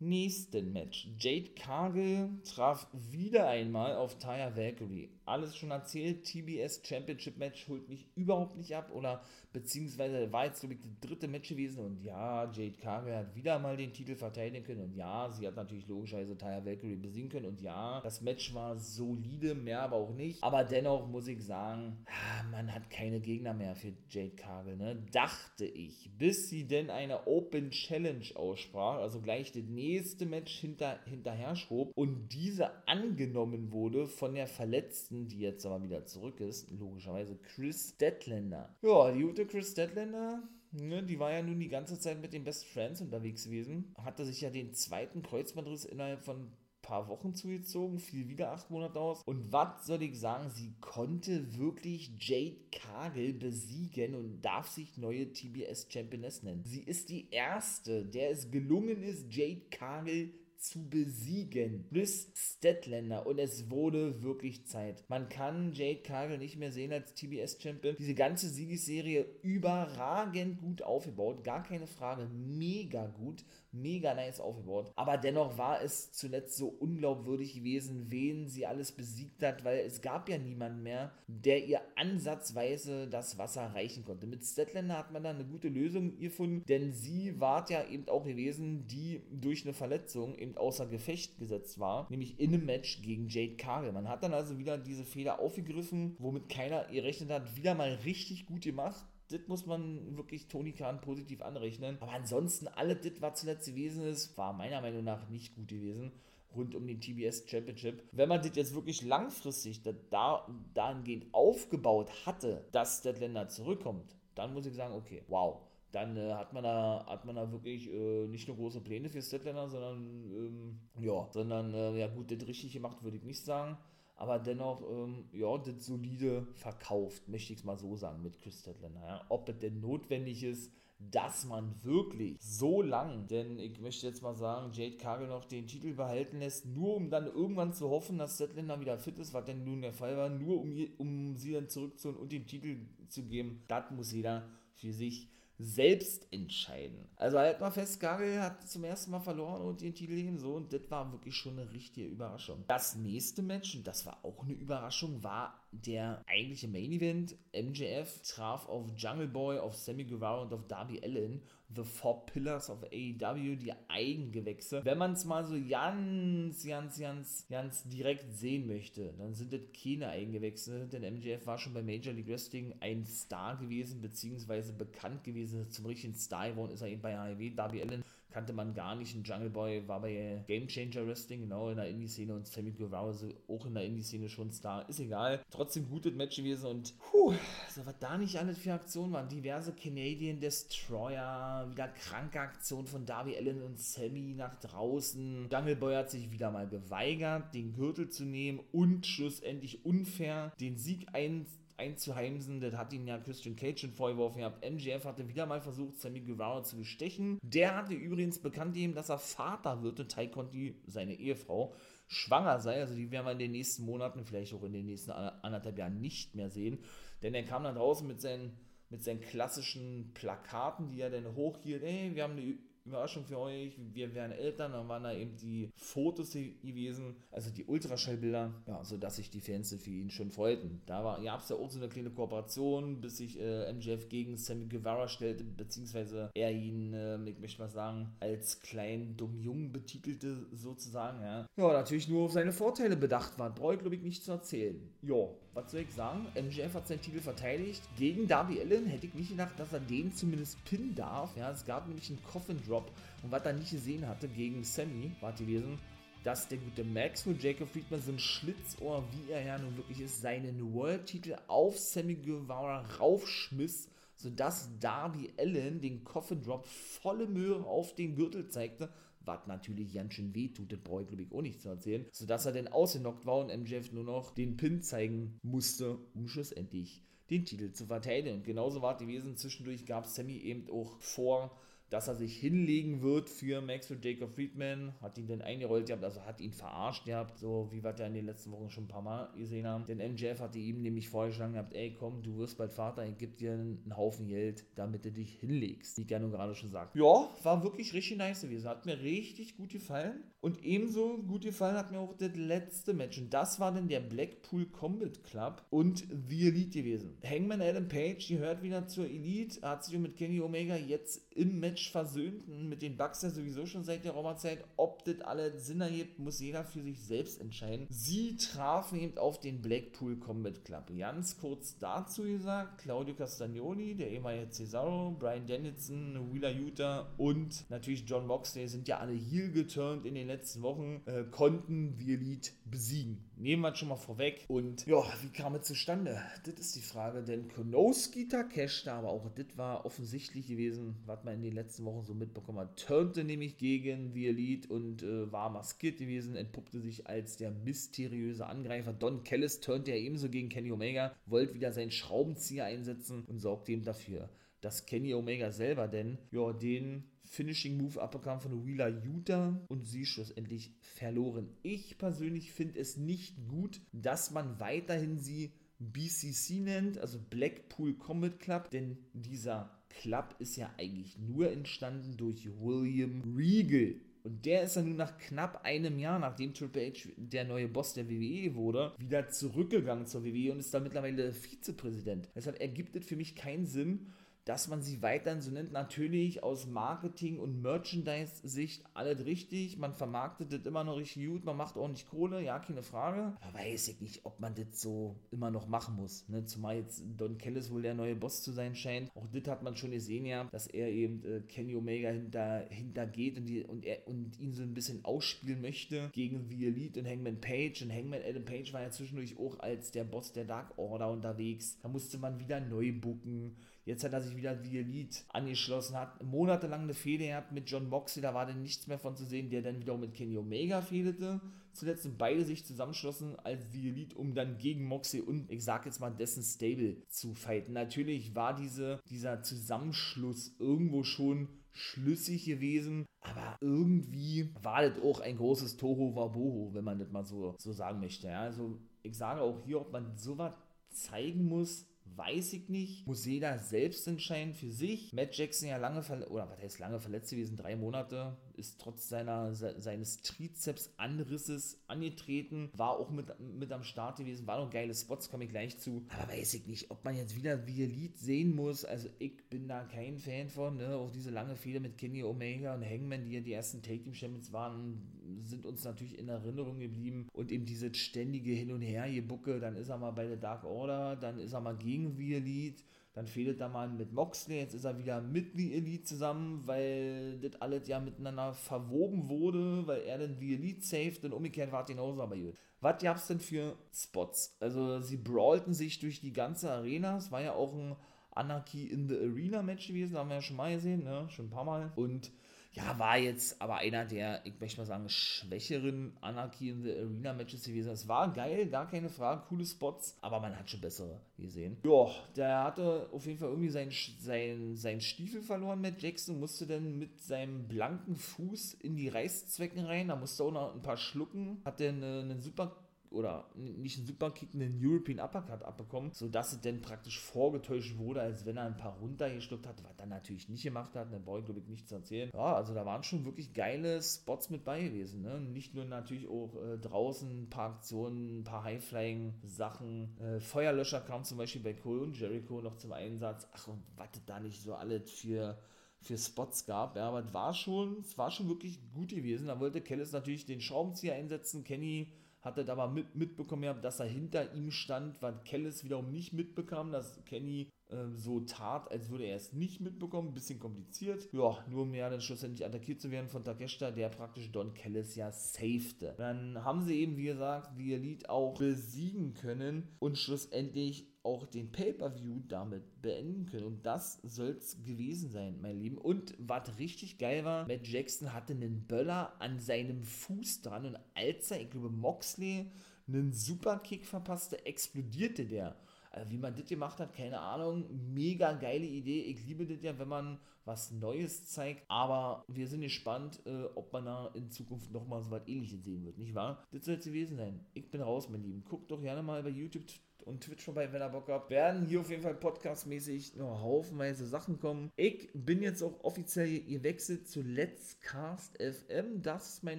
nächsten 0.00 0.72
Match. 0.72 1.08
Jade 1.18 1.50
Cargill 1.50 2.30
traf 2.44 2.86
wieder 2.92 3.48
einmal 3.48 3.96
auf 3.96 4.18
Taya 4.18 4.56
Valkyrie. 4.56 5.10
Alles 5.28 5.56
schon 5.56 5.70
erzählt, 5.70 6.24
TBS 6.24 6.80
Championship 6.84 7.38
Match 7.38 7.68
holt 7.68 7.88
mich 7.88 8.06
überhaupt 8.16 8.56
nicht 8.56 8.74
ab 8.74 8.90
oder 8.92 9.22
beziehungsweise 9.52 10.30
war 10.32 10.46
jetzt, 10.46 10.60
glaube 10.60 10.74
ich, 10.74 10.80
das 10.80 11.00
dritte 11.00 11.28
Match 11.28 11.48
gewesen 11.48 11.84
und 11.84 12.02
ja, 12.02 12.44
Jade 12.44 12.76
Cargill 12.80 13.14
hat 13.14 13.34
wieder 13.34 13.58
mal 13.58 13.76
den 13.76 13.92
Titel 13.92 14.14
verteidigen 14.14 14.64
können 14.64 14.82
und 14.82 14.94
ja, 14.94 15.30
sie 15.30 15.46
hat 15.46 15.56
natürlich 15.56 15.88
logischerweise 15.88 16.36
Taya 16.36 16.64
Valkyrie 16.64 16.96
besiegen 16.96 17.30
können 17.30 17.46
und 17.46 17.60
ja, 17.60 18.00
das 18.02 18.20
Match 18.20 18.54
war 18.54 18.76
solide, 18.78 19.54
mehr 19.54 19.82
aber 19.82 19.96
auch 19.96 20.14
nicht, 20.14 20.42
aber 20.42 20.64
dennoch 20.64 21.08
muss 21.08 21.26
ich 21.28 21.42
sagen, 21.44 21.96
ah, 22.06 22.42
man 22.50 22.72
hat 22.72 22.90
keine 22.90 23.20
Gegner 23.20 23.54
mehr 23.54 23.74
für 23.74 23.92
Jade 24.10 24.36
Cargill, 24.36 24.76
ne, 24.76 25.02
dachte 25.12 25.64
ich, 25.64 26.10
bis 26.18 26.48
sie 26.48 26.66
denn 26.66 26.90
eine 26.90 27.26
Open 27.26 27.70
Challenge 27.70 28.24
aussprach, 28.34 28.98
also 28.98 29.20
gleich 29.20 29.52
das 29.52 29.64
nächste 29.64 30.26
Match 30.26 30.58
hinter, 30.58 30.98
hinterher 31.06 31.56
schob 31.56 31.90
und 31.94 32.28
diese 32.28 32.86
angenommen 32.86 33.72
wurde 33.72 34.06
von 34.06 34.34
der 34.34 34.46
Verletzten, 34.46 35.17
die 35.26 35.40
jetzt 35.40 35.66
aber 35.66 35.82
wieder 35.82 36.04
zurück 36.06 36.40
ist, 36.40 36.70
logischerweise 36.70 37.36
Chris 37.36 37.96
Deadlander. 37.96 38.76
Ja, 38.82 39.10
die 39.10 39.22
gute 39.22 39.46
Chris 39.46 39.74
Deadlander, 39.74 40.42
ne, 40.72 41.02
die 41.02 41.18
war 41.18 41.32
ja 41.32 41.42
nun 41.42 41.58
die 41.58 41.68
ganze 41.68 41.98
Zeit 41.98 42.20
mit 42.20 42.32
den 42.32 42.44
Best 42.44 42.66
Friends 42.66 43.00
unterwegs 43.00 43.44
gewesen, 43.44 43.94
hatte 43.96 44.24
sich 44.24 44.40
ja 44.40 44.50
den 44.50 44.72
zweiten 44.74 45.22
Kreuzbandriss 45.22 45.84
innerhalb 45.84 46.22
von 46.22 46.52
paar 46.88 47.08
Wochen 47.08 47.34
zugezogen, 47.34 47.98
fiel 47.98 48.28
wieder 48.28 48.52
acht 48.52 48.70
Monate 48.70 48.98
aus. 48.98 49.22
Und 49.24 49.52
was 49.52 49.84
soll 49.84 50.02
ich 50.02 50.18
sagen, 50.18 50.50
sie 50.50 50.72
konnte 50.80 51.58
wirklich 51.58 52.10
Jade 52.18 52.56
Cargill 52.72 53.34
besiegen 53.34 54.14
und 54.14 54.40
darf 54.40 54.68
sich 54.68 54.96
neue 54.96 55.30
TBS 55.30 55.86
Championess 55.90 56.42
nennen. 56.42 56.64
Sie 56.64 56.80
ist 56.80 57.10
die 57.10 57.28
erste, 57.30 58.06
der 58.06 58.30
es 58.30 58.50
gelungen 58.50 59.02
ist, 59.02 59.26
Jade 59.30 59.60
Cargill 59.70 60.32
zu 60.58 60.88
besiegen. 60.88 61.86
Plus 61.88 62.30
Statlander 62.34 63.26
und 63.26 63.38
es 63.38 63.70
wurde 63.70 64.22
wirklich 64.22 64.66
Zeit. 64.66 65.04
Man 65.08 65.28
kann 65.28 65.72
Jade 65.72 66.02
Cargill 66.02 66.38
nicht 66.38 66.56
mehr 66.56 66.72
sehen 66.72 66.92
als 66.92 67.14
TBS-Champion. 67.14 67.96
Diese 67.98 68.14
ganze 68.14 68.48
Siegesserie 68.48 69.26
überragend 69.42 70.60
gut 70.60 70.82
aufgebaut, 70.82 71.44
gar 71.44 71.62
keine 71.62 71.86
Frage, 71.86 72.28
mega 72.28 73.06
gut 73.06 73.44
mega 73.72 74.14
nice 74.14 74.40
aufgebaut. 74.40 74.92
Aber 74.96 75.16
dennoch 75.16 75.58
war 75.58 75.82
es 75.82 76.12
zuletzt 76.12 76.56
so 76.56 76.68
unglaubwürdig 76.68 77.54
gewesen, 77.54 78.06
wen 78.10 78.48
sie 78.48 78.66
alles 78.66 78.92
besiegt 78.92 79.42
hat, 79.42 79.64
weil 79.64 79.80
es 79.80 80.00
gab 80.00 80.28
ja 80.28 80.38
niemanden 80.38 80.82
mehr, 80.82 81.12
der 81.26 81.64
ihr 81.64 81.80
ansatzweise 81.96 83.08
das 83.08 83.38
Wasser 83.38 83.74
reichen 83.74 84.04
konnte. 84.04 84.26
Mit 84.26 84.44
Statlander 84.44 84.98
hat 84.98 85.12
man 85.12 85.22
dann 85.22 85.36
eine 85.36 85.44
gute 85.44 85.68
Lösung 85.68 86.18
gefunden, 86.18 86.64
denn 86.68 86.92
sie 86.92 87.38
war 87.40 87.68
ja 87.70 87.84
eben 87.86 88.08
auch 88.08 88.24
gewesen, 88.24 88.86
die 88.86 89.22
durch 89.30 89.64
eine 89.64 89.74
Verletzung 89.74 90.36
eben 90.36 90.56
außer 90.56 90.86
Gefecht 90.86 91.38
gesetzt 91.38 91.78
war, 91.78 92.06
nämlich 92.10 92.38
in 92.38 92.54
einem 92.54 92.66
Match 92.66 93.02
gegen 93.02 93.28
Jade 93.28 93.56
Cargill. 93.56 93.92
Man 93.92 94.08
hat 94.08 94.22
dann 94.22 94.34
also 94.34 94.58
wieder 94.58 94.78
diese 94.78 95.04
Fehler 95.04 95.40
aufgegriffen, 95.40 96.16
womit 96.18 96.48
keiner 96.48 96.84
gerechnet 96.84 97.30
hat, 97.30 97.56
wieder 97.56 97.74
mal 97.74 97.92
richtig 98.04 98.46
gut 98.46 98.62
gemacht 98.62 99.06
das 99.30 99.40
muss 99.46 99.66
man 99.66 100.16
wirklich 100.16 100.48
Tony 100.48 100.72
Khan 100.72 101.00
positiv 101.00 101.42
anrechnen. 101.42 101.98
Aber 102.00 102.12
ansonsten, 102.12 102.68
alles 102.68 103.00
das, 103.02 103.20
was 103.20 103.40
zuletzt 103.40 103.66
gewesen 103.66 104.04
ist, 104.04 104.36
war 104.38 104.52
meiner 104.52 104.80
Meinung 104.80 105.04
nach 105.04 105.28
nicht 105.28 105.54
gut 105.54 105.68
gewesen 105.68 106.12
rund 106.54 106.74
um 106.74 106.86
den 106.86 107.00
TBS 107.00 107.44
Championship. 107.46 108.02
Wenn 108.12 108.28
man 108.28 108.40
das 108.40 108.56
jetzt 108.56 108.74
wirklich 108.74 109.02
langfristig 109.02 109.82
da, 110.10 110.46
dahingehend 110.74 111.26
aufgebaut 111.32 112.10
hatte, 112.24 112.64
dass 112.72 113.00
Statlander 113.00 113.48
zurückkommt, 113.48 114.16
dann 114.34 114.54
muss 114.54 114.66
ich 114.66 114.74
sagen, 114.74 114.94
okay, 114.94 115.22
wow. 115.28 115.60
Dann 115.92 116.16
äh, 116.18 116.32
hat 116.34 116.52
man 116.52 116.64
da 116.64 117.06
hat 117.06 117.24
man 117.24 117.36
da 117.36 117.50
wirklich 117.50 117.90
äh, 117.90 118.26
nicht 118.26 118.46
nur 118.46 118.58
große 118.58 118.82
Pläne 118.82 119.08
für 119.08 119.22
Statlander, 119.22 119.68
sondern 119.68 119.96
ähm, 120.30 120.80
ja, 121.00 121.26
sondern 121.30 121.72
äh, 121.72 121.98
ja 121.98 122.08
gut, 122.08 122.30
das 122.30 122.46
richtig 122.46 122.74
gemacht 122.74 123.02
würde 123.02 123.16
ich 123.16 123.24
nicht 123.24 123.42
sagen 123.42 123.78
aber 124.18 124.40
dennoch, 124.40 124.82
ähm, 124.82 125.28
ja, 125.32 125.56
das 125.58 125.86
solide 125.86 126.46
verkauft, 126.54 127.28
möchte 127.28 127.52
ich 127.52 127.60
es 127.60 127.64
mal 127.64 127.78
so 127.78 127.94
sagen, 127.94 128.20
mit 128.20 128.40
Chris 128.40 128.60
Statlander. 128.60 129.00
Ja. 129.00 129.24
Ob 129.28 129.48
es 129.48 129.60
denn 129.60 129.80
notwendig 129.80 130.42
ist, 130.42 130.72
dass 130.98 131.46
man 131.46 131.72
wirklich 131.84 132.36
so 132.40 132.82
lang, 132.82 133.28
denn 133.28 133.60
ich 133.60 133.80
möchte 133.80 134.08
jetzt 134.08 134.20
mal 134.20 134.34
sagen, 134.34 134.72
Jade 134.72 134.96
Cargill 134.96 135.28
noch 135.28 135.44
den 135.44 135.68
Titel 135.68 135.94
behalten 135.94 136.40
lässt, 136.40 136.66
nur 136.66 136.96
um 136.96 137.10
dann 137.10 137.26
irgendwann 137.26 137.72
zu 137.72 137.88
hoffen, 137.90 138.18
dass 138.18 138.34
Statlander 138.34 138.80
wieder 138.80 138.98
fit 138.98 139.20
ist, 139.20 139.32
was 139.32 139.44
denn 139.44 139.62
nun 139.62 139.82
der 139.82 139.92
Fall 139.92 140.16
war, 140.16 140.28
nur 140.28 140.60
um, 140.60 140.74
um 140.98 141.36
sie 141.36 141.52
dann 141.52 141.68
zurückzuholen 141.68 142.20
und 142.20 142.32
den 142.32 142.46
Titel 142.46 142.78
zu 143.08 143.22
geben, 143.22 143.62
das 143.68 143.88
muss 143.92 144.12
jeder 144.12 144.48
für 144.74 144.92
sich 144.92 145.28
selbst 145.58 146.32
entscheiden. 146.32 147.08
Also 147.16 147.38
halt 147.38 147.60
mal 147.60 147.70
fest, 147.70 147.98
Gagel 147.98 148.40
hat 148.40 148.68
zum 148.68 148.84
ersten 148.84 149.10
Mal 149.10 149.20
verloren 149.20 149.62
und 149.62 149.80
den 149.80 149.94
Titel 149.94 150.12
ebenso 150.12 150.54
und 150.54 150.72
das 150.72 150.88
war 150.88 151.10
wirklich 151.10 151.34
schon 151.34 151.58
eine 151.58 151.70
richtige 151.72 152.06
Überraschung. 152.06 152.64
Das 152.68 152.94
nächste 152.94 153.42
Match, 153.42 153.74
und 153.74 153.86
das 153.86 154.06
war 154.06 154.24
auch 154.24 154.44
eine 154.44 154.52
Überraschung, 154.52 155.22
war 155.22 155.67
der 155.72 156.22
eigentliche 156.26 156.68
Main 156.68 156.92
Event. 156.92 157.36
MJF 157.52 158.22
traf 158.22 158.68
auf 158.68 158.86
Jungle 158.96 159.28
Boy, 159.28 159.58
auf 159.58 159.76
Sammy 159.76 160.04
Guevara 160.04 160.42
und 160.42 160.52
auf 160.52 160.66
Darby 160.66 161.00
Allen 161.02 161.42
The 161.74 161.84
Four 161.84 162.24
Pillars 162.24 162.70
of 162.70 162.82
AEW, 162.84 163.56
die 163.56 163.74
Eigengewächse. 163.88 164.82
Wenn 164.84 164.96
man 164.96 165.12
es 165.12 165.26
mal 165.26 165.44
so 165.44 165.54
ganz, 165.68 166.64
ganz, 166.64 166.98
ganz, 166.98 167.46
ganz 167.50 167.84
direkt 167.84 168.32
sehen 168.32 168.66
möchte, 168.66 169.12
dann 169.18 169.34
sind 169.34 169.52
das 169.52 169.60
keine 169.82 170.08
Eigengewächse, 170.08 170.86
denn 170.86 171.02
MJF 171.02 171.46
war 171.46 171.58
schon 171.58 171.74
bei 171.74 171.82
Major 171.82 172.14
League 172.14 172.28
Wrestling 172.28 172.74
ein 172.80 173.04
Star 173.04 173.56
gewesen, 173.58 174.00
beziehungsweise 174.00 174.72
bekannt 174.72 175.24
gewesen. 175.24 175.70
Zum 175.70 175.84
richtigen 175.84 176.14
Star 176.14 176.50
geworden 176.50 176.72
ist 176.72 176.80
er 176.80 176.88
eben 176.88 177.02
bei 177.02 177.18
AEW. 177.18 177.54
Darby 177.54 177.82
Allen 177.82 178.02
kannte 178.30 178.52
man 178.52 178.74
gar 178.74 178.94
nicht. 178.94 179.14
Ein 179.14 179.24
Jungle 179.24 179.50
Boy 179.50 179.86
war 179.86 180.00
bei 180.00 180.44
Game 180.46 180.68
Changer 180.68 181.06
Wrestling, 181.06 181.42
genau 181.42 181.70
in 181.70 181.76
der 181.76 181.88
Indie-Szene 181.88 182.34
und 182.34 182.46
Sammy 182.46 182.72
Guevara 182.72 183.14
auch 183.48 183.66
in 183.66 183.74
der 183.74 183.84
Indie-Szene 183.84 184.28
schon 184.28 184.50
Star. 184.52 184.88
Ist 184.88 185.00
egal. 185.00 185.40
Trotzdem 185.50 185.88
gutes 185.88 186.14
Match 186.14 186.36
gewesen 186.36 186.66
und 186.66 186.98
puh, 186.98 187.34
so 187.68 187.84
was 187.86 187.98
da 187.98 188.18
nicht 188.18 188.36
alles 188.38 188.58
für 188.58 188.72
Aktionen 188.72 189.12
waren. 189.12 189.28
Diverse 189.28 189.72
Canadian 189.72 190.40
Destroyer, 190.40 191.68
wieder 191.70 191.88
kranke 191.88 192.40
Aktionen 192.40 192.86
von 192.86 193.06
Darby 193.06 193.36
Allen 193.36 193.62
und 193.62 193.78
Sammy 193.78 194.34
nach 194.36 194.54
draußen. 194.56 195.48
Jungle 195.50 195.76
Boy 195.76 195.94
hat 195.94 196.10
sich 196.10 196.30
wieder 196.30 196.50
mal 196.50 196.68
geweigert, 196.68 197.54
den 197.54 197.72
Gürtel 197.72 198.08
zu 198.08 198.24
nehmen 198.24 198.60
und 198.72 199.06
schlussendlich 199.06 199.84
unfair 199.84 200.52
den 200.60 200.76
Sieg 200.76 201.06
einzunehmen 201.12 201.57
einzuheimsen. 201.78 202.60
Das 202.60 202.74
hat 202.74 202.92
ihn 202.92 203.06
ja 203.06 203.18
Christian 203.18 203.56
Cage 203.56 203.80
schon 203.80 203.92
vorgeworfen 203.92 204.40
gehabt. 204.40 204.68
MJF 204.68 205.04
hatte 205.04 205.28
wieder 205.28 205.46
mal 205.46 205.60
versucht, 205.60 205.98
Sammy 205.98 206.20
Guevara 206.20 206.62
zu 206.62 206.76
bestechen. 206.76 207.38
Der 207.42 207.76
hatte 207.76 207.94
übrigens 207.94 208.40
bekannt 208.40 208.74
gegeben, 208.74 208.94
dass 208.94 209.08
er 209.08 209.18
Vater 209.18 209.82
wird 209.82 210.00
und 210.00 210.10
Tai 210.10 210.26
Conti, 210.26 210.74
seine 210.86 211.14
Ehefrau, 211.14 211.74
schwanger 212.08 212.60
sei. 212.60 212.80
Also 212.80 212.94
die 212.94 213.10
werden 213.10 213.26
wir 213.26 213.32
in 213.32 213.38
den 213.38 213.52
nächsten 213.52 213.84
Monaten, 213.84 214.24
vielleicht 214.24 214.52
auch 214.54 214.64
in 214.64 214.72
den 214.72 214.86
nächsten 214.86 215.12
anderthalb 215.12 215.78
Jahren 215.78 216.00
nicht 216.00 216.34
mehr 216.34 216.50
sehen. 216.50 216.78
Denn 217.22 217.34
er 217.34 217.44
kam 217.44 217.64
dann 217.64 217.76
draußen 217.76 218.06
mit 218.06 218.20
seinen, 218.20 218.56
mit 218.90 219.02
seinen 219.02 219.20
klassischen 219.20 220.12
Plakaten, 220.14 220.88
die 220.88 221.00
er 221.00 221.10
dann 221.10 221.34
hochhielt. 221.34 221.82
Ey, 221.82 222.14
wir 222.14 222.24
haben 222.24 222.32
eine 222.32 222.58
Überraschung 222.88 223.24
für 223.24 223.38
euch, 223.38 223.76
wir 223.92 224.14
wären 224.14 224.32
Eltern, 224.32 224.72
dann 224.72 224.88
waren 224.88 225.02
da 225.04 225.12
eben 225.12 225.36
die 225.36 225.70
Fotos 225.76 226.32
gewesen, 226.32 227.16
also 227.30 227.50
die 227.50 227.64
Ultraschallbilder, 227.64 228.52
ja, 228.66 228.84
sodass 228.84 229.16
sich 229.16 229.30
die 229.30 229.40
Fans 229.40 229.74
für 229.78 229.90
ihn 229.90 230.10
schon 230.10 230.30
freuten. 230.30 230.80
Da 230.86 231.18
gab 231.22 231.40
es 231.40 231.48
ja 231.48 231.56
auch 231.56 231.70
so 231.70 231.78
eine 231.78 231.88
kleine 231.88 232.10
Kooperation, 232.10 233.00
bis 233.00 233.18
sich 233.18 233.40
äh, 233.40 233.72
MJF 233.72 234.08
gegen 234.08 234.36
Sammy 234.36 234.66
Guevara 234.66 235.08
stellte, 235.08 235.44
beziehungsweise 235.44 236.30
er 236.34 236.52
ihn, 236.52 236.94
äh, 236.94 237.18
ich 237.28 237.38
möchte 237.38 237.60
mal 237.60 237.68
sagen, 237.68 238.10
als 238.20 238.60
kleinen, 238.60 239.16
dummen 239.16 239.40
Jungen 239.40 239.72
betitelte, 239.72 240.46
sozusagen, 240.52 241.22
ja. 241.22 241.46
Ja, 241.56 241.72
natürlich 241.72 242.08
nur 242.08 242.24
auf 242.24 242.32
seine 242.32 242.52
Vorteile 242.52 242.96
bedacht 242.96 243.38
war. 243.38 243.50
Brauche 243.50 243.74
ich, 243.74 243.80
glaube 243.80 243.96
ich, 243.96 244.02
nicht 244.02 244.24
zu 244.24 244.32
erzählen. 244.32 244.80
Ja, 245.02 245.28
was 245.54 245.70
soll 245.72 245.80
ich 245.80 245.92
sagen? 245.92 246.26
MJF 246.34 246.74
hat 246.74 246.86
seinen 246.86 247.00
Titel 247.00 247.20
verteidigt. 247.20 247.82
Gegen 247.96 248.28
Darby 248.28 248.60
Allen 248.60 248.86
hätte 248.86 249.06
ich 249.06 249.14
nicht 249.14 249.30
gedacht, 249.30 249.58
dass 249.58 249.72
er 249.72 249.80
den 249.80 250.14
zumindest 250.14 250.64
pinnen 250.64 250.94
darf. 250.94 251.36
Ja, 251.36 251.50
es 251.50 251.64
gab 251.64 251.88
nämlich 251.88 252.08
einen 252.10 252.22
Coffin 252.22 252.60
Drop. 252.64 252.77
Und 253.22 253.30
was 253.30 253.44
er 253.44 253.52
nicht 253.52 253.70
gesehen 253.70 254.06
hatte 254.06 254.28
gegen 254.28 254.64
Sammy, 254.64 255.12
war 255.20 255.32
gewesen, 255.32 255.78
dass 256.24 256.48
der 256.48 256.58
gute 256.58 256.84
Maxwell 256.84 257.36
Jacob 257.40 257.68
Friedman 257.68 258.02
so 258.02 258.12
ein 258.12 258.18
Schlitzohr, 258.18 259.04
wie 259.12 259.32
er 259.32 259.42
ja 259.42 259.58
nun 259.58 259.76
wirklich 259.76 260.00
ist, 260.00 260.20
seinen 260.20 260.74
World-Titel 260.74 261.36
auf 261.46 261.78
Sammy 261.78 262.14
Guevara 262.14 262.84
raufschmiss, 262.98 263.88
sodass 264.16 264.68
Darby 264.80 265.30
Allen 265.38 265.80
den 265.80 266.04
Coffin 266.04 266.42
Drop 266.42 266.66
volle 266.66 267.26
Möhre 267.26 267.64
auf 267.64 267.94
den 267.94 268.16
Gürtel 268.16 268.48
zeigte 268.48 268.90
was 269.28 269.46
natürlich 269.46 269.92
ganz 269.92 270.14
schön 270.14 270.34
weh 270.34 270.48
tut, 270.48 270.72
das 270.72 270.80
brauche 270.80 271.02
ich 271.02 271.08
glaube 271.08 271.22
ich 271.22 271.32
auch 271.32 271.42
nicht 271.42 271.60
zu 271.60 271.68
erzählen, 271.68 272.06
sodass 272.10 272.46
er 272.46 272.52
dann 272.52 272.66
ausgenockt 272.66 273.26
war 273.26 273.38
und 273.38 273.56
MJF 273.56 273.92
nur 273.92 274.02
noch 274.02 274.32
den 274.32 274.56
Pin 274.56 274.82
zeigen 274.82 275.38
musste, 275.42 275.98
um 276.14 276.26
schlussendlich 276.26 277.02
den 277.30 277.44
Titel 277.44 277.70
zu 277.72 277.86
verteidigen. 277.86 278.38
Und 278.38 278.44
genauso 278.44 278.82
war 278.82 278.94
es 278.94 279.00
gewesen, 279.00 279.36
zwischendurch 279.36 279.84
gab 279.86 280.06
Sammy 280.06 280.38
eben 280.38 280.68
auch 280.70 280.98
vor, 280.98 281.56
dass 281.90 282.08
er 282.08 282.14
sich 282.14 282.36
hinlegen 282.36 283.02
wird 283.02 283.30
für 283.30 283.60
Maxwell 283.60 283.98
Jacob 284.02 284.34
Friedman, 284.34 284.94
hat 285.00 285.18
ihn 285.18 285.26
dann 285.26 285.42
eingerollt 285.42 285.86
gehabt, 285.86 286.04
also 286.04 286.20
hat 286.24 286.40
ihn 286.40 286.52
verarscht 286.52 287.04
gehabt, 287.04 287.38
so 287.38 287.68
wie 287.70 287.82
wir 287.82 287.94
ja 287.98 288.06
in 288.06 288.14
den 288.14 288.26
letzten 288.26 288.52
Wochen 288.52 288.70
schon 288.70 288.84
ein 288.84 288.88
paar 288.88 289.02
Mal 289.02 289.30
gesehen 289.36 289.66
haben. 289.66 289.86
Denn 289.86 289.98
MJF 289.98 290.40
hatte 290.40 290.58
ihm 290.58 290.82
nämlich 290.82 291.08
vorgeschlagen 291.08 291.54
gehabt, 291.54 291.74
ey 291.74 291.94
komm, 291.98 292.22
du 292.22 292.36
wirst 292.38 292.58
bald 292.58 292.72
Vater, 292.72 293.06
ich 293.06 293.16
gebe 293.16 293.36
dir 293.36 293.52
einen 293.52 293.96
Haufen 293.96 294.28
Geld, 294.28 294.64
damit 294.74 295.04
du 295.04 295.12
dich 295.12 295.38
hinlegst. 295.40 295.98
Wie 295.98 296.04
Gano 296.04 296.28
gerade 296.30 296.54
schon 296.54 296.70
sagt. 296.70 296.94
Ja, 296.96 297.28
war 297.42 297.62
wirklich 297.62 297.94
richtig 297.94 298.18
nice 298.18 298.42
gewesen, 298.42 298.68
hat 298.68 298.86
mir 298.86 299.00
richtig 299.00 299.56
gut 299.56 299.70
gefallen. 299.70 300.22
Und 300.40 300.64
ebenso 300.64 301.18
gut 301.18 301.42
gefallen 301.42 301.76
hat 301.76 301.90
mir 301.90 301.98
auch 301.98 302.16
das 302.16 302.36
letzte 302.36 302.94
Match. 302.94 303.18
Und 303.18 303.34
das 303.34 303.58
war 303.58 303.72
dann 303.72 303.88
der 303.88 303.98
Blackpool 303.98 304.66
Combat 304.66 305.24
Club 305.24 305.64
und 305.70 306.06
The 306.28 306.46
Elite 306.46 306.78
gewesen. 306.78 307.18
Hangman 307.24 307.60
Adam 307.60 307.88
Page 307.88 308.28
gehört 308.28 308.62
wieder 308.62 308.86
zur 308.86 309.06
Elite, 309.06 309.60
hat 309.62 309.84
sich 309.84 309.98
mit 309.98 310.16
Kenny 310.16 310.40
Omega 310.40 310.76
jetzt 310.76 311.26
im 311.34 311.58
Match 311.58 311.77
Match 311.78 311.90
versöhnt 311.90 312.48
mit 312.48 312.82
den 312.82 312.96
Bugs 312.96 313.22
ja 313.22 313.30
sowieso 313.30 313.64
schon 313.66 313.84
seit 313.84 314.04
der 314.04 314.12
Raumerzeit. 314.12 314.64
Ob 314.76 315.04
das 315.04 315.20
alle 315.20 315.56
Sinn 315.58 315.80
ergibt, 315.80 316.18
muss 316.18 316.40
jeder 316.40 316.64
für 316.64 316.82
sich 316.82 317.00
selbst 317.00 317.40
entscheiden. 317.40 317.86
Sie 317.88 318.36
trafen 318.36 318.98
eben 318.98 319.16
auf 319.16 319.38
den 319.38 319.62
Blackpool 319.62 320.16
Combat 320.16 320.64
Club. 320.64 320.90
Ganz 320.98 321.38
kurz 321.38 321.78
dazu 321.78 322.24
gesagt, 322.24 322.78
Claudio 322.78 323.14
Castagnoli, 323.14 323.94
der 323.94 324.10
ehemalige 324.10 324.50
Cesaro, 324.50 325.12
Brian 325.12 325.46
Dennison, 325.46 326.32
Wheeler 326.32 326.50
Utah 326.50 327.12
und 327.16 327.68
natürlich 327.70 328.04
John 328.08 328.26
Moxley 328.26 328.66
sind 328.66 328.88
ja 328.88 328.98
alle 328.98 329.12
heel 329.12 329.52
geturnt 329.52 330.04
in 330.04 330.14
den 330.14 330.26
letzten 330.26 330.62
Wochen, 330.62 331.02
äh, 331.06 331.24
konnten 331.30 331.96
die 331.96 332.14
Elite 332.14 332.50
besiegen. 332.70 333.24
Nehmen 333.36 333.62
wir 333.62 333.74
schon 333.74 333.88
mal 333.88 333.96
vorweg. 333.96 334.44
Und 334.48 334.86
ja, 334.86 335.02
wie 335.22 335.30
kam 335.30 335.54
es 335.54 335.66
zustande? 335.66 336.20
Das 336.44 336.54
ist 336.54 336.76
die 336.76 336.82
Frage, 336.82 337.22
denn 337.22 337.48
Konoski 337.48 338.28
Takeshita, 338.28 338.98
aber 338.98 339.10
auch 339.10 339.30
das 339.30 339.46
war 339.56 339.84
offensichtlich 339.86 340.46
gewesen, 340.46 340.96
was 341.06 341.24
man 341.24 341.34
in 341.34 341.42
den 341.42 341.54
letzten 341.54 341.84
Wochen 341.84 342.04
so 342.04 342.14
mitbekommen 342.14 342.58
hat. 342.58 342.84
Turnte 342.84 343.24
nämlich 343.24 343.58
gegen 343.58 344.12
The 344.12 344.28
Elite 344.28 344.68
und 344.72 345.02
äh, 345.02 345.30
war 345.30 345.50
maskiert 345.50 345.98
gewesen, 345.98 346.36
entpuppte 346.36 346.80
sich 346.80 347.06
als 347.06 347.36
der 347.36 347.50
mysteriöse 347.50 348.46
Angreifer. 348.46 348.92
Don 348.92 349.24
Kellis 349.24 349.60
turnte 349.60 349.92
ja 349.92 349.96
ebenso 349.96 350.28
gegen 350.28 350.48
Kenny 350.48 350.72
Omega, 350.72 351.14
wollte 351.26 351.54
wieder 351.54 351.72
seinen 351.72 351.90
Schraubenzieher 351.90 352.64
einsetzen 352.64 353.24
und 353.26 353.38
sorgte 353.38 353.72
ihm 353.72 353.84
dafür, 353.84 354.28
dass 354.60 354.86
Kenny 354.86 355.14
Omega 355.14 355.52
selber 355.52 355.88
denn 355.88 356.18
ja 356.30 356.52
den 356.52 357.04
Finishing 357.28 357.76
Move 357.76 358.00
abbekam 358.00 358.40
von 358.40 358.66
Wheeler 358.66 358.88
Utah 358.88 359.60
und 359.68 359.86
sie 359.86 360.06
schlussendlich 360.06 360.72
verloren. 360.80 361.48
Ich 361.62 361.98
persönlich 361.98 362.52
finde 362.52 362.78
es 362.80 362.96
nicht 362.96 363.36
gut, 363.48 363.80
dass 363.92 364.30
man 364.30 364.58
weiterhin 364.58 365.18
sie 365.18 365.52
BCC 365.78 366.60
nennt, 366.60 366.98
also 366.98 367.18
Blackpool 367.30 367.94
Combat 367.94 368.38
Club, 368.40 368.70
denn 368.70 368.98
dieser 369.12 369.78
Club 369.88 370.34
ist 370.38 370.56
ja 370.56 370.70
eigentlich 370.78 371.18
nur 371.18 371.50
entstanden 371.50 372.16
durch 372.16 372.48
William 372.60 373.22
Regal. 373.36 374.00
Und 374.24 374.44
der 374.44 374.62
ist 374.62 374.76
ja 374.76 374.82
nun 374.82 374.96
nach 374.96 375.16
knapp 375.16 375.64
einem 375.64 375.98
Jahr, 375.98 376.18
nachdem 376.18 376.52
Triple 376.52 376.90
H 376.90 377.08
der 377.16 377.44
neue 377.44 377.68
Boss 377.68 377.94
der 377.94 378.10
WWE 378.10 378.54
wurde, 378.54 378.92
wieder 378.98 379.28
zurückgegangen 379.28 380.06
zur 380.06 380.24
WWE 380.24 380.52
und 380.52 380.58
ist 380.58 380.74
da 380.74 380.80
mittlerweile 380.80 381.32
Vizepräsident. 381.32 382.28
Deshalb 382.34 382.60
ergibt 382.60 382.96
es 382.96 383.06
für 383.06 383.16
mich 383.16 383.36
keinen 383.36 383.66
Sinn, 383.66 384.08
dass 384.48 384.66
man 384.66 384.80
sie 384.80 385.02
weiterhin 385.02 385.42
so 385.42 385.50
nennt. 385.50 385.72
Natürlich 385.72 386.42
aus 386.42 386.66
Marketing- 386.66 387.38
und 387.38 387.60
Merchandise-Sicht 387.60 388.82
alles 388.94 389.26
richtig. 389.26 389.76
Man 389.76 389.92
vermarktet 389.92 390.50
das 390.50 390.64
immer 390.64 390.84
noch 390.84 390.96
richtig 390.96 391.26
gut, 391.26 391.44
man 391.44 391.58
macht 391.58 391.76
ordentlich 391.76 392.08
Kohle, 392.08 392.42
ja, 392.42 392.58
keine 392.58 392.82
Frage. 392.82 393.36
Aber 393.42 393.58
weiß 393.58 393.88
ich 393.88 394.00
nicht, 394.00 394.24
ob 394.24 394.40
man 394.40 394.54
das 394.54 394.80
so 394.80 395.16
immer 395.30 395.50
noch 395.50 395.68
machen 395.68 395.96
muss. 395.96 396.26
Ne? 396.30 396.46
Zumal 396.46 396.76
jetzt 396.76 397.02
Don 397.18 397.36
Kellis 397.36 397.70
wohl 397.70 397.82
der 397.82 397.92
neue 397.92 398.16
Boss 398.16 398.42
zu 398.42 398.52
sein 398.52 398.74
scheint. 398.74 399.14
Auch 399.14 399.26
das 399.30 399.46
hat 399.48 399.62
man 399.62 399.76
schon 399.76 399.90
gesehen, 399.90 400.24
ja, 400.24 400.44
dass 400.44 400.66
er 400.66 400.88
eben 400.88 401.22
äh, 401.26 401.40
Kenny 401.40 401.76
Omega 401.76 402.08
hinter, 402.08 402.64
hintergeht 402.70 403.36
und, 403.36 403.44
die, 403.44 403.64
und, 403.64 403.84
er, 403.84 404.08
und 404.08 404.40
ihn 404.40 404.54
so 404.54 404.62
ein 404.62 404.72
bisschen 404.72 405.04
ausspielen 405.04 405.60
möchte 405.60 406.08
gegen 406.14 406.48
The 406.48 406.68
Elite 406.68 407.00
und 407.00 407.06
Hangman 407.06 407.38
Page. 407.38 407.82
Und 407.82 407.92
Hangman 407.92 408.22
Adam 408.26 408.46
Page 408.46 408.72
war 408.72 408.80
ja 408.80 408.90
zwischendurch 408.90 409.38
auch 409.38 409.60
als 409.60 409.90
der 409.90 410.04
Boss 410.04 410.32
der 410.32 410.46
Dark 410.46 410.78
Order 410.78 411.10
unterwegs. 411.10 411.76
Da 411.82 411.88
musste 411.88 412.16
man 412.16 412.40
wieder 412.40 412.60
neu 412.60 412.94
bucken 412.94 413.54
Jetzt 413.88 414.04
hat 414.04 414.12
er 414.12 414.20
sich 414.20 414.36
wieder 414.36 414.54
The 414.62 414.80
Elite 414.80 415.20
angeschlossen, 415.30 415.96
hat 415.96 416.22
monatelang 416.22 416.82
eine 416.82 416.92
Fehde 416.92 417.24
gehabt 417.28 417.52
mit 417.52 417.70
John 417.70 417.88
Moxley, 417.88 418.20
da 418.20 418.34
war 418.34 418.44
dann 418.44 418.60
nichts 418.60 418.86
mehr 418.86 418.98
von 418.98 419.16
zu 419.16 419.24
sehen, 419.24 419.48
der 419.48 419.62
dann 419.62 419.80
wiederum 419.80 420.00
mit 420.00 420.12
Kenny 420.12 420.36
Omega 420.36 420.82
fehdete. 420.82 421.40
Zuletzt 421.72 422.02
sind 422.02 422.18
beide 422.18 422.44
sich 422.44 422.66
zusammenschlossen 422.66 423.36
als 423.38 423.64
The 423.72 423.88
Elite, 423.88 424.14
um 424.18 424.34
dann 424.34 424.58
gegen 424.58 424.84
Moxley 424.84 425.22
und 425.22 425.50
ich 425.50 425.64
sag 425.64 425.86
jetzt 425.86 426.00
mal 426.00 426.10
dessen 426.10 426.42
Stable 426.42 426.98
zu 427.08 427.32
fighten. 427.32 427.72
Natürlich 427.72 428.34
war 428.34 428.54
diese, 428.54 429.00
dieser 429.08 429.42
Zusammenschluss 429.42 430.54
irgendwo 430.58 431.02
schon 431.02 431.48
schlüssig 431.72 432.44
gewesen, 432.44 433.06
aber 433.22 433.56
irgendwie 433.62 434.52
war 434.60 434.82
das 434.82 435.00
auch 435.00 435.20
ein 435.20 435.38
großes 435.38 435.78
Toho 435.78 436.14
Waboho, 436.14 436.74
wenn 436.74 436.84
man 436.84 436.98
das 436.98 437.10
mal 437.10 437.24
so, 437.24 437.54
so 437.58 437.72
sagen 437.72 438.00
möchte. 438.00 438.26
Ja? 438.26 438.42
Also 438.42 438.82
ich 439.02 439.16
sage 439.16 439.40
auch 439.40 439.64
hier, 439.64 439.80
ob 439.80 439.92
man 439.92 440.14
sowas 440.18 440.52
zeigen 440.90 441.44
muss, 441.44 441.86
weiß 442.16 442.52
ich 442.52 442.68
nicht. 442.68 443.06
Muss 443.06 443.22
selbst 443.58 444.06
entscheiden 444.06 444.54
für 444.54 444.70
sich. 444.70 445.12
Matt 445.12 445.36
Jackson 445.36 445.68
ja 445.68 445.76
lange 445.76 446.02
oder 446.30 446.48
was 446.50 446.60
heißt 446.60 446.78
lange 446.78 447.00
verletzt 447.00 447.30
gewesen, 447.30 447.56
drei 447.56 447.76
Monate, 447.76 448.36
ist 448.58 448.80
trotz 448.80 449.08
seiner, 449.08 449.54
seines 449.54 450.22
Trizeps-Anrisses 450.22 451.78
angetreten, 451.86 452.70
war 452.74 452.98
auch 452.98 453.10
mit, 453.10 453.26
mit 453.40 453.72
am 453.72 453.82
Start 453.82 454.18
gewesen, 454.18 454.46
war 454.46 454.58
noch 454.58 454.70
geile 454.70 454.94
Spots, 454.94 455.30
komme 455.30 455.44
ich 455.44 455.50
gleich 455.50 455.78
zu. 455.78 456.04
Aber 456.08 456.32
weiß 456.32 456.54
ich 456.54 456.66
nicht, 456.66 456.90
ob 456.90 457.04
man 457.04 457.16
jetzt 457.16 457.36
wieder 457.36 457.66
wie 457.66 457.84
Elite 457.84 458.18
sehen 458.18 458.54
muss. 458.54 458.84
Also 458.84 459.08
ich 459.18 459.48
bin 459.48 459.68
da 459.68 459.84
kein 459.84 460.18
Fan 460.18 460.48
von, 460.48 460.76
ne? 460.76 460.96
Auch 460.96 461.10
diese 461.10 461.30
lange 461.30 461.56
Fehde 461.56 461.80
mit 461.80 461.96
Kenny 461.98 462.22
Omega 462.22 462.74
und 462.74 462.84
Hangman, 462.84 463.24
die 463.24 463.32
ja 463.32 463.40
die 463.40 463.52
ersten 463.52 463.82
Take-Team-Champions 463.82 464.52
waren, 464.52 465.00
sind 465.44 465.66
uns 465.66 465.84
natürlich 465.84 466.18
in 466.18 466.28
Erinnerung 466.28 466.78
geblieben. 466.78 467.28
Und 467.32 467.52
eben 467.52 467.66
diese 467.66 467.94
ständige 467.94 468.52
Hin- 468.52 468.72
und 468.72 468.82
Her-Gebucke, 468.82 469.60
dann 469.60 469.76
ist 469.76 469.88
er 469.88 469.98
mal 469.98 470.10
bei 470.10 470.26
der 470.26 470.36
Dark 470.36 470.64
Order, 470.64 471.16
dann 471.16 471.38
ist 471.38 471.52
er 471.52 471.60
mal 471.60 471.76
gegen 471.76 472.16
The 472.16 472.34
Elite, 472.34 472.82
dann 473.18 473.26
fehlt 473.26 473.60
er 473.60 473.68
mal 473.68 473.88
mit 473.88 474.12
Moxley, 474.12 474.58
jetzt 474.58 474.74
ist 474.74 474.84
er 474.84 474.96
wieder 474.96 475.20
mit 475.20 475.56
The 475.56 475.74
Elite 475.74 476.04
zusammen, 476.04 476.62
weil 476.66 477.40
das 477.40 477.60
alles 477.60 477.88
ja 477.88 477.98
miteinander 477.98 478.54
verwoben 478.54 479.28
wurde, 479.28 479.84
weil 479.88 480.02
er 480.02 480.18
dann 480.18 480.38
The 480.38 480.54
Elite 480.54 480.82
saved 480.82 481.24
und 481.24 481.32
umgekehrt 481.32 481.72
war 481.72 481.80
es 481.80 481.88
genauso, 481.88 482.22
aber 482.22 482.36
gut. 482.36 482.54
Was 482.80 483.02
gab 483.02 483.16
es 483.16 483.26
denn 483.26 483.40
für 483.40 483.76
Spots? 483.92 484.56
Also 484.60 485.00
sie 485.00 485.16
brawlten 485.16 485.74
sich 485.74 485.98
durch 485.98 486.20
die 486.20 486.32
ganze 486.32 486.70
Arena, 486.70 487.16
es 487.16 487.32
war 487.32 487.42
ja 487.42 487.54
auch 487.54 487.74
ein 487.74 487.96
Anarchy 488.30 488.86
in 488.86 489.08
the 489.08 489.16
Arena 489.16 489.62
Match 489.62 489.88
gewesen, 489.88 490.16
haben 490.16 490.28
wir 490.28 490.36
ja 490.36 490.42
schon 490.42 490.56
mal 490.56 490.72
gesehen, 490.72 491.02
ne? 491.02 491.26
schon 491.28 491.46
ein 491.46 491.50
paar 491.50 491.64
Mal. 491.64 491.92
Und 491.96 492.30
ja, 492.72 492.98
war 492.98 493.18
jetzt 493.18 493.60
aber 493.60 493.76
einer 493.76 494.04
der, 494.04 494.44
ich 494.44 494.60
möchte 494.60 494.80
mal 494.80 494.86
sagen, 494.86 495.08
schwächeren 495.08 496.16
Anarchy 496.20 496.70
in 496.70 496.82
the 496.82 496.92
Arena 496.92 497.32
Matches 497.32 497.64
gewesen. 497.64 497.90
Es 497.90 498.06
war 498.06 498.32
geil, 498.32 498.66
gar 498.66 498.88
keine 498.88 499.08
Frage, 499.08 499.42
coole 499.48 499.64
Spots, 499.64 500.16
aber 500.20 500.38
man 500.40 500.56
hat 500.56 500.70
schon 500.70 500.80
bessere 500.80 501.20
gesehen. 501.38 501.78
Ja, 501.82 502.06
der 502.36 502.64
hatte 502.64 503.08
auf 503.12 503.26
jeden 503.26 503.38
Fall 503.38 503.48
irgendwie 503.48 503.70
seinen 503.70 503.92
sein, 504.20 504.76
sein 504.76 505.00
Stiefel 505.00 505.42
verloren 505.42 505.80
mit 505.80 506.02
Jackson, 506.02 506.38
musste 506.38 506.66
dann 506.66 506.98
mit 506.98 507.20
seinem 507.20 507.66
blanken 507.68 508.16
Fuß 508.16 508.74
in 508.74 508.96
die 508.96 509.08
Reißzwecken 509.08 509.84
rein, 509.84 510.08
da 510.08 510.16
musste 510.16 510.44
auch 510.44 510.52
noch 510.52 510.74
ein 510.74 510.82
paar 510.82 510.96
schlucken, 510.96 511.62
hatte 511.64 511.88
einen, 511.88 512.30
einen 512.30 512.40
super 512.40 512.76
oder 513.10 513.48
nicht 513.54 513.98
einen 513.98 514.06
Superkick, 514.06 514.54
einen 514.54 514.78
European 514.82 515.20
Uppercut 515.20 515.62
abbekommen, 515.62 516.10
sodass 516.12 516.52
es 516.52 516.60
dann 516.60 516.80
praktisch 516.80 517.18
vorgetäuscht 517.18 517.96
wurde, 517.98 518.20
als 518.20 518.44
wenn 518.44 518.56
er 518.56 518.64
ein 518.64 518.76
paar 518.76 518.98
runtergeschluckt 518.98 519.66
hat, 519.66 519.82
was 519.82 519.98
er 519.98 520.06
natürlich 520.06 520.48
nicht 520.48 520.62
gemacht 520.62 520.94
hat, 520.94 521.12
dann 521.12 521.24
brauche 521.24 521.40
ich 521.40 521.44
glaube 521.44 521.60
ich 521.60 521.68
nichts 521.68 521.90
erzählen. 521.92 522.30
Ja, 522.34 522.56
also 522.56 522.74
da 522.74 522.84
waren 522.84 523.02
schon 523.02 523.24
wirklich 523.24 523.52
geile 523.54 524.02
Spots 524.02 524.50
mit 524.50 524.64
bei 524.64 524.82
gewesen. 524.82 525.22
Ne? 525.22 525.40
Nicht 525.40 525.74
nur 525.74 525.84
natürlich 525.84 526.28
auch 526.28 526.54
äh, 526.56 526.78
draußen 526.78 527.44
ein 527.44 527.50
paar 527.50 527.70
Aktionen, 527.70 528.40
ein 528.40 528.44
paar 528.44 528.64
Highflying-Sachen. 528.64 530.18
Äh, 530.20 530.40
Feuerlöscher 530.40 531.00
kam 531.00 531.24
zum 531.24 531.38
Beispiel 531.38 531.62
bei 531.62 531.74
Cole 531.74 532.02
und 532.02 532.18
Jericho 532.18 532.60
noch 532.60 532.76
zum 532.76 532.92
Einsatz. 532.92 533.48
Ach, 533.52 533.68
und 533.68 533.82
was 533.96 534.08
da 534.26 534.40
nicht 534.40 534.62
so 534.62 534.74
alles 534.74 535.10
für 535.10 535.58
für 536.00 536.16
Spots 536.16 536.66
gab. 536.66 536.96
Ja, 536.96 537.08
aber 537.08 537.20
es 537.20 537.34
war 537.34 537.52
schon, 537.54 537.98
es 538.00 538.16
war 538.16 538.30
schon 538.30 538.48
wirklich 538.48 538.78
gut 538.94 539.10
gewesen. 539.10 539.48
Da 539.48 539.60
wollte 539.60 539.80
Kellis 539.80 540.12
natürlich 540.12 540.46
den 540.46 540.60
Schraubenzieher 540.60 541.14
einsetzen. 541.14 541.64
Kenny 541.64 542.12
hatte 542.40 542.64
da 542.64 542.72
aber 542.72 542.88
mit, 542.88 543.14
mitbekommen, 543.14 543.82
dass 543.82 544.00
er 544.00 544.06
hinter 544.06 544.54
ihm 544.54 544.70
stand, 544.70 545.20
was 545.22 545.42
Kellis 545.44 545.84
wiederum 545.84 546.10
nicht 546.10 546.32
mitbekam, 546.32 546.92
dass 546.92 547.24
Kenny 547.24 547.70
äh, 547.90 548.08
so 548.14 548.40
tat, 548.40 548.90
als 548.90 549.08
würde 549.10 549.24
er 549.24 549.36
es 549.36 549.52
nicht 549.52 549.80
mitbekommen. 549.80 550.34
Bisschen 550.34 550.58
kompliziert. 550.58 551.28
Ja, 551.32 551.64
nur 551.68 551.82
um 551.82 551.94
ja 551.94 552.10
dann 552.10 552.20
schlussendlich 552.20 552.66
attackiert 552.66 553.00
zu 553.00 553.10
werden 553.10 553.28
von 553.28 553.44
Takeshita, 553.44 553.90
der 553.90 554.08
praktisch 554.08 554.52
Don 554.52 554.74
Kellis 554.74 555.14
ja 555.14 555.32
safete. 555.32 556.14
Dann 556.16 556.64
haben 556.64 556.82
sie 556.82 557.00
eben, 557.00 557.16
wie 557.16 557.24
gesagt, 557.24 557.78
die 557.78 557.94
Elite 557.94 558.28
auch 558.30 558.58
besiegen 558.58 559.34
können 559.34 559.88
und 559.98 560.18
schlussendlich 560.18 561.06
auch 561.28 561.46
den 561.46 561.70
Pay-Per-View 561.70 562.40
damit 562.48 563.02
beenden 563.02 563.46
können. 563.46 563.66
Und 563.66 563.84
das 563.86 564.20
soll 564.22 564.56
es 564.58 564.82
gewesen 564.82 565.30
sein, 565.30 565.58
mein 565.60 565.78
Lieben. 565.78 565.98
Und 565.98 566.34
was 566.38 566.78
richtig 566.78 567.18
geil 567.18 567.44
war, 567.44 567.66
Matt 567.68 567.86
Jackson 567.86 568.32
hatte 568.32 568.54
einen 568.54 568.86
Böller 568.86 569.34
an 569.40 569.60
seinem 569.60 570.02
Fuß 570.02 570.62
dran 570.62 570.86
und 570.86 570.98
als 571.14 571.50
er, 571.50 571.60
ich 571.60 571.70
glaube, 571.70 571.90
Moxley 571.90 572.70
einen 573.06 573.32
Superkick 573.32 574.06
verpasste, 574.06 574.64
explodierte 574.66 575.46
der. 575.46 575.76
Also 576.10 576.30
wie 576.30 576.38
man 576.38 576.54
das 576.54 576.66
gemacht 576.66 576.98
hat, 576.98 577.12
keine 577.12 577.38
Ahnung. 577.38 577.84
Mega 578.12 578.52
geile 578.54 578.86
Idee. 578.86 579.22
Ich 579.22 579.46
liebe 579.46 579.66
das 579.66 579.82
ja, 579.82 579.98
wenn 579.98 580.08
man 580.08 580.38
was 580.64 580.90
Neues 580.90 581.46
zeigt. 581.46 581.84
Aber 581.88 582.44
wir 582.48 582.66
sind 582.66 582.80
gespannt, 582.80 583.40
äh, 583.46 583.64
ob 583.74 583.92
man 583.92 584.06
da 584.06 584.30
in 584.34 584.50
Zukunft 584.50 584.90
nochmal 584.90 585.22
so 585.22 585.30
was 585.30 585.46
ähnliches 585.46 585.84
sehen 585.84 586.04
wird, 586.04 586.18
nicht 586.18 586.34
wahr? 586.34 586.64
Das 586.70 586.84
soll 586.84 586.96
es 586.96 587.04
gewesen 587.04 587.36
sein. 587.36 587.64
Ich 587.74 587.90
bin 587.90 588.00
raus, 588.00 588.28
mein 588.28 588.42
Lieben. 588.42 588.64
Guckt 588.64 588.90
doch 588.90 589.00
gerne 589.00 589.22
mal 589.22 589.42
bei 589.42 589.50
YouTube 589.50 589.84
und 590.28 590.42
Twitch 590.42 590.64
vorbei, 590.64 590.92
wenn 590.92 591.02
ihr 591.02 591.08
Bock 591.08 591.28
habt. 591.28 591.50
Werden 591.50 591.86
hier 591.86 592.00
auf 592.00 592.10
jeden 592.10 592.22
Fall 592.22 592.34
podcastmäßig 592.34 593.36
noch 593.36 593.62
haufenweise 593.62 594.26
Sachen 594.26 594.60
kommen. 594.60 594.92
Ich 594.96 595.30
bin 595.32 595.62
jetzt 595.62 595.82
auch 595.82 596.04
offiziell 596.04 596.60
gewechselt 596.60 597.26
zu 597.26 597.42
Let's 597.42 597.98
Cast 598.00 598.62
FM. 598.62 599.22
Das 599.22 599.54
ist 599.54 599.64
mein 599.64 599.78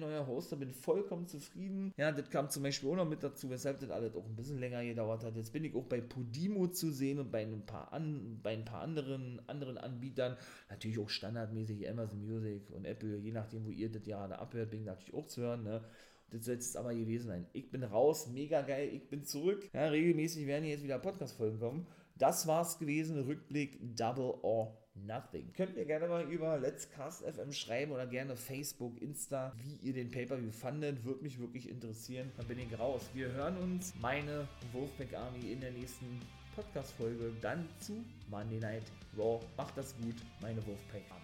neuer 0.00 0.26
Host. 0.26 0.50
Da 0.50 0.56
bin 0.56 0.70
ich 0.70 0.76
vollkommen 0.76 1.28
zufrieden. 1.28 1.92
Ja, 1.96 2.10
das 2.10 2.28
kam 2.30 2.50
zum 2.50 2.64
Beispiel 2.64 2.90
auch 2.90 2.96
noch 2.96 3.08
mit 3.08 3.22
dazu, 3.22 3.48
weshalb 3.48 3.78
das 3.78 3.90
alles 3.90 4.14
auch 4.16 4.26
ein 4.26 4.36
bisschen 4.36 4.58
länger 4.58 4.84
gedauert 4.84 5.24
hat. 5.24 5.36
Jetzt 5.36 5.52
bin 5.52 5.64
ich 5.64 5.74
auch 5.74 5.84
bei 5.84 6.00
Podimo 6.00 6.66
zu 6.66 6.90
sehen 6.90 7.20
und 7.20 7.30
bei 7.30 7.42
ein 7.42 7.64
paar, 7.64 7.92
an, 7.92 8.40
bei 8.42 8.52
ein 8.52 8.64
paar 8.64 8.82
anderen, 8.82 9.40
anderen 9.48 9.78
Anbietern. 9.78 10.36
Natürlich 10.68 10.98
auch 10.98 11.08
standardmäßig 11.08 11.88
Amazon 11.88 12.26
Music 12.26 12.68
und 12.70 12.84
Apple, 12.84 13.18
je 13.18 13.32
nachdem, 13.32 13.64
wo 13.64 13.70
ihr 13.70 13.90
das 13.90 14.02
gerade 14.02 14.38
abhört, 14.38 14.70
bin 14.70 14.80
ich 14.80 14.86
natürlich 14.86 15.14
auch 15.14 15.26
zu 15.26 15.42
hören. 15.42 15.62
Ne? 15.62 15.84
Das 16.30 16.44
soll 16.44 16.56
es 16.56 16.76
aber 16.76 16.94
gewesen 16.94 17.28
sein. 17.28 17.46
Ich 17.52 17.70
bin 17.70 17.82
raus, 17.82 18.28
mega 18.28 18.62
geil, 18.62 18.90
ich 18.92 19.08
bin 19.08 19.24
zurück. 19.24 19.68
Ja, 19.72 19.88
regelmäßig 19.88 20.46
werden 20.46 20.64
jetzt 20.64 20.84
wieder 20.84 20.98
Podcast-Folgen 20.98 21.58
kommen. 21.58 21.86
Das 22.16 22.46
war's 22.46 22.78
gewesen. 22.78 23.18
Rückblick 23.18 23.96
Double 23.96 24.34
or 24.42 24.76
Nothing. 24.94 25.52
Könnt 25.54 25.76
ihr 25.76 25.86
gerne 25.86 26.08
mal 26.08 26.30
über 26.30 26.58
Let's 26.58 26.90
Cast 26.90 27.24
FM 27.24 27.52
schreiben 27.52 27.92
oder 27.92 28.06
gerne 28.06 28.36
Facebook, 28.36 29.00
Insta, 29.00 29.52
wie 29.62 29.88
ihr 29.88 29.94
den 29.94 30.10
Pay-Per-View 30.10 30.50
fandet. 30.52 31.04
Würde 31.04 31.22
mich 31.22 31.38
wirklich 31.38 31.68
interessieren. 31.68 32.30
Dann 32.36 32.46
bin 32.46 32.58
ich 32.58 32.78
raus. 32.78 33.02
Wir 33.14 33.32
hören 33.32 33.56
uns, 33.58 33.94
meine 34.00 34.46
Wolfpack 34.72 35.14
Army, 35.14 35.52
in 35.52 35.60
der 35.60 35.70
nächsten 35.72 36.20
Podcast-Folge. 36.54 37.32
Dann 37.40 37.66
zu 37.78 38.04
Monday 38.28 38.58
Night 38.58 38.84
Raw. 39.16 39.40
Macht 39.56 39.78
das 39.78 39.96
gut, 39.96 40.16
meine 40.40 40.64
Wolfpack 40.66 41.02
Army. 41.10 41.19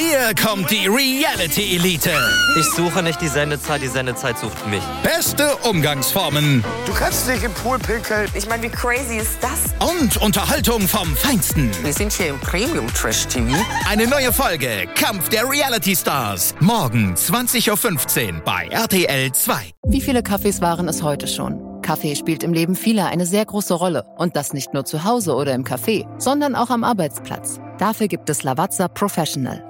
Hier 0.00 0.34
kommt 0.34 0.70
die 0.70 0.86
Reality 0.86 1.76
Elite. 1.76 2.10
Ich 2.58 2.64
suche 2.70 3.02
nicht 3.02 3.20
die 3.20 3.28
Sendezeit, 3.28 3.82
die 3.82 3.86
Sendezeit 3.86 4.38
sucht 4.38 4.66
mich. 4.66 4.82
Beste 5.02 5.54
Umgangsformen 5.68 6.64
Du 6.86 6.94
kannst 6.94 7.28
dich 7.28 7.44
im 7.44 7.52
Pool 7.52 7.78
pinkeln. 7.78 8.26
Ich 8.32 8.48
meine, 8.48 8.62
wie 8.62 8.70
crazy 8.70 9.18
ist 9.18 9.36
das? 9.42 9.74
und 9.86 10.16
Unterhaltung 10.16 10.88
vom 10.88 11.14
Feinsten. 11.14 11.70
Wir 11.82 11.92
sind 11.92 12.14
hier 12.14 12.28
im 12.28 12.38
Premium 12.40 12.86
Trash 12.94 13.26
TV. 13.26 13.54
Eine 13.90 14.06
neue 14.06 14.32
Folge 14.32 14.86
Kampf 14.94 15.28
der 15.28 15.46
Reality 15.46 15.94
Stars. 15.94 16.54
Morgen 16.60 17.14
20.15 17.14 18.36
Uhr 18.36 18.40
bei 18.42 18.68
RTL 18.70 19.32
2. 19.32 19.52
Wie 19.86 20.00
viele 20.00 20.22
Kaffees 20.22 20.62
waren 20.62 20.88
es 20.88 21.02
heute 21.02 21.26
schon? 21.28 21.82
Kaffee 21.82 22.16
spielt 22.16 22.42
im 22.42 22.54
Leben 22.54 22.74
vieler 22.74 23.08
eine 23.08 23.26
sehr 23.26 23.44
große 23.44 23.74
Rolle. 23.74 24.06
Und 24.16 24.34
das 24.34 24.54
nicht 24.54 24.72
nur 24.72 24.86
zu 24.86 25.04
Hause 25.04 25.34
oder 25.34 25.52
im 25.54 25.64
Café, 25.64 26.06
sondern 26.18 26.54
auch 26.54 26.70
am 26.70 26.84
Arbeitsplatz. 26.84 27.60
Dafür 27.78 28.08
gibt 28.08 28.30
es 28.30 28.42
Lavazza 28.42 28.88
Professional. 28.88 29.69